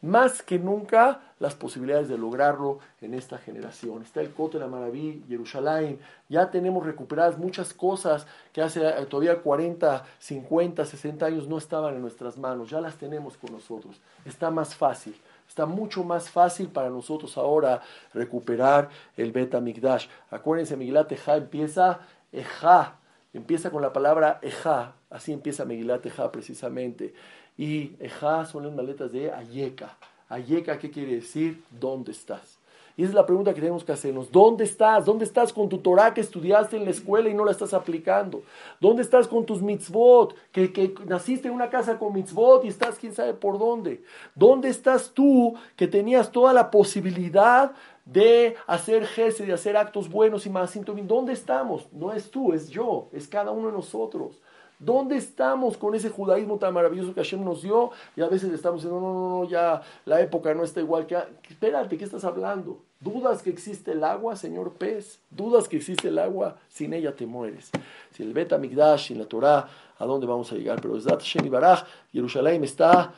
más 0.01 0.41
que 0.41 0.57
nunca 0.57 1.19
las 1.37 1.53
posibilidades 1.53 2.07
de 2.07 2.17
lograrlo 2.17 2.79
en 3.01 3.13
esta 3.13 3.37
generación. 3.37 4.03
Está 4.03 4.21
el 4.21 4.31
Cote 4.31 4.57
la 4.57 4.67
Maraví, 4.67 5.23
Jerusalén, 5.27 5.99
ya 6.29 6.49
tenemos 6.49 6.85
recuperadas 6.85 7.37
muchas 7.37 7.73
cosas 7.73 8.25
que 8.53 8.61
hace 8.61 8.87
eh, 8.87 9.05
todavía 9.07 9.41
40, 9.41 10.05
50, 10.17 10.85
60 10.85 11.25
años 11.25 11.47
no 11.49 11.57
estaban 11.57 11.95
en 11.95 12.01
nuestras 12.01 12.37
manos, 12.37 12.69
ya 12.69 12.79
las 12.79 12.95
tenemos 12.95 13.35
con 13.35 13.51
nosotros. 13.51 13.99
Está 14.23 14.49
más 14.49 14.73
fácil. 14.73 15.15
Está 15.47 15.65
mucho 15.65 16.05
más 16.05 16.29
fácil 16.29 16.69
para 16.69 16.89
nosotros 16.89 17.37
ahora 17.37 17.81
recuperar 18.13 18.89
el 19.17 19.33
Beta 19.33 19.59
Migdash. 19.59 20.07
Acuérdense, 20.29 20.77
Miguel 20.77 21.05
Eja 21.09 21.35
empieza 21.35 21.99
Eja, 22.31 22.95
Empieza 23.33 23.71
con 23.71 23.81
la 23.81 23.93
palabra 23.93 24.39
Eja, 24.41 24.95
así 25.09 25.31
empieza 25.31 25.65
Megilat 25.65 26.05
Eja 26.05 26.31
precisamente. 26.31 27.13
Y 27.57 27.93
Eja 27.99 28.45
son 28.45 28.65
las 28.65 28.73
maletas 28.73 29.11
de 29.11 29.31
Ayeka. 29.31 29.97
Ayeka, 30.27 30.79
¿qué 30.79 30.91
quiere 30.91 31.15
decir? 31.15 31.63
¿Dónde 31.71 32.11
estás? 32.11 32.61
Y 32.97 33.03
esa 33.03 33.11
es 33.11 33.15
la 33.15 33.25
pregunta 33.25 33.53
que 33.53 33.61
tenemos 33.61 33.83
que 33.83 33.93
hacernos. 33.93 34.31
¿Dónde 34.31 34.65
estás? 34.65 35.05
¿Dónde 35.05 35.23
estás 35.23 35.53
con 35.53 35.69
tu 35.69 35.77
Torah 35.77 36.13
que 36.13 36.21
estudiaste 36.21 36.75
en 36.75 36.85
la 36.85 36.91
escuela 36.91 37.29
y 37.29 37.33
no 37.33 37.45
la 37.45 37.51
estás 37.51 37.73
aplicando? 37.73 38.43
¿Dónde 38.79 39.01
estás 39.01 39.27
con 39.27 39.45
tus 39.45 39.61
mitzvot? 39.61 40.35
Que, 40.51 40.73
que 40.73 40.93
naciste 41.05 41.47
en 41.47 41.53
una 41.53 41.69
casa 41.69 41.97
con 41.97 42.13
mitzvot 42.13 42.65
y 42.65 42.67
estás 42.67 42.97
quién 42.99 43.13
sabe 43.13 43.33
por 43.33 43.57
dónde. 43.57 44.03
¿Dónde 44.35 44.69
estás 44.69 45.11
tú 45.11 45.55
que 45.77 45.87
tenías 45.87 46.31
toda 46.31 46.51
la 46.51 46.69
posibilidad 46.69 47.71
de 48.05 48.55
hacer 48.67 49.05
gestos, 49.05 49.47
de 49.47 49.53
hacer 49.53 49.77
actos 49.77 50.09
buenos 50.09 50.45
y 50.45 50.49
más 50.49 50.77
¿Dónde 51.03 51.33
estamos? 51.33 51.87
No 51.91 52.11
es 52.11 52.31
tú, 52.31 52.53
es 52.53 52.69
yo, 52.69 53.09
es 53.11 53.27
cada 53.27 53.51
uno 53.51 53.67
de 53.67 53.73
nosotros. 53.73 54.39
¿Dónde 54.81 55.15
estamos 55.15 55.77
con 55.77 55.93
ese 55.93 56.09
judaísmo 56.09 56.57
tan 56.57 56.73
maravilloso 56.73 57.13
que 57.13 57.21
Hashem 57.21 57.45
nos 57.45 57.61
dio? 57.61 57.91
Y 58.15 58.21
a 58.21 58.27
veces 58.27 58.51
estamos 58.51 58.81
diciendo, 58.81 58.99
no, 58.99 59.13
no, 59.13 59.29
no, 59.29 59.47
ya 59.47 59.79
la 60.05 60.19
época 60.21 60.55
no 60.55 60.63
está 60.63 60.79
igual 60.79 61.05
que... 61.05 61.15
Espérate, 61.47 61.99
¿qué 61.99 62.03
estás 62.03 62.23
hablando? 62.23 62.79
¿Dudas 62.99 63.43
que 63.43 63.51
existe 63.51 63.91
el 63.91 64.03
agua, 64.03 64.35
señor 64.35 64.73
pez? 64.73 65.19
¿Dudas 65.29 65.67
que 65.67 65.77
existe 65.77 66.07
el 66.07 66.17
agua? 66.17 66.57
Sin 66.67 66.93
ella 66.93 67.15
te 67.15 67.27
mueres. 67.27 67.69
Si 68.15 68.23
el 68.23 68.33
Bet 68.33 68.57
Migdash, 68.57 69.09
sin 69.09 69.19
la 69.19 69.25
Torah, 69.25 69.67
¿a 69.99 70.05
dónde 70.05 70.25
vamos 70.25 70.51
a 70.51 70.55
llegar? 70.55 70.81
Pero 70.81 70.95
desde 70.95 71.11
Hashem 71.11 71.45
y 71.45 71.49
Baraj, 71.49 71.83
Jerusalén 72.11 72.63
está 72.63 73.13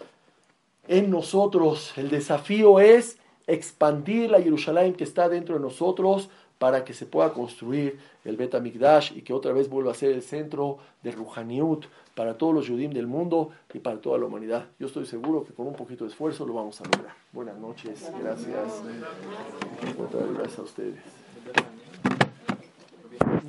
en 0.86 1.09
nosotros. 1.09 1.93
El 1.97 2.09
desafío 2.09 2.81
es 2.81 3.17
expandir 3.47 4.31
la 4.31 4.41
Jerusalén 4.41 4.93
que 4.93 5.03
está 5.03 5.29
dentro 5.29 5.55
de 5.55 5.61
nosotros 5.61 6.29
para 6.57 6.85
que 6.85 6.93
se 6.93 7.05
pueda 7.05 7.33
construir 7.33 7.99
el 8.23 8.37
Bet 8.37 8.55
y 9.15 9.21
que 9.21 9.33
otra 9.33 9.51
vez 9.51 9.69
vuelva 9.69 9.91
a 9.91 9.95
ser 9.95 10.11
el 10.13 10.21
centro 10.21 10.77
de 11.01 11.11
Ruhaniut 11.11 11.85
para 12.15 12.37
todos 12.37 12.53
los 12.53 12.67
Yudim 12.67 12.93
del 12.93 13.07
mundo 13.07 13.51
y 13.73 13.79
para 13.79 13.99
toda 13.99 14.17
la 14.17 14.25
humanidad. 14.25 14.67
Yo 14.79 14.87
estoy 14.87 15.05
seguro 15.05 15.43
que 15.43 15.53
con 15.53 15.67
un 15.67 15.73
poquito 15.73 16.05
de 16.05 16.11
esfuerzo 16.11 16.45
lo 16.45 16.53
vamos 16.53 16.79
a 16.79 16.85
lograr. 16.85 17.15
Buenas 17.33 17.57
noches, 17.57 18.09
gracias. 18.21 18.81
Gracias 20.33 20.59
a 20.59 20.61
ustedes. 20.61 20.99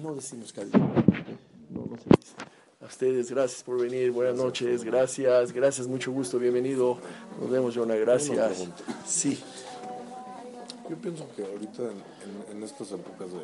No 0.02 0.14
decimos 0.14 0.52
que 0.52 0.64
no, 0.64 1.86
no 1.88 1.96
se 1.96 2.10
dice. 2.18 2.34
A 2.82 2.86
ustedes, 2.86 3.30
gracias 3.30 3.62
por 3.62 3.80
venir. 3.80 4.10
Buenas 4.10 4.36
noches, 4.36 4.82
gracias, 4.82 5.52
gracias, 5.52 5.86
mucho 5.86 6.10
gusto, 6.10 6.38
bienvenido. 6.38 6.98
Nos 7.40 7.48
vemos, 7.48 7.74
Jonah, 7.74 7.94
gracias. 7.94 8.68
Sí. 9.06 9.38
Yo 10.88 10.96
pienso 10.98 11.26
que 11.34 11.44
ahorita 11.44 11.82
en, 12.50 12.62
estas 12.62 12.92
épocas 12.92 13.28
de, 13.32 13.38